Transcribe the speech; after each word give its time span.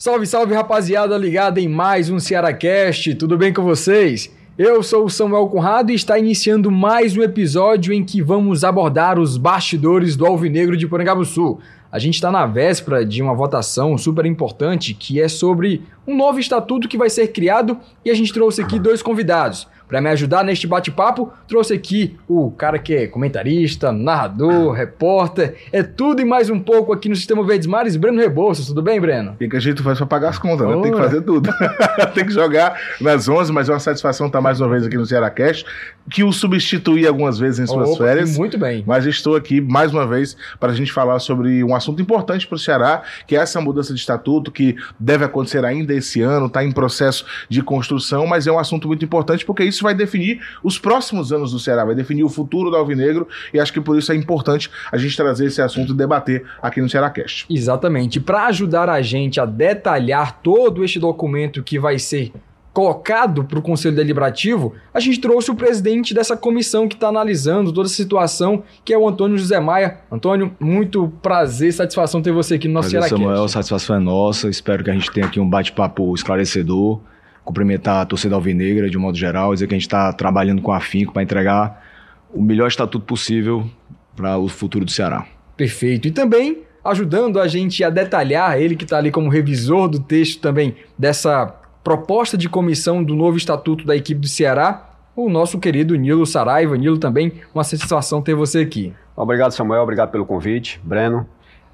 Salve, 0.00 0.28
salve 0.28 0.54
rapaziada 0.54 1.18
ligada 1.18 1.60
em 1.60 1.66
mais 1.66 2.08
um 2.08 2.20
Cearacast, 2.20 3.16
tudo 3.16 3.36
bem 3.36 3.52
com 3.52 3.64
vocês? 3.64 4.32
Eu 4.56 4.80
sou 4.80 5.06
o 5.06 5.10
Samuel 5.10 5.48
Conrado 5.48 5.90
e 5.90 5.94
está 5.96 6.16
iniciando 6.16 6.70
mais 6.70 7.16
um 7.16 7.22
episódio 7.22 7.92
em 7.92 8.04
que 8.04 8.22
vamos 8.22 8.62
abordar 8.62 9.18
os 9.18 9.36
bastidores 9.36 10.14
do 10.14 10.24
Alvinegro 10.24 10.76
de 10.76 10.86
Porangabuçu. 10.86 11.58
A 11.90 11.98
gente 11.98 12.14
está 12.14 12.30
na 12.30 12.46
véspera 12.46 13.04
de 13.04 13.20
uma 13.20 13.34
votação 13.34 13.98
super 13.98 14.24
importante 14.24 14.94
que 14.94 15.20
é 15.20 15.26
sobre 15.26 15.82
um 16.06 16.16
novo 16.16 16.38
estatuto 16.38 16.86
que 16.86 16.96
vai 16.96 17.10
ser 17.10 17.32
criado 17.32 17.76
e 18.04 18.10
a 18.12 18.14
gente 18.14 18.32
trouxe 18.32 18.62
aqui 18.62 18.78
dois 18.78 19.02
convidados. 19.02 19.66
Para 19.88 20.02
me 20.02 20.10
ajudar 20.10 20.44
neste 20.44 20.66
bate-papo, 20.66 21.32
trouxe 21.48 21.72
aqui 21.72 22.14
o 22.28 22.50
cara 22.50 22.78
que 22.78 22.94
é 22.94 23.06
comentarista, 23.06 23.90
narrador, 23.90 24.72
repórter, 24.72 25.54
é 25.72 25.82
tudo 25.82 26.20
e 26.20 26.26
mais 26.26 26.50
um 26.50 26.60
pouco 26.60 26.92
aqui 26.92 27.08
no 27.08 27.16
Sistema 27.16 27.42
Verdes 27.42 27.66
Mares, 27.66 27.96
Breno 27.96 28.20
Rebouças. 28.20 28.66
Tudo 28.66 28.82
bem, 28.82 29.00
Breno? 29.00 29.34
E 29.40 29.48
que 29.48 29.56
a 29.56 29.60
gente 29.60 29.82
faz 29.82 29.96
para 29.96 30.06
pagar 30.06 30.28
as 30.28 30.38
contas, 30.38 30.68
né? 30.68 30.82
Tem 30.82 30.92
que 30.92 30.98
fazer 30.98 31.22
tudo. 31.22 31.48
Tem 32.14 32.26
que 32.26 32.32
jogar 32.32 32.78
nas 33.00 33.28
11, 33.28 33.50
mas 33.50 33.70
é 33.70 33.72
uma 33.72 33.80
satisfação 33.80 34.26
estar 34.26 34.42
mais 34.42 34.60
uma 34.60 34.68
vez 34.68 34.84
aqui 34.84 34.96
no 34.96 35.06
Ceará 35.06 35.30
Cash, 35.30 35.64
que 36.10 36.22
o 36.22 36.32
substituí 36.32 37.06
algumas 37.06 37.38
vezes 37.38 37.60
em 37.60 37.66
suas 37.66 37.90
Opa, 37.90 38.04
férias. 38.04 38.36
Muito 38.36 38.58
bem. 38.58 38.84
Mas 38.86 39.06
estou 39.06 39.36
aqui 39.36 39.58
mais 39.60 39.92
uma 39.92 40.06
vez 40.06 40.36
para 40.60 40.72
a 40.72 40.74
gente 40.74 40.92
falar 40.92 41.18
sobre 41.18 41.64
um 41.64 41.74
assunto 41.74 42.02
importante 42.02 42.46
para 42.46 42.56
o 42.56 42.58
Ceará, 42.58 43.02
que 43.26 43.34
é 43.34 43.40
essa 43.40 43.58
mudança 43.60 43.94
de 43.94 44.00
estatuto 44.00 44.50
que 44.50 44.76
deve 44.98 45.24
acontecer 45.24 45.64
ainda 45.64 45.94
esse 45.94 46.20
ano, 46.20 46.46
está 46.46 46.62
em 46.62 46.72
processo 46.72 47.24
de 47.48 47.62
construção, 47.62 48.26
mas 48.26 48.46
é 48.46 48.52
um 48.52 48.58
assunto 48.58 48.86
muito 48.86 49.04
importante 49.04 49.44
porque 49.46 49.64
isso 49.64 49.77
vai 49.82 49.94
definir 49.94 50.40
os 50.62 50.78
próximos 50.78 51.32
anos 51.32 51.52
do 51.52 51.58
Ceará, 51.58 51.84
vai 51.84 51.94
definir 51.94 52.24
o 52.24 52.28
futuro 52.28 52.70
do 52.70 52.76
Alvinegro 52.76 53.26
e 53.52 53.60
acho 53.60 53.72
que 53.72 53.80
por 53.80 53.96
isso 53.98 54.12
é 54.12 54.14
importante 54.14 54.70
a 54.90 54.96
gente 54.96 55.16
trazer 55.16 55.46
esse 55.46 55.60
assunto 55.60 55.92
e 55.92 55.96
debater 55.96 56.44
aqui 56.62 56.80
no 56.80 56.88
Ceará 56.88 57.10
Cast. 57.10 57.46
Exatamente. 57.48 58.20
Para 58.20 58.46
ajudar 58.46 58.88
a 58.88 59.00
gente 59.02 59.40
a 59.40 59.44
detalhar 59.44 60.40
todo 60.42 60.84
este 60.84 60.98
documento 60.98 61.62
que 61.62 61.78
vai 61.78 61.98
ser 61.98 62.32
colocado 62.78 63.42
para 63.42 63.58
o 63.58 63.62
Conselho 63.62 63.96
Deliberativo, 63.96 64.72
a 64.94 65.00
gente 65.00 65.18
trouxe 65.18 65.50
o 65.50 65.54
presidente 65.56 66.14
dessa 66.14 66.36
comissão 66.36 66.86
que 66.86 66.94
está 66.94 67.08
analisando 67.08 67.72
toda 67.72 67.88
essa 67.88 67.96
situação, 67.96 68.62
que 68.84 68.94
é 68.94 68.98
o 68.98 69.08
Antônio 69.08 69.36
José 69.36 69.58
Maia. 69.58 69.98
Antônio, 70.12 70.54
muito 70.60 71.12
prazer, 71.20 71.72
satisfação 71.72 72.22
ter 72.22 72.30
você 72.30 72.54
aqui 72.54 72.68
no 72.68 72.74
nosso 72.74 72.90
Prazer, 72.90 73.10
Samuel, 73.10 73.42
a 73.42 73.48
satisfação 73.48 73.96
é 73.96 73.98
nossa. 73.98 74.48
Espero 74.48 74.84
que 74.84 74.90
a 74.90 74.92
gente 74.92 75.10
tenha 75.10 75.26
aqui 75.26 75.40
um 75.40 75.50
bate-papo 75.50 76.14
esclarecedor, 76.14 77.00
cumprimentar 77.48 78.02
a 78.02 78.04
torcida 78.04 78.34
alvinegra 78.34 78.90
de 78.90 78.98
um 78.98 79.00
modo 79.00 79.16
geral, 79.16 79.54
dizer 79.54 79.66
que 79.66 79.74
a 79.74 79.78
gente 79.78 79.86
está 79.86 80.12
trabalhando 80.12 80.60
com 80.60 80.70
afinco 80.70 81.14
para 81.14 81.22
entregar 81.22 81.82
o 82.30 82.42
melhor 82.42 82.68
estatuto 82.68 83.06
possível 83.06 83.66
para 84.14 84.36
o 84.36 84.48
futuro 84.48 84.84
do 84.84 84.90
Ceará. 84.90 85.24
Perfeito. 85.56 86.06
E 86.06 86.10
também 86.10 86.58
ajudando 86.84 87.40
a 87.40 87.48
gente 87.48 87.82
a 87.82 87.88
detalhar, 87.88 88.60
ele 88.60 88.76
que 88.76 88.84
está 88.84 88.98
ali 88.98 89.10
como 89.10 89.30
revisor 89.30 89.88
do 89.88 89.98
texto 89.98 90.42
também 90.42 90.76
dessa 90.98 91.54
proposta 91.82 92.36
de 92.36 92.50
comissão 92.50 93.02
do 93.02 93.14
novo 93.14 93.38
estatuto 93.38 93.86
da 93.86 93.96
equipe 93.96 94.20
do 94.20 94.28
Ceará, 94.28 94.90
o 95.16 95.30
nosso 95.30 95.58
querido 95.58 95.96
Nilo 95.96 96.26
Saraiva. 96.26 96.76
Nilo, 96.76 96.98
também 96.98 97.32
uma 97.54 97.64
satisfação 97.64 98.20
ter 98.20 98.34
você 98.34 98.58
aqui. 98.58 98.92
Obrigado, 99.16 99.52
Samuel. 99.52 99.84
Obrigado 99.84 100.10
pelo 100.10 100.26
convite. 100.26 100.78
Breno, 100.84 101.26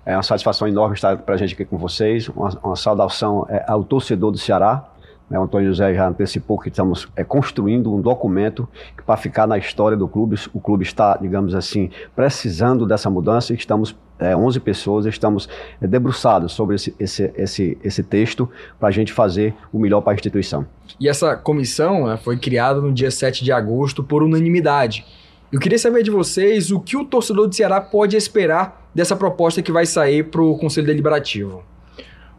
é 0.07 0.15
uma 0.17 0.23
satisfação 0.23 0.69
enorme 0.69 0.95
estar 0.95 1.17
para 1.17 1.35
a 1.35 1.39
gente 1.39 1.55
aqui 1.55 1.65
com 1.65 1.77
vocês. 1.77 2.29
Uma, 2.29 2.51
uma 2.63 2.77
saudação 2.77 3.45
é, 3.51 3.65
ao 3.67 3.83
torcedor 3.83 4.31
do 4.31 4.39
Ceará. 4.39 4.94
O 5.31 5.43
Antônio 5.43 5.69
José 5.69 5.95
já 5.95 6.09
antecipou 6.09 6.59
que 6.59 6.69
estamos 6.69 7.09
é, 7.17 7.25
construindo 7.25 7.93
um 7.93 8.01
documento 8.01 8.69
para 9.07 9.17
ficar 9.17 9.47
na 9.47 9.57
história 9.57 9.97
do 9.97 10.07
clube. 10.07 10.37
O 10.53 10.61
clube 10.61 10.85
está, 10.85 11.17
digamos 11.17 11.55
assim, 11.55 11.91
precisando 12.15 12.87
dessa 12.87 13.09
mudança 13.09 13.55
estamos 13.55 13.97
é, 14.19 14.37
11 14.37 14.61
pessoas, 14.61 15.07
estamos 15.07 15.49
é, 15.81 15.87
debruçados 15.87 16.53
sobre 16.53 16.77
esse, 16.77 16.95
esse, 17.01 17.33
esse, 17.37 17.79
esse 17.83 18.03
texto 18.03 18.49
para 18.79 18.89
a 18.89 18.93
gente 18.93 19.13
fazer 19.13 19.55
o 19.73 19.79
melhor 19.79 20.03
para 20.03 20.13
a 20.13 20.15
instituição. 20.15 20.67
E 21.01 21.09
essa 21.09 21.37
comissão 21.37 22.07
né, 22.07 22.17
foi 22.17 22.37
criada 22.37 22.81
no 22.81 22.93
dia 22.93 23.11
7 23.11 23.43
de 23.43 23.51
agosto 23.51 24.05
por 24.05 24.23
unanimidade. 24.23 25.05
Eu 25.51 25.61
queria 25.61 25.79
saber 25.79 26.03
de 26.03 26.11
vocês 26.11 26.71
o 26.71 26.81
que 26.81 26.97
o 26.97 27.05
torcedor 27.05 27.49
do 27.49 27.55
Ceará 27.55 27.81
pode 27.81 28.17
esperar 28.17 28.89
dessa 28.95 29.17
proposta 29.17 29.63
que 29.63 29.73
vai 29.73 29.87
sair 29.87 30.25
para 30.25 30.43
o 30.43 30.57
Conselho 30.59 30.87
Deliberativo. 30.87 31.63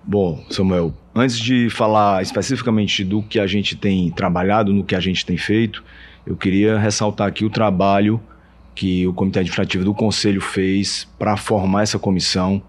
Bom, 0.07 0.45
Samuel, 0.51 0.93
antes 1.16 1.39
de 1.39 1.67
falar 1.67 2.21
especificamente 2.21 3.03
do 3.03 3.23
que 3.23 3.39
a 3.39 3.47
gente 3.47 3.75
tem 3.75 4.11
trabalhado, 4.11 4.71
no 4.71 4.83
que 4.83 4.93
a 4.93 4.99
gente 4.99 5.25
tem 5.25 5.35
feito, 5.35 5.83
eu 6.27 6.35
queria 6.35 6.77
ressaltar 6.77 7.27
aqui 7.27 7.43
o 7.43 7.49
trabalho 7.49 8.21
que 8.75 9.07
o 9.07 9.13
Comitê 9.13 9.39
Administrativo 9.39 9.83
do 9.83 9.95
Conselho 9.95 10.39
fez 10.39 11.07
para 11.17 11.35
formar 11.35 11.81
essa 11.81 11.97
comissão. 11.97 12.61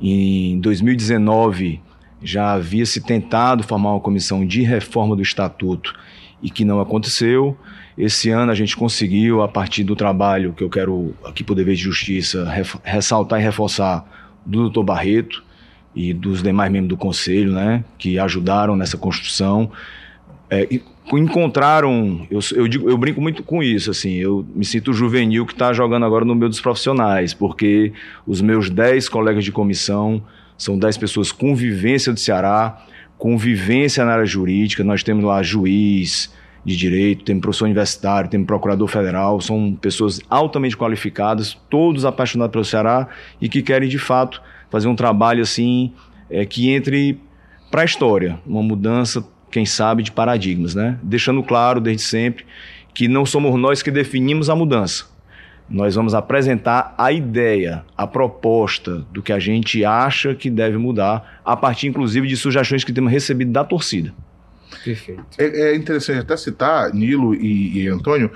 Em 0.00 0.58
2019 0.60 1.82
já 2.22 2.52
havia 2.52 2.86
se 2.86 3.02
tentado 3.02 3.62
formar 3.62 3.90
uma 3.90 4.00
comissão 4.00 4.46
de 4.46 4.62
reforma 4.62 5.14
do 5.14 5.20
estatuto 5.20 5.94
e 6.42 6.48
que 6.48 6.64
não 6.64 6.80
aconteceu. 6.80 7.58
Esse 7.98 8.30
ano 8.30 8.52
a 8.52 8.54
gente 8.54 8.74
conseguiu, 8.74 9.42
a 9.42 9.48
partir 9.48 9.84
do 9.84 9.94
trabalho 9.94 10.54
que 10.54 10.64
eu 10.64 10.70
quero 10.70 11.14
aqui 11.26 11.44
por 11.44 11.54
dever 11.54 11.74
de 11.74 11.82
justiça 11.82 12.50
ressaltar 12.82 13.38
e 13.38 13.42
reforçar 13.42 14.32
do 14.46 14.62
doutor 14.62 14.84
Barreto, 14.84 15.44
e 15.94 16.12
dos 16.12 16.42
demais 16.42 16.70
membros 16.70 16.88
do 16.88 16.96
conselho, 16.96 17.52
né, 17.52 17.84
que 17.98 18.18
ajudaram 18.18 18.76
nessa 18.76 18.96
construção. 18.96 19.70
É, 20.48 20.66
encontraram, 21.12 22.26
eu, 22.30 22.40
eu, 22.54 22.68
digo, 22.68 22.88
eu 22.88 22.96
brinco 22.96 23.20
muito 23.20 23.42
com 23.42 23.62
isso, 23.62 23.90
assim, 23.90 24.14
eu 24.14 24.46
me 24.54 24.64
sinto 24.64 24.92
juvenil 24.92 25.46
que 25.46 25.52
está 25.52 25.72
jogando 25.72 26.04
agora 26.04 26.24
no 26.24 26.34
meio 26.34 26.48
dos 26.48 26.60
profissionais, 26.60 27.34
porque 27.34 27.92
os 28.26 28.40
meus 28.40 28.70
10 28.70 29.08
colegas 29.08 29.44
de 29.44 29.52
comissão 29.52 30.22
são 30.56 30.78
10 30.78 30.98
pessoas 30.98 31.32
com 31.32 31.54
vivência 31.54 32.12
do 32.12 32.20
Ceará, 32.20 32.84
com 33.18 33.36
vivência 33.36 34.04
na 34.04 34.12
área 34.12 34.24
jurídica, 34.24 34.84
nós 34.84 35.02
temos 35.02 35.24
lá 35.24 35.42
juiz 35.42 36.32
de 36.64 36.76
direito, 36.76 37.24
temos 37.24 37.40
professor 37.40 37.64
universitário, 37.64 38.30
temos 38.30 38.46
procurador 38.46 38.86
federal, 38.86 39.40
são 39.40 39.76
pessoas 39.80 40.20
altamente 40.28 40.76
qualificadas, 40.76 41.56
todos 41.68 42.04
apaixonados 42.04 42.52
pelo 42.52 42.64
Ceará 42.64 43.08
e 43.40 43.48
que 43.48 43.62
querem 43.62 43.88
de 43.88 43.98
fato 43.98 44.42
fazer 44.70 44.88
um 44.88 44.94
trabalho 44.94 45.42
assim 45.42 45.92
é, 46.30 46.44
que 46.46 46.70
entre 46.70 47.20
para 47.70 47.82
a 47.82 47.84
história, 47.84 48.38
uma 48.46 48.62
mudança, 48.62 49.24
quem 49.50 49.64
sabe, 49.64 50.02
de 50.02 50.10
paradigmas, 50.10 50.74
né? 50.74 50.98
Deixando 51.02 51.42
claro 51.42 51.80
desde 51.80 52.02
sempre 52.02 52.44
que 52.92 53.06
não 53.06 53.24
somos 53.24 53.54
nós 53.58 53.82
que 53.82 53.90
definimos 53.90 54.50
a 54.50 54.56
mudança. 54.56 55.04
Nós 55.68 55.94
vamos 55.94 56.14
apresentar 56.14 56.94
a 56.98 57.12
ideia, 57.12 57.84
a 57.96 58.06
proposta 58.06 59.06
do 59.12 59.22
que 59.22 59.32
a 59.32 59.38
gente 59.38 59.84
acha 59.84 60.34
que 60.34 60.50
deve 60.50 60.76
mudar, 60.76 61.40
a 61.44 61.56
partir 61.56 61.86
inclusive 61.86 62.26
de 62.26 62.36
sugestões 62.36 62.82
que 62.82 62.92
temos 62.92 63.12
recebido 63.12 63.52
da 63.52 63.64
torcida. 63.64 64.12
Perfeito. 64.84 65.24
É, 65.38 65.44
é, 65.44 65.76
interessante 65.76 66.20
até 66.20 66.36
citar, 66.36 66.92
Nilo 66.94 67.34
e, 67.34 67.82
e 67.82 67.88
Antônio, 67.88 68.30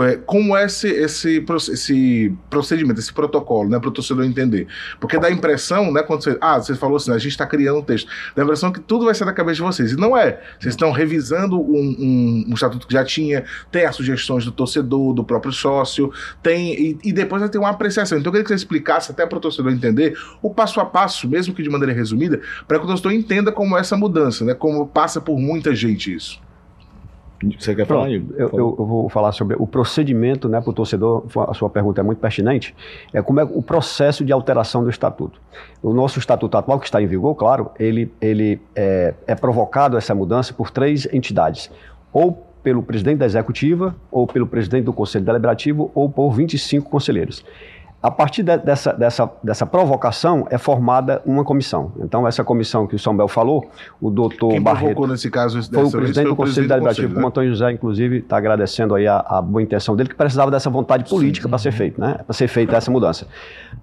é, 0.00 0.16
como 0.16 0.56
é 0.56 0.64
esse, 0.64 0.88
esse, 0.88 1.44
esse 1.70 2.34
procedimento, 2.48 2.98
esse 2.98 3.12
protocolo, 3.12 3.68
né, 3.68 3.78
para 3.78 3.88
o 3.88 3.92
torcedor 3.92 4.24
entender. 4.24 4.66
Porque 4.98 5.18
dá 5.18 5.28
a 5.28 5.30
impressão, 5.30 5.92
né, 5.92 6.02
quando 6.02 6.22
você. 6.22 6.38
Ah, 6.40 6.58
você 6.58 6.74
falou 6.74 6.96
assim, 6.96 7.12
a 7.12 7.18
gente 7.18 7.32
está 7.32 7.46
criando 7.46 7.80
um 7.80 7.82
texto. 7.82 8.08
Dá 8.34 8.42
a 8.42 8.44
impressão 8.44 8.72
que 8.72 8.80
tudo 8.80 9.04
vai 9.04 9.14
ser 9.14 9.24
da 9.24 9.32
cabeça 9.32 9.56
de 9.56 9.62
vocês. 9.62 9.92
E 9.92 9.96
não 9.96 10.16
é. 10.16 10.40
Vocês 10.58 10.74
estão 10.74 10.90
revisando 10.92 11.60
um, 11.60 11.96
um, 11.98 12.44
um 12.48 12.54
estatuto 12.54 12.86
que 12.86 12.92
já 12.94 13.04
tinha, 13.04 13.44
tem 13.70 13.84
as 13.84 13.94
sugestões 13.94 14.44
do 14.44 14.52
torcedor, 14.52 15.12
do 15.12 15.24
próprio 15.24 15.52
sócio, 15.52 16.10
tem. 16.42 16.72
E, 16.72 16.98
e 17.04 17.12
depois 17.12 17.40
vai 17.40 17.50
ter 17.50 17.58
uma 17.58 17.70
apreciação. 17.70 18.18
Então 18.18 18.30
eu 18.30 18.32
queria 18.32 18.44
que 18.44 18.48
você 18.48 18.54
explicasse 18.54 19.10
até 19.10 19.26
para 19.26 19.36
o 19.36 19.40
torcedor 19.40 19.72
entender 19.72 20.16
o 20.40 20.48
passo 20.48 20.80
a 20.80 20.86
passo, 20.86 21.28
mesmo 21.28 21.54
que 21.54 21.62
de 21.62 21.68
maneira 21.68 21.92
resumida, 21.92 22.40
para 22.66 22.78
que 22.78 22.84
o 22.84 22.88
torcedor 22.88 23.12
entenda 23.12 23.52
como 23.52 23.76
é 23.76 23.80
essa 23.80 23.96
mudança, 23.96 24.44
né? 24.44 24.54
Como 24.54 24.86
passa 24.86 25.20
por 25.20 25.38
muita 25.72 25.74
gente 25.74 26.14
isso. 26.14 26.40
Você 27.58 27.74
quer 27.74 27.86
falar, 27.86 28.08
eu, 28.08 28.24
eu, 28.36 28.48
eu, 28.52 28.86
vou 28.86 29.08
falar 29.08 29.32
sobre 29.32 29.56
o 29.58 29.66
procedimento, 29.66 30.48
né, 30.48 30.60
para 30.60 30.70
o 30.70 30.72
torcedor, 30.72 31.24
a 31.48 31.52
sua 31.52 31.68
pergunta 31.68 32.00
é 32.00 32.04
muito 32.04 32.20
pertinente, 32.20 32.72
é 33.12 33.20
como 33.20 33.40
é 33.40 33.42
o 33.42 33.60
processo 33.60 34.24
de 34.24 34.32
alteração 34.32 34.84
do 34.84 34.88
estatuto. 34.88 35.40
O 35.82 35.92
nosso 35.92 36.20
estatuto 36.20 36.56
atual, 36.56 36.78
que 36.78 36.84
está 36.84 37.02
em 37.02 37.06
vigor, 37.06 37.34
claro, 37.34 37.72
ele, 37.80 38.12
ele 38.20 38.60
é, 38.76 39.14
é 39.26 39.34
provocado, 39.34 39.96
essa 39.96 40.14
mudança, 40.14 40.54
por 40.54 40.70
três 40.70 41.12
entidades. 41.12 41.68
Ou 42.12 42.46
pelo 42.62 42.80
presidente 42.80 43.18
da 43.18 43.26
executiva, 43.26 43.96
ou 44.08 44.24
pelo 44.24 44.46
presidente 44.46 44.84
do 44.84 44.92
conselho 44.92 45.24
deliberativo, 45.24 45.90
ou 45.96 46.08
por 46.08 46.30
25 46.30 46.88
conselheiros. 46.88 47.44
A 48.02 48.10
partir 48.10 48.42
de, 48.42 48.56
dessa, 48.58 48.92
dessa, 48.92 49.30
dessa 49.44 49.64
provocação 49.64 50.44
é 50.50 50.58
formada 50.58 51.22
uma 51.24 51.44
comissão. 51.44 51.92
Então, 52.00 52.26
essa 52.26 52.42
comissão 52.42 52.84
que 52.84 52.96
o 52.96 52.98
Samuel 52.98 53.28
falou, 53.28 53.70
o 54.00 54.10
doutor 54.10 54.50
Quem 54.50 54.60
Barreto... 54.60 55.06
nesse 55.06 55.30
caso 55.30 55.62
foi 55.62 55.84
o 55.84 55.90
presidente 55.90 56.28
do 56.28 56.34
Conselho 56.34 56.66
Deliberativo, 56.66 57.08
né? 57.08 57.14
como 57.14 57.28
Antônio 57.28 57.50
José, 57.50 57.70
inclusive, 57.70 58.18
está 58.18 58.38
agradecendo 58.38 58.96
aí 58.96 59.06
a, 59.06 59.24
a, 59.24 59.40
boa 59.40 59.62
intenção 59.62 59.94
dele, 59.94 60.08
que 60.08 60.16
precisava 60.16 60.50
dessa 60.50 60.68
vontade 60.68 61.08
política 61.08 61.48
para 61.48 61.58
ser 61.58 61.70
feito, 61.70 62.00
né? 62.00 62.18
Para 62.26 62.34
ser 62.34 62.48
feita 62.48 62.76
essa 62.76 62.90
mudança. 62.90 63.28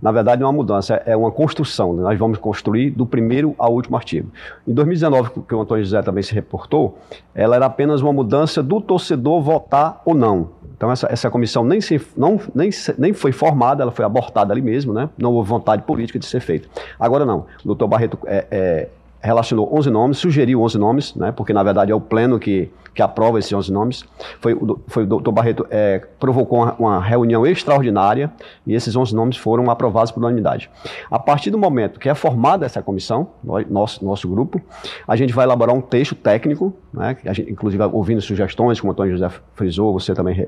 Na 0.02 0.12
verdade, 0.12 0.42
não 0.42 0.48
é 0.48 0.52
uma 0.52 0.58
mudança, 0.58 0.96
é 1.06 1.16
uma 1.16 1.32
construção. 1.32 1.94
Né? 1.94 2.04
Nós 2.04 2.20
vamos 2.20 2.38
construir 2.40 2.90
do 2.90 3.06
primeiro 3.06 3.56
ao 3.58 3.74
último 3.74 3.96
artigo. 3.96 4.30
Em 4.68 4.74
2019, 4.74 5.30
que 5.48 5.56
o 5.56 5.62
Antônio 5.62 5.86
José 5.86 6.02
também 6.02 6.24
se 6.24 6.34
reportou, 6.34 6.98
ela 7.34 7.56
era 7.56 7.68
apenas 7.68 8.02
uma 8.02 8.12
mudança 8.12 8.62
do 8.62 8.82
torcedor 8.82 9.42
votar 9.42 10.02
ou 10.04 10.14
não. 10.14 10.60
Então, 10.80 10.90
essa, 10.90 11.10
essa 11.12 11.30
comissão 11.30 11.66
nem, 11.66 11.82
se, 11.82 12.02
não, 12.16 12.40
nem, 12.56 12.70
nem 12.98 13.12
foi 13.12 13.34
formada, 13.34 13.84
ela 13.84 13.92
foi 13.92 14.06
abortada 14.10 14.54
ali 14.54 14.62
mesmo, 14.62 14.94
né? 14.94 15.10
Não 15.18 15.34
houve 15.34 15.50
vontade 15.50 15.84
política 15.84 16.20
de 16.20 16.26
ser 16.26 16.40
feita. 16.40 16.68
Agora, 17.00 17.26
não. 17.26 17.46
O 17.64 17.68
doutor 17.68 17.88
Barreto 17.88 18.18
é, 18.26 18.48
é, 18.50 18.90
relacionou 19.22 19.70
11 19.76 19.90
nomes, 19.90 20.18
sugeriu 20.18 20.62
11 20.62 20.78
nomes, 20.78 21.16
né, 21.16 21.32
porque 21.32 21.52
na 21.52 21.62
verdade 21.62 21.92
é 21.92 21.96
o 21.96 22.00
pleno 22.00 22.40
que, 22.40 22.72
que 22.94 23.02
aprova 23.02 23.38
esses 23.38 23.52
11 23.52 23.72
nomes. 23.72 24.06
Foi, 24.40 24.58
foi 24.88 25.04
o 25.04 25.08
doutor 25.08 25.32
Barreto 25.32 25.68
é, 25.70 26.02
provocou 26.20 26.60
uma, 26.60 26.76
uma, 26.80 27.00
reunião 27.02 27.46
extraordinária 27.46 28.32
e 28.66 28.74
esses 28.74 28.96
11 28.96 29.14
nomes 29.14 29.38
foram 29.38 29.70
aprovados 29.70 30.12
por 30.12 30.20
unanimidade. 30.20 30.70
A 31.12 31.20
partir 31.20 31.52
do 31.52 31.58
momento 31.58 32.00
que 32.00 32.08
é 32.08 32.16
formada 32.16 32.66
essa 32.66 32.82
comissão, 32.82 33.30
nosso, 33.70 34.04
nosso 34.04 34.28
grupo, 34.28 34.62
a 35.08 35.16
gente 35.16 35.34
vai 35.34 35.46
elaborar 35.46 35.76
um 35.76 35.82
texto 35.82 36.16
técnico, 36.16 36.74
né, 36.94 37.18
gente, 37.26 37.52
inclusive 37.52 37.84
ouvindo 37.84 38.22
sugestões, 38.22 38.80
como 38.80 38.92
o 38.92 38.94
Antônio 38.94 39.12
José 39.14 39.30
frisou, 39.54 39.92
você 39.92 40.14
também 40.14 40.48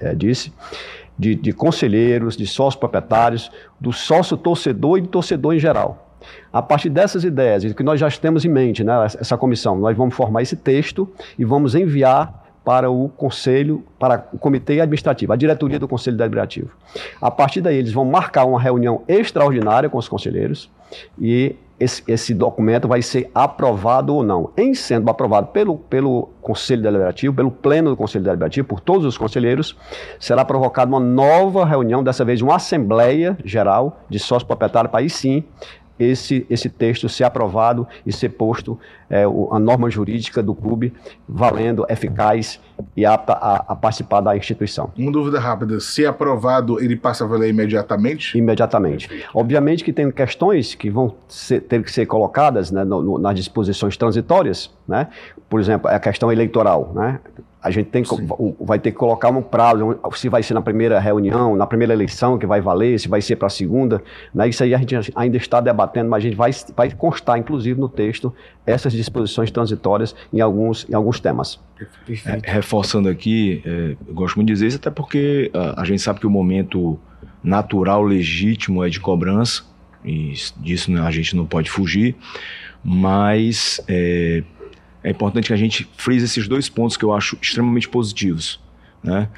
é, 0.00 0.14
disse, 0.14 0.52
de, 1.18 1.34
de 1.34 1.52
conselheiros, 1.52 2.36
de 2.36 2.46
sócios 2.46 2.78
proprietários, 2.78 3.50
do 3.80 3.92
sócio 3.92 4.36
torcedor 4.36 4.98
e 4.98 5.02
do 5.02 5.08
torcedor 5.08 5.54
em 5.54 5.58
geral. 5.58 6.06
A 6.52 6.60
partir 6.60 6.90
dessas 6.90 7.24
ideias, 7.24 7.72
que 7.72 7.82
nós 7.82 8.00
já 8.00 8.10
temos 8.10 8.44
em 8.44 8.48
mente, 8.48 8.82
né, 8.82 8.92
essa 9.04 9.36
comissão, 9.36 9.76
nós 9.78 9.96
vamos 9.96 10.14
formar 10.14 10.42
esse 10.42 10.56
texto 10.56 11.08
e 11.38 11.44
vamos 11.44 11.74
enviar 11.74 12.44
para 12.64 12.90
o 12.90 13.08
conselho, 13.10 13.84
para 13.96 14.26
o 14.32 14.38
comitê 14.38 14.80
administrativo, 14.80 15.32
a 15.32 15.36
diretoria 15.36 15.78
do 15.78 15.86
conselho 15.86 16.16
deliberativo. 16.16 16.70
A 17.20 17.30
partir 17.30 17.60
daí, 17.60 17.76
eles 17.76 17.92
vão 17.92 18.04
marcar 18.04 18.44
uma 18.44 18.60
reunião 18.60 19.02
extraordinária 19.06 19.88
com 19.88 19.98
os 19.98 20.08
conselheiros 20.08 20.68
e 21.16 21.54
esse, 21.78 22.02
esse, 22.08 22.32
documento 22.32 22.88
vai 22.88 23.02
ser 23.02 23.30
aprovado 23.34 24.14
ou 24.14 24.22
não. 24.22 24.50
Em 24.56 24.74
sendo 24.74 25.10
aprovado 25.10 25.48
pelo, 25.48 25.76
pelo 25.76 26.30
Conselho 26.40 26.82
Deliberativo, 26.82 27.34
pelo 27.34 27.50
Pleno 27.50 27.90
do 27.90 27.96
Conselho 27.96 28.24
Deliberativo, 28.24 28.66
por 28.66 28.80
todos 28.80 29.04
os 29.04 29.18
conselheiros, 29.18 29.76
será 30.18 30.44
provocada 30.44 30.90
uma 30.90 31.00
nova 31.00 31.64
reunião, 31.64 32.02
dessa 32.02 32.24
vez 32.24 32.40
uma 32.40 32.56
Assembleia 32.56 33.36
Geral 33.44 34.00
de 34.08 34.18
Sócios 34.18 34.44
Proprietários, 34.44 34.90
para 34.90 35.00
aí 35.00 35.10
sim 35.10 35.44
esse, 35.98 36.46
esse 36.48 36.68
texto 36.68 37.08
ser 37.08 37.24
aprovado 37.24 37.86
e 38.04 38.12
ser 38.12 38.30
posto 38.30 38.78
é, 39.08 39.26
o, 39.26 39.48
a 39.52 39.58
norma 39.58 39.88
jurídica 39.90 40.42
do 40.42 40.54
clube 40.54 40.92
valendo, 41.28 41.86
eficaz 41.88 42.60
e 42.96 43.06
apta 43.06 43.32
a, 43.32 43.56
a, 43.68 43.76
participar 43.76 44.20
da 44.20 44.36
instituição. 44.36 44.90
Uma 44.96 45.12
dúvida 45.12 45.38
rápida: 45.38 45.80
se 45.80 46.04
aprovado, 46.04 46.80
ele 46.82 46.96
passa 46.96 47.24
a 47.24 47.26
valer 47.26 47.50
imediatamente? 47.50 48.36
Imediatamente. 48.36 49.24
Obviamente 49.32 49.84
que 49.84 49.92
tem 49.92 50.10
questões 50.10 50.74
que 50.74 50.90
vão 50.90 51.14
ser, 51.28 51.60
ter 51.60 51.82
que 51.82 51.90
ser 51.90 52.06
colocadas 52.06 52.70
né, 52.70 52.84
no, 52.84 53.02
no, 53.02 53.18
nas 53.18 53.34
disposições 53.34 53.96
transitórias, 53.96 54.70
né? 54.86 55.08
por 55.48 55.60
exemplo, 55.60 55.88
a 55.88 55.98
questão 55.98 56.30
eleitoral. 56.30 56.92
Né? 56.94 57.20
A 57.66 57.70
gente 57.72 57.86
tem, 57.86 58.04
vai 58.60 58.78
ter 58.78 58.92
que 58.92 58.96
colocar 58.96 59.28
um 59.28 59.42
prazo, 59.42 59.98
se 60.14 60.28
vai 60.28 60.40
ser 60.40 60.54
na 60.54 60.62
primeira 60.62 61.00
reunião, 61.00 61.56
na 61.56 61.66
primeira 61.66 61.92
eleição 61.92 62.38
que 62.38 62.46
vai 62.46 62.60
valer, 62.60 62.96
se 63.00 63.08
vai 63.08 63.20
ser 63.20 63.34
para 63.34 63.48
a 63.48 63.50
segunda. 63.50 64.00
Né? 64.32 64.48
Isso 64.48 64.62
aí 64.62 64.72
a 64.72 64.78
gente 64.78 65.12
ainda 65.16 65.36
está 65.36 65.60
debatendo, 65.60 66.08
mas 66.08 66.22
a 66.22 66.28
gente 66.28 66.36
vai, 66.36 66.52
vai 66.76 66.92
constar, 66.92 67.36
inclusive, 67.36 67.80
no 67.80 67.88
texto, 67.88 68.32
essas 68.64 68.92
disposições 68.92 69.50
transitórias 69.50 70.14
em 70.32 70.40
alguns, 70.40 70.88
em 70.88 70.94
alguns 70.94 71.18
temas. 71.18 71.58
É, 72.24 72.52
reforçando 72.52 73.08
aqui, 73.08 73.60
é, 73.66 73.96
eu 74.06 74.14
gosto 74.14 74.36
muito 74.36 74.46
de 74.46 74.52
dizer 74.52 74.68
isso, 74.68 74.76
até 74.76 74.90
porque 74.90 75.50
a, 75.52 75.82
a 75.82 75.84
gente 75.84 76.00
sabe 76.00 76.20
que 76.20 76.26
o 76.28 76.30
momento 76.30 76.96
natural, 77.42 78.04
legítimo 78.04 78.84
é 78.84 78.88
de 78.88 79.00
cobrança, 79.00 79.64
e 80.04 80.34
disso 80.58 80.92
né, 80.92 81.00
a 81.00 81.10
gente 81.10 81.34
não 81.34 81.44
pode 81.44 81.68
fugir, 81.68 82.14
mas 82.84 83.80
é, 83.88 84.44
é 85.02 85.10
importante 85.10 85.48
que 85.48 85.52
a 85.52 85.56
gente 85.56 85.88
frise 85.96 86.24
esses 86.24 86.48
dois 86.48 86.68
pontos 86.68 86.96
que 86.96 87.04
eu 87.04 87.12
acho 87.12 87.38
extremamente 87.40 87.88
positivos. 87.88 88.60
Né? 89.02 89.28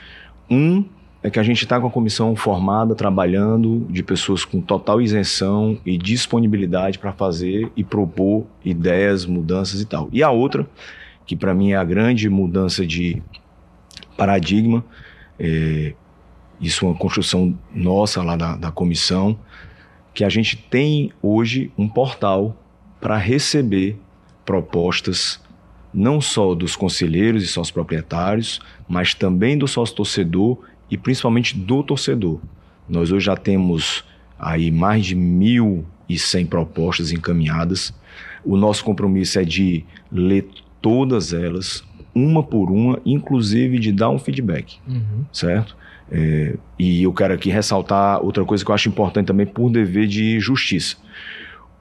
Um 0.50 0.84
é 1.22 1.28
que 1.30 1.38
a 1.38 1.42
gente 1.42 1.62
está 1.62 1.80
com 1.80 1.86
a 1.86 1.90
comissão 1.90 2.34
formada, 2.36 2.94
trabalhando, 2.94 3.86
de 3.90 4.02
pessoas 4.02 4.44
com 4.44 4.60
total 4.60 5.00
isenção 5.02 5.78
e 5.84 5.98
disponibilidade 5.98 6.98
para 6.98 7.12
fazer 7.12 7.70
e 7.76 7.82
propor 7.82 8.46
ideias, 8.64 9.26
mudanças 9.26 9.80
e 9.80 9.84
tal. 9.84 10.08
E 10.12 10.22
a 10.22 10.30
outra, 10.30 10.66
que 11.26 11.34
para 11.34 11.52
mim 11.52 11.72
é 11.72 11.76
a 11.76 11.84
grande 11.84 12.28
mudança 12.28 12.86
de 12.86 13.20
paradigma, 14.16 14.84
é, 15.38 15.92
isso 16.60 16.84
é 16.86 16.88
uma 16.88 16.96
construção 16.96 17.56
nossa 17.74 18.22
lá 18.22 18.36
da, 18.36 18.56
da 18.56 18.70
comissão, 18.70 19.38
que 20.14 20.24
a 20.24 20.28
gente 20.28 20.56
tem 20.56 21.12
hoje 21.20 21.72
um 21.76 21.88
portal 21.88 22.56
para 23.00 23.16
receber 23.16 23.96
propostas 24.44 25.40
não 25.92 26.20
só 26.20 26.54
dos 26.54 26.76
conselheiros 26.76 27.42
e 27.42 27.46
sócios 27.46 27.72
proprietários, 27.72 28.60
mas 28.88 29.14
também 29.14 29.56
do 29.56 29.66
sócio 29.66 29.96
torcedor 29.96 30.58
e 30.90 30.96
principalmente 30.96 31.56
do 31.56 31.82
torcedor. 31.82 32.40
Nós 32.88 33.12
hoje 33.12 33.26
já 33.26 33.36
temos 33.36 34.04
aí 34.38 34.70
mais 34.70 35.06
de 35.06 35.16
1.100 35.16 36.46
propostas 36.46 37.12
encaminhadas. 37.12 37.92
O 38.44 38.56
nosso 38.56 38.84
compromisso 38.84 39.38
é 39.38 39.44
de 39.44 39.84
ler 40.10 40.48
todas 40.80 41.32
elas, 41.32 41.84
uma 42.14 42.42
por 42.42 42.70
uma, 42.70 43.00
inclusive 43.04 43.78
de 43.78 43.92
dar 43.92 44.10
um 44.10 44.18
feedback, 44.18 44.78
uhum. 44.86 45.24
certo? 45.32 45.76
É, 46.10 46.56
e 46.78 47.02
eu 47.02 47.12
quero 47.12 47.34
aqui 47.34 47.50
ressaltar 47.50 48.24
outra 48.24 48.44
coisa 48.44 48.64
que 48.64 48.70
eu 48.70 48.74
acho 48.74 48.88
importante 48.88 49.26
também 49.26 49.44
por 49.44 49.70
dever 49.70 50.06
de 50.06 50.40
justiça. 50.40 50.96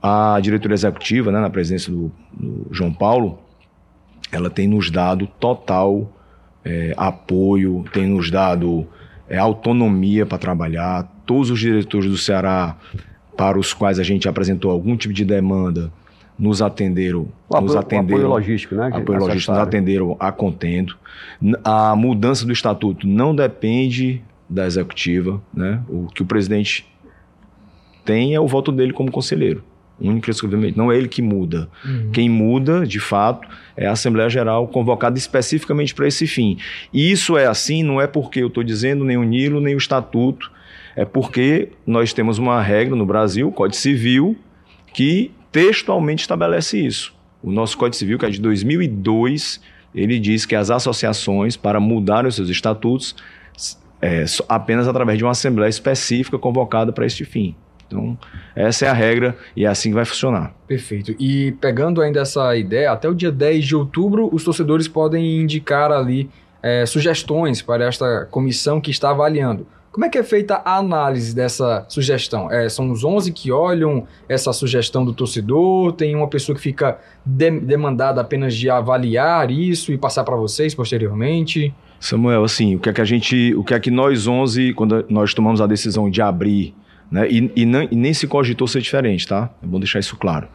A 0.01 0.39
diretoria 0.41 0.75
executiva, 0.75 1.31
né, 1.31 1.39
na 1.39 1.49
presença 1.49 1.89
do, 1.89 2.11
do 2.33 2.67
João 2.71 2.93
Paulo, 2.93 3.39
ela 4.31 4.49
tem 4.49 4.67
nos 4.67 4.91
dado 4.91 5.27
total 5.39 6.11
é, 6.63 6.93
apoio, 6.97 7.85
tem 7.93 8.07
nos 8.07 8.29
dado 8.29 8.85
é, 9.29 9.37
autonomia 9.37 10.25
para 10.25 10.37
trabalhar. 10.37 11.09
Todos 11.25 11.49
os 11.49 11.59
diretores 11.59 12.09
do 12.09 12.17
Ceará, 12.17 12.75
para 13.35 13.57
os 13.57 13.73
quais 13.73 13.99
a 13.99 14.03
gente 14.03 14.27
apresentou 14.27 14.71
algum 14.71 14.97
tipo 14.97 15.13
de 15.13 15.23
demanda, 15.23 15.91
nos 16.37 16.61
atenderam. 16.61 17.27
O 17.49 17.61
nos 17.61 17.75
apoio, 17.75 17.79
atenderam, 17.79 18.19
apoio 18.19 18.29
logístico, 18.29 18.75
né? 18.75 18.89
Apoio 18.93 19.19
logístico 19.19 19.51
nos 19.51 19.61
atenderam 19.61 20.17
a 20.19 20.31
contento. 20.31 20.97
A 21.63 21.95
mudança 21.95 22.45
do 22.45 22.51
estatuto 22.51 23.07
não 23.07 23.35
depende 23.35 24.21
da 24.49 24.65
executiva, 24.65 25.41
né? 25.53 25.81
O 25.89 26.07
que 26.07 26.21
o 26.21 26.25
presidente 26.25 26.85
tem 28.05 28.35
é 28.35 28.39
o 28.39 28.47
voto 28.47 28.71
dele 28.71 28.93
como 28.93 29.11
conselheiro 29.11 29.63
única 29.99 30.29
e 30.29 30.31
exclusivamente. 30.31 30.77
Não 30.77 30.91
é 30.91 30.97
ele 30.97 31.07
que 31.07 31.21
muda. 31.21 31.69
Uhum. 31.85 32.11
Quem 32.11 32.29
muda, 32.29 32.85
de 32.85 32.99
fato, 32.99 33.47
é 33.75 33.87
a 33.87 33.91
Assembleia 33.91 34.29
Geral 34.29 34.67
convocada 34.67 35.17
especificamente 35.17 35.93
para 35.93 36.07
esse 36.07 36.27
fim. 36.27 36.57
E 36.93 37.11
isso 37.11 37.37
é 37.37 37.47
assim, 37.47 37.83
não 37.83 38.01
é 38.01 38.07
porque 38.07 38.41
eu 38.41 38.47
estou 38.47 38.63
dizendo 38.63 39.03
nem 39.03 39.17
o 39.17 39.23
Nilo, 39.23 39.59
nem 39.59 39.75
o 39.75 39.77
Estatuto, 39.77 40.51
é 40.95 41.05
porque 41.05 41.69
nós 41.85 42.13
temos 42.13 42.37
uma 42.37 42.61
regra 42.61 42.95
no 42.95 43.05
Brasil, 43.05 43.47
o 43.47 43.51
Código 43.51 43.79
Civil, 43.79 44.35
que 44.93 45.31
textualmente 45.51 46.21
estabelece 46.21 46.83
isso. 46.83 47.13
O 47.41 47.51
nosso 47.51 47.77
Código 47.77 47.95
Civil, 47.95 48.17
que 48.17 48.25
é 48.25 48.29
de 48.29 48.41
2002, 48.41 49.61
ele 49.93 50.19
diz 50.19 50.45
que 50.45 50.55
as 50.55 50.69
associações, 50.71 51.55
para 51.55 51.79
mudar 51.79 52.25
os 52.25 52.35
seus 52.35 52.49
estatutos, 52.49 53.15
é, 54.01 54.25
apenas 54.47 54.87
através 54.87 55.17
de 55.17 55.23
uma 55.23 55.31
assembleia 55.31 55.69
específica 55.69 56.37
convocada 56.37 56.91
para 56.91 57.05
este 57.05 57.25
fim. 57.25 57.55
Então, 57.87 58.17
essa 58.55 58.85
é 58.85 58.89
a 58.89 58.93
regra 58.93 59.35
e 59.55 59.65
é 59.65 59.67
assim 59.67 59.89
que 59.89 59.95
vai 59.95 60.05
funcionar. 60.05 60.53
Perfeito. 60.67 61.15
E 61.17 61.53
pegando 61.53 62.01
ainda 62.01 62.19
essa 62.19 62.55
ideia, 62.55 62.91
até 62.91 63.09
o 63.09 63.15
dia 63.15 63.31
10 63.31 63.65
de 63.65 63.75
outubro, 63.75 64.29
os 64.31 64.43
torcedores 64.43 64.87
podem 64.87 65.41
indicar 65.41 65.91
ali 65.91 66.29
é, 66.61 66.85
sugestões 66.85 67.61
para 67.61 67.85
esta 67.85 68.27
comissão 68.29 68.81
que 68.81 68.91
está 68.91 69.11
avaliando. 69.11 69.65
Como 69.97 70.05
é 70.05 70.09
que 70.09 70.17
é 70.19 70.23
feita 70.23 70.61
a 70.63 70.77
análise 70.77 71.33
dessa 71.33 71.83
sugestão? 71.89 72.51
É, 72.51 72.69
são 72.69 72.91
os 72.91 73.03
11 73.03 73.31
que 73.31 73.51
olham 73.51 74.05
essa 74.29 74.53
sugestão 74.53 75.03
do 75.03 75.11
torcedor? 75.11 75.91
Tem 75.93 76.15
uma 76.15 76.27
pessoa 76.27 76.55
que 76.55 76.61
fica 76.61 76.99
de 77.25 77.49
demandada 77.49 78.21
apenas 78.21 78.53
de 78.53 78.69
avaliar 78.69 79.49
isso 79.49 79.91
e 79.91 79.97
passar 79.97 80.23
para 80.23 80.35
vocês 80.35 80.75
posteriormente? 80.75 81.73
Samuel, 81.99 82.43
assim, 82.43 82.75
o 82.75 82.79
que 82.79 82.89
é 82.89 82.93
que 82.93 83.01
a 83.01 83.05
gente, 83.05 83.55
o 83.55 83.63
que 83.63 83.73
é 83.73 83.79
que 83.79 83.89
nós 83.89 84.27
11, 84.27 84.73
quando 84.73 85.03
nós 85.09 85.33
tomamos 85.33 85.61
a 85.61 85.65
decisão 85.65 86.11
de 86.11 86.21
abrir 86.21 86.75
né? 87.11 87.27
E, 87.29 87.51
e, 87.55 87.65
não, 87.65 87.83
e, 87.83 87.95
nem 87.95 88.13
se 88.13 88.27
cogitou 88.27 88.67
ser 88.67 88.81
diferente, 88.81 89.27
tá? 89.27 89.49
É 89.63 89.65
bom 89.65 89.79
deixar 89.79 89.99
isso 89.99 90.15
claro. 90.15 90.47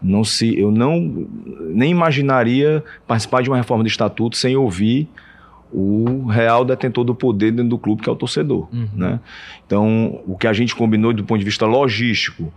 Não 0.00 0.22
se, 0.24 0.58
eu 0.58 0.70
não 0.70 1.26
nem 1.70 1.90
imaginaria 1.90 2.84
participar 3.06 3.42
de 3.42 3.50
uma 3.50 3.56
reforma 3.56 3.82
de 3.82 3.90
estatuto 3.90 4.36
sem 4.36 4.56
ouvir 4.56 5.08
o 5.72 6.26
real 6.26 6.64
detentor 6.64 7.04
do 7.04 7.14
poder 7.14 7.50
dentro 7.50 7.70
do 7.70 7.78
clube, 7.78 8.02
que 8.02 8.08
é 8.08 8.12
o 8.12 8.16
torcedor. 8.16 8.68
Uhum. 8.72 8.88
Né? 8.94 9.20
Então, 9.66 10.20
o 10.26 10.36
que 10.38 10.46
a 10.46 10.52
gente 10.52 10.74
combinou 10.74 11.12
do 11.12 11.24
ponto 11.24 11.38
de 11.38 11.44
vista 11.44 11.66
logístico, 11.66 12.52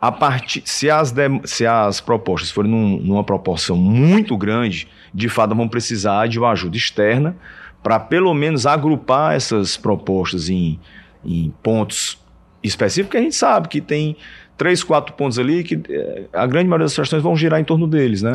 a 0.00 0.10
partir, 0.12 0.62
se, 0.64 0.88
as 0.88 1.12
de, 1.12 1.28
se 1.44 1.66
as 1.66 2.00
propostas 2.00 2.50
forem 2.50 2.70
num, 2.70 2.98
numa 2.98 3.24
proporção 3.24 3.76
muito 3.76 4.36
grande, 4.36 4.88
de 5.12 5.28
fato 5.28 5.54
vão 5.54 5.68
precisar 5.68 6.26
de 6.26 6.38
uma 6.38 6.50
ajuda 6.50 6.76
externa 6.76 7.36
para 7.82 8.00
pelo 8.00 8.32
menos 8.32 8.66
agrupar 8.66 9.34
essas 9.34 9.76
propostas 9.76 10.48
em, 10.48 10.78
em 11.24 11.52
pontos 11.62 12.23
específico, 12.64 13.12
que 13.12 13.16
a 13.18 13.22
gente 13.22 13.36
sabe 13.36 13.68
que 13.68 13.80
tem 13.80 14.16
três, 14.56 14.82
quatro 14.82 15.14
pontos 15.14 15.38
ali 15.38 15.62
que 15.62 15.80
é, 15.88 16.24
a 16.32 16.46
grande 16.46 16.68
maioria 16.68 16.86
das 16.86 16.94
questões 16.96 17.22
vão 17.22 17.36
girar 17.36 17.60
em 17.60 17.64
torno 17.64 17.86
deles, 17.86 18.22
né? 18.22 18.32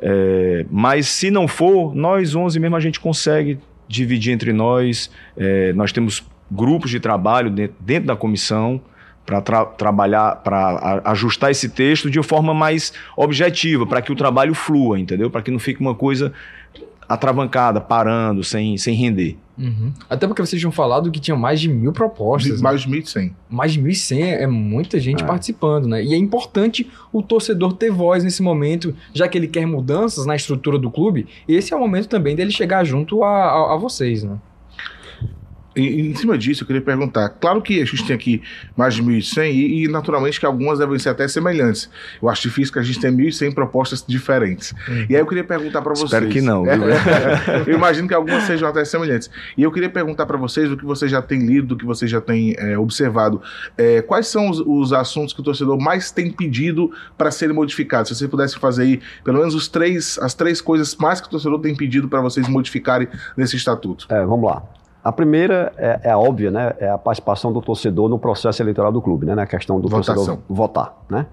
É, 0.00 0.66
mas 0.70 1.08
se 1.08 1.30
não 1.30 1.48
for, 1.48 1.94
nós 1.94 2.34
11 2.34 2.58
mesmo 2.60 2.76
a 2.76 2.80
gente 2.80 3.00
consegue 3.00 3.58
dividir 3.88 4.32
entre 4.32 4.52
nós. 4.52 5.10
É, 5.36 5.72
nós 5.72 5.92
temos 5.92 6.24
grupos 6.50 6.90
de 6.90 7.00
trabalho 7.00 7.50
dentro, 7.50 7.76
dentro 7.80 8.06
da 8.06 8.16
comissão 8.16 8.80
para 9.24 9.40
tra 9.40 9.64
trabalhar, 9.64 10.36
para 10.36 11.00
ajustar 11.06 11.50
esse 11.50 11.68
texto 11.68 12.10
de 12.10 12.22
forma 12.22 12.52
mais 12.52 12.92
objetiva, 13.16 13.86
para 13.86 14.02
que 14.02 14.12
o 14.12 14.16
trabalho 14.16 14.54
flua, 14.54 14.98
entendeu? 14.98 15.30
Para 15.30 15.40
que 15.40 15.50
não 15.50 15.58
fique 15.58 15.80
uma 15.80 15.94
coisa 15.94 16.32
atravancada, 17.08 17.80
parando, 17.80 18.44
sem, 18.44 18.76
sem 18.76 18.94
render. 18.94 19.36
Uhum. 19.56 19.92
Até 20.10 20.26
porque 20.26 20.42
vocês 20.44 20.60
tinham 20.60 20.72
falado 20.72 21.10
que 21.10 21.20
tinham 21.20 21.38
mais 21.38 21.60
de 21.60 21.68
mil 21.68 21.92
propostas. 21.92 22.60
Mais 22.60 22.82
de 22.82 22.88
1.100. 22.88 23.32
Mais 23.48 23.72
de 23.72 23.80
1.100 23.80 24.20
é 24.20 24.46
muita 24.46 24.98
gente 24.98 25.22
é. 25.22 25.26
participando, 25.26 25.86
né? 25.86 26.02
E 26.02 26.12
é 26.12 26.16
importante 26.16 26.90
o 27.12 27.22
torcedor 27.22 27.74
ter 27.74 27.90
voz 27.90 28.24
nesse 28.24 28.42
momento, 28.42 28.94
já 29.12 29.28
que 29.28 29.38
ele 29.38 29.48
quer 29.48 29.66
mudanças 29.66 30.26
na 30.26 30.34
estrutura 30.34 30.78
do 30.78 30.90
clube. 30.90 31.26
Esse 31.46 31.72
é 31.72 31.76
o 31.76 31.80
momento 31.80 32.08
também 32.08 32.34
dele 32.34 32.50
chegar 32.50 32.84
junto 32.84 33.22
a, 33.22 33.28
a, 33.28 33.74
a 33.74 33.76
vocês, 33.76 34.24
né? 34.24 34.38
Em, 35.76 36.10
em, 36.10 36.14
cima 36.14 36.38
disso, 36.38 36.62
eu 36.62 36.66
queria 36.66 36.82
perguntar. 36.82 37.28
Claro 37.28 37.60
que 37.60 37.80
a 37.80 37.84
gente 37.84 38.06
tem 38.06 38.14
aqui 38.14 38.42
mais 38.76 38.94
de 38.94 39.02
1.100 39.02 39.52
e, 39.52 39.84
e, 39.84 39.88
naturalmente, 39.88 40.38
que 40.38 40.46
algumas 40.46 40.78
devem 40.78 40.98
ser 40.98 41.08
até 41.08 41.26
semelhantes. 41.26 41.90
Eu 42.22 42.28
acho 42.28 42.42
difícil 42.42 42.72
que 42.72 42.78
a 42.78 42.82
gente 42.82 43.00
tenha 43.00 43.12
1.100 43.12 43.54
propostas 43.54 44.04
diferentes. 44.06 44.72
Uhum. 44.88 45.06
E 45.08 45.16
aí 45.16 45.20
eu 45.20 45.26
queria 45.26 45.44
perguntar 45.44 45.82
para 45.82 45.92
vocês. 45.92 46.12
Espero 46.12 46.28
que 46.28 46.40
não. 46.40 46.66
É, 46.66 46.76
eu 47.66 47.74
imagino 47.74 48.06
que 48.06 48.14
algumas 48.14 48.44
sejam 48.44 48.68
até 48.68 48.84
semelhantes. 48.84 49.30
E 49.56 49.62
eu 49.62 49.72
queria 49.72 49.90
perguntar 49.90 50.26
para 50.26 50.36
vocês 50.36 50.70
o 50.70 50.76
que 50.76 50.84
vocês 50.84 51.10
já 51.10 51.20
têm 51.20 51.40
lido, 51.40 51.74
o 51.74 51.76
que 51.78 51.84
vocês 51.84 52.10
já 52.10 52.20
têm 52.20 52.54
é, 52.58 52.78
observado. 52.78 53.42
É, 53.76 54.02
quais 54.02 54.28
são 54.28 54.48
os, 54.48 54.60
os, 54.60 54.92
assuntos 54.92 55.32
que 55.32 55.40
o 55.40 55.44
torcedor 55.44 55.80
mais 55.80 56.10
tem 56.10 56.30
pedido 56.30 56.90
para 57.18 57.30
serem 57.30 57.54
modificados? 57.54 58.08
Se 58.08 58.14
você 58.14 58.28
pudesse 58.28 58.58
fazer 58.58 58.82
aí 58.82 59.00
pelo 59.24 59.38
menos 59.38 59.54
os 59.54 59.68
três, 59.68 60.18
as 60.18 60.34
três 60.34 60.60
coisas 60.60 60.94
mais 60.96 61.20
que 61.20 61.26
o 61.26 61.30
torcedor 61.30 61.60
tem 61.60 61.74
pedido 61.74 62.08
para 62.08 62.20
vocês 62.20 62.48
modificarem 62.48 63.08
nesse 63.36 63.56
estatuto. 63.56 64.06
É, 64.08 64.24
vamos 64.24 64.44
lá. 64.48 64.62
A 65.04 65.12
primeira 65.12 65.70
é, 65.76 66.00
é 66.04 66.16
óbvia, 66.16 66.50
né? 66.50 66.72
É 66.78 66.88
a 66.88 66.96
participação 66.96 67.52
do 67.52 67.60
torcedor 67.60 68.08
no 68.08 68.18
processo 68.18 68.62
eleitoral 68.62 68.90
do 68.90 69.02
clube, 69.02 69.26
né? 69.26 69.34
Na 69.34 69.46
questão 69.46 69.78
do 69.78 69.86
Votação. 69.86 70.14
torcedor 70.14 70.38
votar, 70.48 70.96
né? 71.10 71.26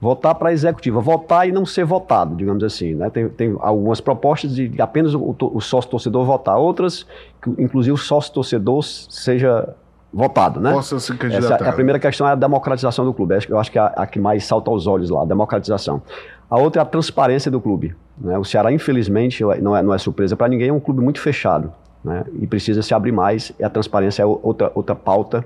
Votar 0.00 0.36
para 0.36 0.50
a 0.50 0.52
executiva, 0.52 1.00
votar 1.00 1.48
e 1.48 1.50
não 1.50 1.66
ser 1.66 1.84
votado, 1.84 2.36
digamos 2.36 2.62
assim. 2.62 2.94
Né? 2.94 3.10
Tem, 3.10 3.28
tem 3.28 3.56
algumas 3.58 4.00
propostas 4.00 4.54
de 4.54 4.80
apenas 4.80 5.12
o, 5.12 5.34
o 5.40 5.60
sócio 5.60 5.90
torcedor 5.90 6.24
votar, 6.24 6.56
outras, 6.56 7.04
que, 7.42 7.50
inclusive 7.58 7.92
o 7.92 7.96
sócio 7.96 8.32
torcedor 8.32 8.84
seja 8.84 9.74
votado, 10.12 10.60
né? 10.60 10.72
Possa 10.72 11.00
se 11.00 11.12
candidatar. 11.16 11.56
Essa, 11.56 11.68
a 11.70 11.72
primeira 11.72 11.98
questão 11.98 12.28
é 12.28 12.30
a 12.30 12.36
democratização 12.36 13.04
do 13.04 13.12
clube. 13.12 13.34
Eu 13.48 13.58
acho 13.58 13.72
que 13.72 13.78
é 13.78 13.82
a, 13.82 13.86
a 13.86 14.06
que 14.06 14.20
mais 14.20 14.46
salta 14.46 14.70
aos 14.70 14.86
olhos 14.86 15.10
lá, 15.10 15.22
a 15.22 15.26
democratização. 15.26 16.00
A 16.48 16.56
outra 16.56 16.80
é 16.80 16.84
a 16.84 16.86
transparência 16.86 17.50
do 17.50 17.60
clube. 17.60 17.96
Né? 18.16 18.38
O 18.38 18.44
Ceará, 18.44 18.70
infelizmente, 18.70 19.42
não 19.60 19.76
é, 19.76 19.82
não 19.82 19.92
é 19.92 19.98
surpresa 19.98 20.36
para 20.36 20.46
ninguém, 20.46 20.68
é 20.68 20.72
um 20.72 20.78
clube 20.78 21.02
muito 21.02 21.20
fechado 21.20 21.72
né? 22.04 22.24
e 22.40 22.46
precisa 22.46 22.82
se 22.82 22.94
abrir 22.94 23.12
mais, 23.12 23.52
e 23.58 23.64
a 23.64 23.70
transparência 23.70 24.22
é 24.22 24.26
outra, 24.26 24.70
outra 24.74 24.94
pauta, 24.94 25.44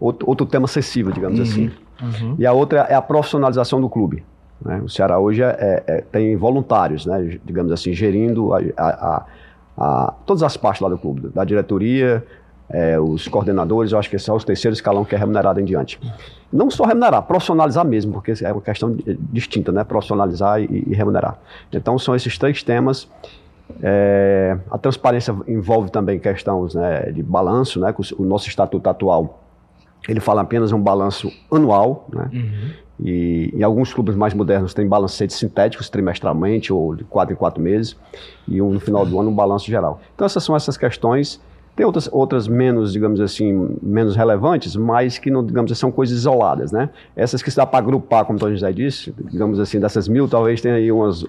outro, 0.00 0.28
outro 0.28 0.46
tema 0.46 0.64
acessível, 0.66 1.12
digamos 1.12 1.38
uhum. 1.38 1.44
assim. 1.44 1.70
Uhum. 2.02 2.36
E 2.38 2.46
a 2.46 2.52
outra 2.52 2.80
é 2.80 2.94
a 2.94 3.02
profissionalização 3.02 3.80
do 3.80 3.88
clube. 3.88 4.22
Né? 4.60 4.80
O 4.84 4.88
Ceará 4.88 5.18
hoje 5.18 5.42
é, 5.42 5.46
é, 5.58 5.84
é 5.86 6.00
tem 6.00 6.36
voluntários, 6.36 7.06
né? 7.06 7.38
digamos 7.44 7.72
assim, 7.72 7.92
gerindo 7.92 8.54
a, 8.54 8.60
a, 8.76 9.26
a, 9.76 10.14
todas 10.24 10.42
as 10.42 10.56
partes 10.56 10.80
lá 10.80 10.88
do 10.88 10.98
clube, 10.98 11.28
da 11.34 11.44
diretoria, 11.44 12.24
é, 12.68 12.98
os 12.98 13.28
coordenadores, 13.28 13.92
eu 13.92 13.98
acho 13.98 14.10
que 14.10 14.16
é 14.16 14.32
o 14.32 14.38
terceiro 14.40 14.74
escalão 14.74 15.04
que 15.04 15.14
é 15.14 15.18
remunerado 15.18 15.60
em 15.60 15.64
diante. 15.64 16.00
Não 16.52 16.68
só 16.70 16.84
remunerar, 16.84 17.22
profissionalizar 17.22 17.84
mesmo, 17.84 18.12
porque 18.12 18.32
é 18.42 18.52
uma 18.52 18.60
questão 18.60 18.96
distinta, 19.32 19.70
né? 19.70 19.84
Profissionalizar 19.84 20.60
e, 20.60 20.84
e 20.86 20.94
remunerar. 20.94 21.38
Então 21.72 21.98
são 21.98 22.14
esses 22.14 22.36
três 22.36 22.62
temas 22.62 23.08
é, 23.82 24.56
a 24.70 24.78
transparência 24.78 25.34
envolve 25.46 25.90
também 25.90 26.18
questões 26.18 26.74
né, 26.74 27.10
de 27.10 27.22
balanço, 27.22 27.80
né, 27.80 27.94
o 28.18 28.24
nosso 28.24 28.48
estatuto 28.48 28.88
atual 28.88 29.42
ele 30.08 30.20
fala 30.20 30.42
apenas 30.42 30.72
um 30.72 30.80
balanço 30.80 31.32
anual, 31.50 32.06
né, 32.12 32.30
uhum. 32.32 32.70
e 33.00 33.52
em 33.54 33.62
alguns 33.62 33.92
clubes 33.92 34.14
mais 34.14 34.32
modernos 34.34 34.72
tem 34.72 34.86
balancetes 34.86 35.36
sintéticos 35.36 35.88
trimestralmente 35.88 36.72
ou 36.72 36.94
de 36.94 37.04
quatro 37.04 37.34
em 37.34 37.36
quatro 37.36 37.60
meses, 37.60 37.96
e 38.46 38.62
um, 38.62 38.72
no 38.72 38.80
final 38.80 39.04
do 39.04 39.18
ano 39.18 39.30
um 39.30 39.34
balanço 39.34 39.66
geral. 39.66 40.00
Então 40.14 40.24
essas 40.24 40.44
são 40.44 40.54
essas 40.54 40.76
questões. 40.76 41.40
Tem 41.74 41.84
outras, 41.84 42.08
outras 42.10 42.48
menos, 42.48 42.92
digamos 42.92 43.20
assim, 43.20 43.76
menos 43.82 44.16
relevantes, 44.16 44.74
mas 44.74 45.18
que, 45.18 45.30
não, 45.30 45.44
digamos 45.44 45.70
assim, 45.70 45.80
são 45.80 45.92
coisas 45.92 46.16
isoladas, 46.16 46.72
né? 46.72 46.88
Essas 47.14 47.42
que 47.42 47.50
se 47.50 47.56
dá 47.58 47.66
para 47.66 47.80
agrupar, 47.80 48.24
como 48.24 48.38
o 48.38 48.40
Tony 48.40 48.54
José 48.54 48.72
disse, 48.72 49.14
digamos 49.30 49.60
assim, 49.60 49.78
dessas 49.78 50.08
mil, 50.08 50.26
talvez 50.26 50.62
tenha 50.62 50.76
aí 50.76 50.90
umas 50.90 51.26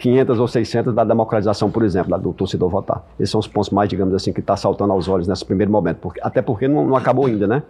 500 0.00 0.40
ou 0.40 0.48
600 0.48 0.94
da 0.94 1.04
democratização, 1.04 1.70
por 1.70 1.84
exemplo, 1.84 2.18
do 2.18 2.32
torcedor 2.32 2.70
votar. 2.70 3.04
Esses 3.18 3.30
são 3.30 3.38
os 3.38 3.46
pontos 3.46 3.68
mais, 3.68 3.86
digamos 3.86 4.14
assim, 4.14 4.32
que 4.32 4.40
está 4.40 4.56
saltando 4.56 4.94
aos 4.94 5.08
olhos 5.08 5.28
nesse 5.28 5.44
primeiro 5.44 5.70
momento. 5.70 5.98
Porque, 5.98 6.18
até 6.22 6.40
porque 6.40 6.66
não, 6.66 6.86
não, 6.86 6.96
acabou 6.96 7.26
ainda, 7.26 7.46
né? 7.46 7.62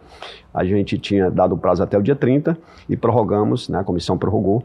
A 0.55 0.65
gente 0.65 0.97
tinha 0.97 1.29
dado 1.29 1.57
o 1.57 1.59
prazo 1.59 1.83
até 1.83 1.99
o 1.99 2.03
dia 2.03 2.15
30 2.15 2.57
e 2.89 2.97
prorrogamos, 2.97 3.69
né? 3.69 3.81
a 3.81 3.85
comissão 3.85 4.17
prorrogou 4.17 4.65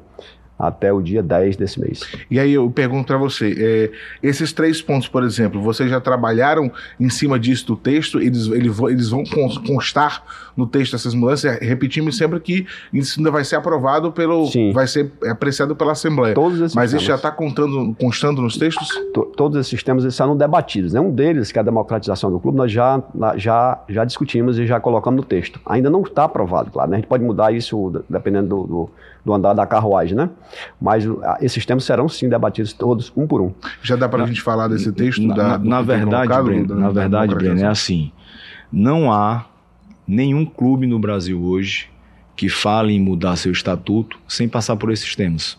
até 0.58 0.92
o 0.92 1.02
dia 1.02 1.22
10 1.22 1.58
desse 1.58 1.80
mês. 1.80 2.02
E 2.32 2.40
aí 2.40 2.54
eu 2.54 2.70
pergunto 2.70 3.08
para 3.08 3.18
você, 3.18 3.54
é, 3.58 3.92
esses 4.24 4.54
três 4.54 4.82
pontos, 4.82 5.08
por 5.08 5.24
exemplo, 5.24 5.62
vocês 5.62 5.90
já 5.90 6.00
trabalharam 6.00 6.72
em 7.00 7.10
cima 7.10 7.38
disso 7.38 7.68
do 7.68 7.76
texto? 7.76 8.20
Eles, 8.22 8.48
eles, 8.48 9.10
vão 9.10 9.24
constar 9.68 10.24
no 10.56 10.66
texto 10.66 10.96
essas 10.96 11.14
mudanças? 11.14 11.60
Repetimos 11.60 12.18
sempre 12.18 12.40
que 12.40 12.66
isso 12.94 13.20
ainda 13.20 13.32
vai 13.32 13.44
ser 13.44 13.58
aprovado 13.58 14.12
pelo... 14.12 14.48
Sim. 14.48 14.72
vai 14.72 14.88
ser 14.88 15.12
apreciado 15.30 15.76
pela 15.76 15.92
Assembleia. 15.92 16.34
Todos 16.34 16.60
esses 16.60 16.76
Mas 16.76 16.92
temas. 16.92 17.02
isso 17.02 17.10
já 17.10 17.16
está 17.16 17.32
constando 17.32 18.42
nos 18.42 18.58
textos? 18.58 18.88
todos 19.36 19.60
esses 19.60 19.84
temas 19.84 20.04
eles 20.04 20.16
serão 20.16 20.36
debatidos. 20.36 20.94
Né? 20.94 21.00
Um 21.00 21.12
deles, 21.12 21.52
que 21.52 21.60
é 21.60 21.62
a 21.62 21.66
democratização 21.66 22.32
do 22.32 22.40
clube, 22.40 22.58
nós 22.58 22.72
já, 22.72 23.02
já, 23.36 23.80
já 23.90 24.06
discutimos 24.06 24.58
e 24.58 24.66
já 24.66 24.80
colocamos 24.80 25.18
no 25.18 25.24
texto. 25.24 25.60
Ainda 25.66 25.90
não 25.90 26.02
está 26.02 26.24
aprovado, 26.24 26.72
claro. 26.72 26.90
Né? 26.90 26.98
A 26.98 27.00
gente 27.00 27.10
pode 27.10 27.24
mudar 27.24 27.54
isso 27.54 28.04
dependendo 28.10 28.48
do, 28.48 28.64
do, 28.68 28.90
do 29.26 29.34
andar 29.34 29.54
da 29.54 29.66
carruagem, 29.66 30.16
né? 30.16 30.30
Mas 30.80 31.04
esses 31.42 31.66
temas 31.66 31.84
serão 31.84 32.08
sim 32.08 32.30
debatidos 32.30 32.72
todos, 32.72 33.12
um 33.18 33.26
por 33.26 33.42
um. 33.42 33.52
Já 33.82 33.96
dá 33.96 34.08
para 34.08 34.24
a 34.24 34.28
gente 34.28 34.42
falar 34.42 34.68
desse 34.68 34.92
texto? 34.92 35.24
Na, 35.24 35.34
da, 35.34 35.44
na, 35.44 35.58
na 35.58 35.82
verdade, 35.82 36.28
colocado, 36.28 36.46
Breno, 36.46 36.68
da, 36.68 36.76
na 36.76 36.90
verdade, 36.90 37.34
Breno, 37.34 37.62
é 37.62 37.68
assim. 37.68 38.12
Não 38.72 39.12
há 39.12 39.46
nenhum 40.08 40.46
clube 40.46 40.86
no 40.86 41.00
Brasil 41.00 41.42
hoje 41.42 41.90
que 42.36 42.50
fale 42.50 42.94
em 42.94 43.00
mudar 43.00 43.36
seu 43.38 43.52
estatuto 43.52 44.20
sem 44.28 44.48
passar 44.48 44.76
por 44.76 44.92
esses 44.92 45.16
temas. 45.16 45.58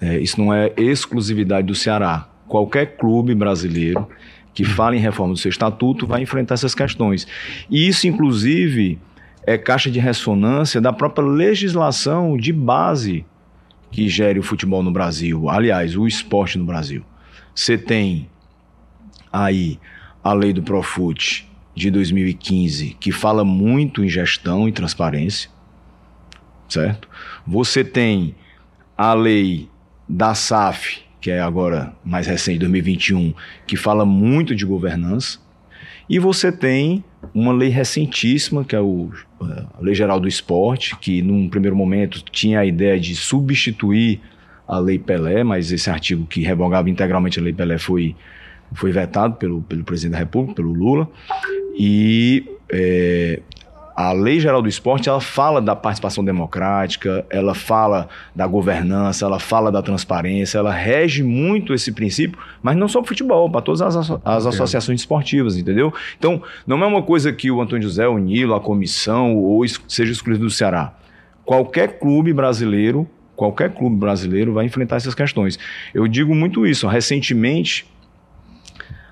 É, 0.00 0.18
isso 0.18 0.40
não 0.40 0.52
é 0.52 0.72
exclusividade 0.76 1.66
do 1.66 1.74
Ceará. 1.74 2.28
Qualquer 2.46 2.96
clube 2.96 3.34
brasileiro 3.34 4.06
que 4.52 4.64
fale 4.64 4.96
em 4.96 5.00
reforma 5.00 5.32
do 5.32 5.38
seu 5.38 5.48
estatuto 5.48 6.06
vai 6.06 6.22
enfrentar 6.22 6.54
essas 6.54 6.74
questões. 6.74 7.26
E 7.68 7.88
isso, 7.88 8.06
inclusive, 8.06 9.00
é 9.46 9.58
caixa 9.58 9.90
de 9.90 9.98
ressonância 9.98 10.80
da 10.80 10.92
própria 10.92 11.26
legislação 11.26 12.36
de 12.36 12.52
base 12.52 13.24
que 13.90 14.08
gere 14.08 14.38
o 14.38 14.42
futebol 14.42 14.82
no 14.82 14.90
Brasil, 14.90 15.48
aliás, 15.48 15.96
o 15.96 16.06
esporte 16.06 16.58
no 16.58 16.64
Brasil. 16.64 17.04
Você 17.54 17.78
tem 17.78 18.28
aí 19.32 19.78
a 20.22 20.32
lei 20.32 20.52
do 20.52 20.62
Profut 20.62 21.48
de 21.74 21.90
2015, 21.90 22.96
que 22.98 23.12
fala 23.12 23.44
muito 23.44 24.04
em 24.04 24.08
gestão 24.08 24.68
e 24.68 24.72
transparência, 24.72 25.50
certo? 26.68 27.08
Você 27.46 27.84
tem 27.84 28.34
a 28.96 29.12
lei 29.12 29.68
da 30.08 30.34
SAF, 30.34 31.02
que 31.20 31.30
é 31.30 31.40
agora 31.40 31.94
mais 32.04 32.26
recente, 32.26 32.58
2021, 32.60 33.34
que 33.66 33.76
fala 33.76 34.04
muito 34.04 34.54
de 34.54 34.64
governança, 34.64 35.38
e 36.08 36.18
você 36.18 36.50
tem 36.50 37.04
uma 37.34 37.52
lei 37.52 37.68
recentíssima, 37.68 38.64
que 38.64 38.74
é 38.74 38.80
o, 38.80 39.10
a 39.40 39.80
Lei 39.80 39.94
Geral 39.94 40.18
do 40.18 40.28
Esporte, 40.28 40.96
que 40.96 41.22
num 41.22 41.48
primeiro 41.48 41.76
momento 41.76 42.22
tinha 42.30 42.60
a 42.60 42.66
ideia 42.66 42.98
de 42.98 43.14
substituir 43.14 44.20
a 44.66 44.78
Lei 44.78 44.98
Pelé, 44.98 45.44
mas 45.44 45.70
esse 45.70 45.90
artigo 45.90 46.26
que 46.26 46.42
revogava 46.42 46.88
integralmente 46.88 47.38
a 47.38 47.42
Lei 47.42 47.52
Pelé 47.52 47.78
foi, 47.78 48.16
foi 48.72 48.90
vetado 48.92 49.34
pelo, 49.34 49.62
pelo 49.62 49.84
presidente 49.84 50.12
da 50.12 50.18
República, 50.18 50.54
pelo 50.54 50.72
Lula. 50.72 51.08
E 51.78 52.44
é, 52.70 53.40
a 53.96 54.12
Lei 54.12 54.40
Geral 54.40 54.60
do 54.60 54.68
Esporte, 54.68 55.08
ela 55.08 55.20
fala 55.20 55.60
da 55.60 55.76
participação 55.76 56.24
democrática, 56.24 57.24
ela 57.30 57.54
fala 57.54 58.08
da 58.34 58.44
governança, 58.44 59.24
ela 59.24 59.38
fala 59.38 59.70
da 59.70 59.80
transparência, 59.80 60.58
ela 60.58 60.72
rege 60.72 61.22
muito 61.22 61.72
esse 61.72 61.92
princípio, 61.92 62.38
mas 62.60 62.76
não 62.76 62.88
só 62.88 63.00
para 63.00 63.06
o 63.06 63.08
futebol, 63.08 63.48
para 63.48 63.60
todas 63.60 63.80
as, 63.82 64.10
as 64.24 64.46
associações 64.46 65.00
esportivas, 65.00 65.56
entendeu? 65.56 65.94
Então, 66.18 66.42
não 66.66 66.82
é 66.82 66.86
uma 66.86 67.02
coisa 67.02 67.32
que 67.32 67.50
o 67.52 67.60
Antônio 67.60 67.84
José, 67.84 68.08
o 68.08 68.18
Nilo, 68.18 68.54
a 68.54 68.60
comissão, 68.60 69.36
ou 69.36 69.64
seja 69.86 70.10
excluído 70.10 70.44
do 70.44 70.50
Ceará. 70.50 70.92
Qualquer 71.44 72.00
clube 72.00 72.32
brasileiro, 72.32 73.08
qualquer 73.36 73.72
clube 73.72 73.96
brasileiro 73.96 74.52
vai 74.52 74.64
enfrentar 74.64 74.96
essas 74.96 75.14
questões. 75.14 75.56
Eu 75.92 76.08
digo 76.08 76.34
muito 76.34 76.66
isso. 76.66 76.88
Recentemente, 76.88 77.86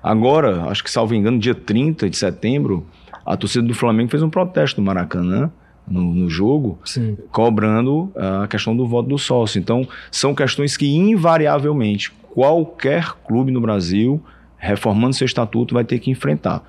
agora, 0.01 0.63
acho 0.63 0.83
que 0.83 0.91
salvo 0.91 1.15
engano, 1.15 1.39
dia 1.39 1.55
30 1.55 2.09
de 2.09 2.17
setembro, 2.17 2.85
a 3.25 3.37
torcida 3.37 3.65
do 3.65 3.73
Flamengo 3.73 4.09
fez 4.09 4.21
um 4.21 4.29
protesto 4.29 4.81
no 4.81 4.85
Maracanã, 4.85 5.51
no, 5.87 6.01
no, 6.13 6.29
jogo, 6.29 6.79
Sim. 6.85 7.17
cobrando 7.31 8.11
a 8.15 8.47
questão 8.47 8.75
do 8.75 8.87
voto 8.87 9.09
do 9.09 9.17
sócio. 9.17 9.59
Então, 9.59 9.87
são 10.09 10.33
questões 10.33 10.77
que, 10.77 10.87
invariavelmente, 10.87 12.11
qualquer 12.33 13.13
clube 13.25 13.51
no 13.51 13.59
Brasil, 13.59 14.23
reformando 14.57 15.13
seu 15.13 15.25
estatuto, 15.25 15.73
vai 15.73 15.83
ter 15.83 15.99
que 15.99 16.09
enfrentar. 16.09 16.63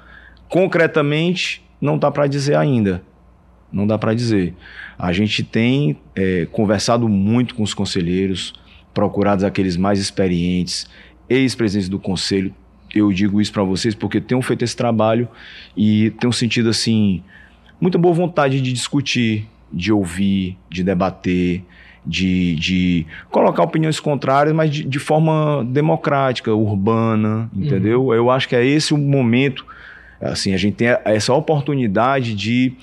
Concretamente, 0.48 1.64
não 1.80 1.96
está 1.96 2.10
para 2.10 2.26
dizer 2.26 2.56
ainda. 2.56 3.02
Não 3.72 3.86
dá 3.86 3.98
para 3.98 4.14
dizer. 4.14 4.54
A 4.98 5.12
gente 5.12 5.42
tem 5.42 5.96
é, 6.14 6.46
conversado 6.50 7.08
muito 7.08 7.54
com 7.54 7.62
os 7.62 7.74
conselheiros, 7.74 8.52
procurados 8.92 9.44
aqueles 9.44 9.76
mais 9.76 9.98
experientes, 9.98 10.88
ex-presidentes 11.28 11.88
do 11.88 11.98
conselho. 11.98 12.54
Eu 12.94 13.12
digo 13.12 13.40
isso 13.40 13.52
para 13.52 13.62
vocês 13.62 13.94
porque 13.94 14.20
tenho 14.20 14.40
feito 14.42 14.64
esse 14.64 14.76
trabalho 14.76 15.28
e 15.76 16.10
tenho 16.20 16.32
sentido 16.32 16.68
assim 16.68 17.22
muita 17.80 17.98
boa 17.98 18.14
vontade 18.14 18.60
de 18.60 18.72
discutir, 18.72 19.46
de 19.72 19.92
ouvir, 19.92 20.56
de 20.70 20.82
debater, 20.82 21.62
de, 22.06 22.54
de 22.56 23.06
colocar 23.30 23.62
opiniões 23.62 23.98
contrárias, 23.98 24.54
mas 24.54 24.70
de, 24.70 24.84
de 24.84 24.98
forma 24.98 25.64
democrática, 25.68 26.54
urbana, 26.54 27.50
entendeu? 27.54 28.06
Uhum. 28.06 28.14
Eu 28.14 28.30
acho 28.30 28.48
que 28.48 28.56
é 28.56 28.64
esse 28.64 28.92
o 28.92 28.98
momento, 28.98 29.66
assim, 30.20 30.52
a 30.54 30.56
gente 30.56 30.76
tem 30.76 30.88
essa 31.04 31.32
oportunidade 31.32 32.34
de 32.34 32.74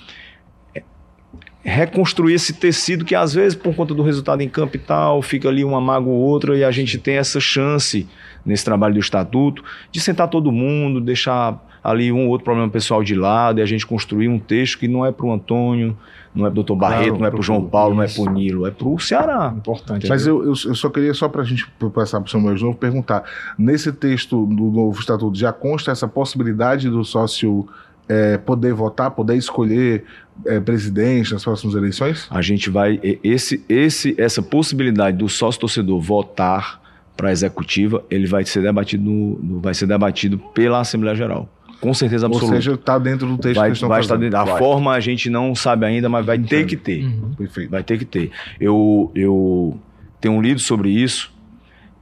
reconstruir 1.64 2.34
esse 2.34 2.54
tecido 2.54 3.04
que 3.04 3.14
às 3.14 3.32
vezes 3.32 3.56
por 3.56 3.74
conta 3.74 3.94
do 3.94 4.02
resultado 4.02 4.42
em 4.42 4.48
campo 4.48 4.76
e 4.76 4.80
tal, 4.80 5.22
fica 5.22 5.48
ali 5.48 5.64
uma 5.64 5.80
mágoa 5.80 6.12
ou 6.12 6.18
outra 6.18 6.56
e 6.56 6.64
a 6.64 6.72
gente 6.72 6.98
tem 6.98 7.16
essa 7.16 7.38
chance 7.38 8.08
nesse 8.44 8.64
trabalho 8.64 8.94
do 8.94 9.00
estatuto 9.00 9.62
de 9.90 10.00
sentar 10.00 10.28
todo 10.28 10.50
mundo, 10.50 11.00
deixar 11.00 11.60
ali 11.82 12.12
um 12.12 12.26
ou 12.26 12.28
outro 12.28 12.44
problema 12.44 12.68
pessoal 12.70 13.02
de 13.02 13.14
lado 13.14 13.58
e 13.58 13.62
a 13.62 13.66
gente 13.66 13.86
construir 13.86 14.28
um 14.28 14.38
texto 14.38 14.78
que 14.78 14.86
não 14.86 15.04
é 15.04 15.10
para 15.10 15.26
o 15.26 15.32
Antônio, 15.32 15.96
não 16.34 16.46
é 16.46 16.48
para 16.48 16.52
o 16.52 16.54
doutor 16.54 16.76
Barreto, 16.76 17.08
claro, 17.08 17.18
não 17.18 17.26
é 17.26 17.30
para 17.30 17.40
o 17.40 17.42
João 17.42 17.64
Paulo, 17.64 18.04
isso. 18.04 18.20
não 18.20 18.24
é 18.24 18.26
para 18.26 18.32
o 18.32 18.38
Nilo, 18.38 18.66
é 18.66 18.70
para 18.70 18.88
o 18.88 18.98
Ceará. 18.98 19.52
Importante. 19.56 20.08
Mas 20.08 20.26
eu, 20.26 20.42
eu, 20.42 20.50
eu, 20.50 20.74
só 20.74 20.88
queria, 20.88 21.12
só 21.12 21.28
para 21.28 21.42
a 21.42 21.44
gente 21.44 21.68
passar 21.92 22.20
para 22.20 22.28
o 22.28 22.30
Samuel 22.30 22.54
de 22.54 22.62
novo, 22.62 22.76
perguntar, 22.76 23.24
nesse 23.58 23.92
texto 23.92 24.46
do 24.46 24.70
novo 24.70 24.98
estatuto 24.98 25.36
já 25.36 25.52
consta 25.52 25.90
essa 25.90 26.06
possibilidade 26.06 26.88
do 26.88 27.04
sócio 27.04 27.66
é, 28.08 28.38
poder 28.38 28.72
votar, 28.72 29.10
poder 29.10 29.36
escolher 29.36 30.04
é, 30.46 30.60
presidente 30.60 31.32
nas 31.32 31.42
próximas 31.44 31.74
eleições? 31.74 32.26
A 32.30 32.40
gente 32.40 32.70
vai. 32.70 33.00
Esse, 33.22 33.64
esse, 33.68 34.14
essa 34.18 34.42
possibilidade 34.42 35.16
do 35.16 35.28
sócio 35.28 35.60
torcedor 35.60 36.00
votar 36.00 36.81
para 37.22 37.28
a 37.28 37.32
executiva, 37.32 38.04
ele 38.10 38.26
vai 38.26 38.44
ser 38.44 38.62
debatido, 38.62 39.04
no, 39.04 39.60
vai 39.60 39.72
ser 39.74 39.86
debatido 39.86 40.38
pela 40.52 40.80
Assembleia 40.80 41.14
Geral. 41.14 41.48
Com 41.80 41.94
certeza 41.94 42.26
absoluta. 42.26 42.56
Ou 42.56 42.60
seja, 42.60 42.74
está 42.74 42.98
dentro 42.98 43.28
do 43.28 43.38
texto 43.38 43.60
vai, 43.60 43.70
que 43.70 43.74
estão 43.74 43.88
vai 43.88 44.00
estar 44.00 44.16
dentro. 44.16 44.36
A 44.36 44.44
vai. 44.44 44.58
forma 44.58 44.92
a 44.92 44.98
gente 44.98 45.30
não 45.30 45.54
sabe 45.54 45.86
ainda, 45.86 46.08
mas 46.08 46.26
vai 46.26 46.36
ter 46.36 46.66
que 46.66 46.76
ter. 46.76 47.04
Uhum. 47.04 47.32
Perfeito. 47.34 47.70
Vai 47.70 47.84
ter 47.84 47.96
que 47.96 48.04
ter. 48.04 48.32
Eu, 48.60 49.12
eu 49.14 49.78
tenho 50.20 50.42
lido 50.42 50.58
sobre 50.58 50.90
isso 50.90 51.32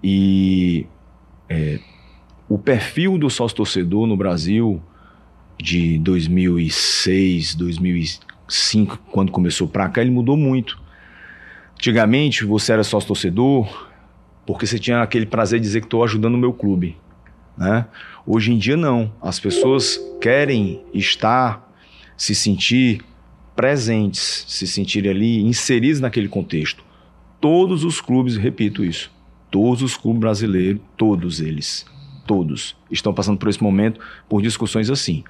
e 0.03 0.87
é, 1.47 1.79
o 2.49 2.57
perfil 2.57 3.19
do 3.19 3.29
sócio 3.29 3.59
torcedor 3.59 4.07
no 4.07 4.17
Brasil 4.17 4.81
de 5.63 5.99
2006, 5.99 7.57
2005, 7.57 8.99
quando 9.11 9.31
começou 9.31 9.69
para 9.69 9.87
cá, 9.91 10.01
ele 10.01 10.11
mudou 10.11 10.39
muito. 10.39 10.81
Antigamente 11.75 12.43
você 12.47 12.73
era 12.73 12.83
sócio 12.83 13.09
torcedor 13.09 13.90
porque 14.53 14.67
você 14.67 14.79
tinha 14.79 15.01
aquele 15.01 15.27
prazer 15.27 15.61
de 15.61 15.67
dizer 15.67 15.81
que 15.81 15.87
estou 15.87 16.03
ajudando 16.03 16.35
o 16.35 16.39
meu 16.39 16.53
clube. 16.53 16.97
Né? 17.57 17.87
Hoje 18.27 18.53
em 18.53 18.59
dia 18.59 18.77
não. 18.77 19.13
As 19.23 19.39
pessoas 19.39 20.01
querem 20.21 20.83
estar, 20.93 21.73
se 22.17 22.35
sentir 22.35 23.05
presentes, 23.55 24.45
se 24.49 24.67
sentirem 24.67 25.11
ali 25.11 25.41
inseridos 25.43 26.01
naquele 26.01 26.29
contexto. 26.29 26.83
Todos 27.41 27.85
os 27.85 28.01
clubes, 28.01 28.37
repito 28.37 28.85
isso, 28.85 29.11
todos 29.51 29.83
os 29.83 29.97
clubes 29.97 30.21
brasileiros, 30.21 30.81
todos 30.97 31.41
eles, 31.41 31.87
todos, 32.27 32.77
estão 32.91 33.15
passando 33.15 33.39
por 33.39 33.49
esse 33.49 33.63
momento 33.63 34.01
por 34.29 34.43
discussões 34.43 34.91
assim. 34.91 35.23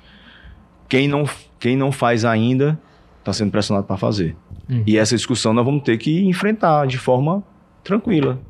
Quem 0.89 1.07
não, 1.07 1.29
quem 1.59 1.77
não 1.77 1.93
faz 1.93 2.25
ainda 2.25 2.81
está 3.19 3.33
sendo 3.33 3.51
pressionado 3.51 3.87
para 3.87 3.97
fazer. 3.97 4.35
Uhum. 4.69 4.83
E 4.87 4.97
essa 4.97 5.15
discussão 5.15 5.53
nós 5.53 5.65
vamos 5.65 5.83
ter 5.83 5.99
que 5.99 6.21
enfrentar 6.23 6.87
de 6.87 6.97
forma 6.99 7.45
tranquila, 7.85 8.41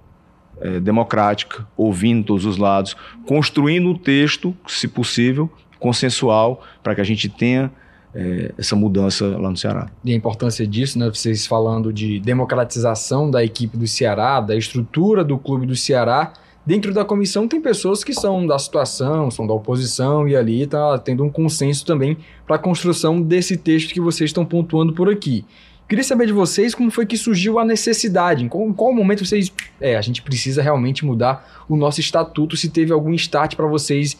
é, 0.60 0.80
democrática, 0.80 1.66
ouvindo 1.76 2.24
todos 2.24 2.44
os 2.44 2.56
lados, 2.56 2.96
construindo 3.26 3.88
um 3.88 3.96
texto, 3.96 4.54
se 4.66 4.86
possível, 4.86 5.50
consensual, 5.78 6.62
para 6.82 6.94
que 6.94 7.00
a 7.00 7.04
gente 7.04 7.28
tenha 7.28 7.70
é, 8.14 8.52
essa 8.58 8.76
mudança 8.76 9.26
lá 9.38 9.50
no 9.50 9.56
Ceará. 9.56 9.88
E 10.04 10.12
a 10.12 10.16
importância 10.16 10.66
disso, 10.66 10.98
né? 10.98 11.08
Vocês 11.08 11.46
falando 11.46 11.92
de 11.92 12.20
democratização 12.20 13.30
da 13.30 13.42
equipe 13.44 13.76
do 13.76 13.86
Ceará, 13.86 14.40
da 14.40 14.56
estrutura 14.56 15.24
do 15.24 15.38
clube 15.38 15.66
do 15.66 15.76
Ceará 15.76 16.32
Dentro 16.64 16.92
da 16.92 17.04
comissão 17.04 17.48
tem 17.48 17.60
pessoas 17.60 18.04
que 18.04 18.12
são 18.12 18.46
da 18.46 18.58
situação, 18.58 19.30
são 19.30 19.46
da 19.46 19.54
oposição 19.54 20.28
e 20.28 20.36
ali 20.36 20.62
está 20.62 20.98
tendo 20.98 21.24
um 21.24 21.30
consenso 21.30 21.86
também 21.86 22.18
para 22.46 22.56
a 22.56 22.58
construção 22.58 23.20
desse 23.20 23.56
texto 23.56 23.94
que 23.94 24.00
vocês 24.00 24.28
estão 24.28 24.44
pontuando 24.44 24.92
por 24.92 25.10
aqui. 25.10 25.44
Queria 25.90 26.04
saber 26.04 26.26
de 26.26 26.32
vocês 26.32 26.72
como 26.72 26.88
foi 26.88 27.04
que 27.04 27.16
surgiu 27.16 27.58
a 27.58 27.64
necessidade, 27.64 28.44
em 28.44 28.48
qual, 28.48 28.62
em 28.62 28.72
qual 28.72 28.94
momento 28.94 29.26
vocês. 29.26 29.52
É, 29.80 29.96
a 29.96 30.00
gente 30.00 30.22
precisa 30.22 30.62
realmente 30.62 31.04
mudar 31.04 31.64
o 31.68 31.74
nosso 31.74 31.98
estatuto, 31.98 32.56
se 32.56 32.68
teve 32.68 32.92
algum 32.92 33.12
start 33.14 33.56
para 33.56 33.66
vocês 33.66 34.16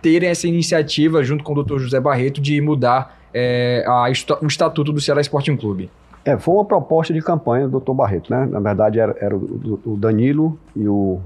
terem 0.00 0.28
essa 0.28 0.46
iniciativa, 0.46 1.24
junto 1.24 1.42
com 1.42 1.54
o 1.54 1.64
Dr. 1.64 1.80
José 1.80 1.98
Barreto, 1.98 2.40
de 2.40 2.60
mudar 2.60 3.18
é, 3.34 3.82
a, 3.84 4.04
o 4.40 4.46
estatuto 4.46 4.92
do 4.92 5.00
Ceará 5.00 5.20
Sporting 5.20 5.56
Clube. 5.56 5.90
É, 6.24 6.38
foi 6.38 6.54
uma 6.54 6.64
proposta 6.64 7.12
de 7.12 7.20
campanha 7.20 7.66
do 7.66 7.80
Dr. 7.80 7.94
Barreto, 7.94 8.30
né? 8.30 8.46
Na 8.48 8.60
verdade, 8.60 9.00
era, 9.00 9.16
era 9.20 9.36
o, 9.36 9.80
o 9.84 9.96
Danilo 9.96 10.56
e 10.76 10.86
o 10.86 11.20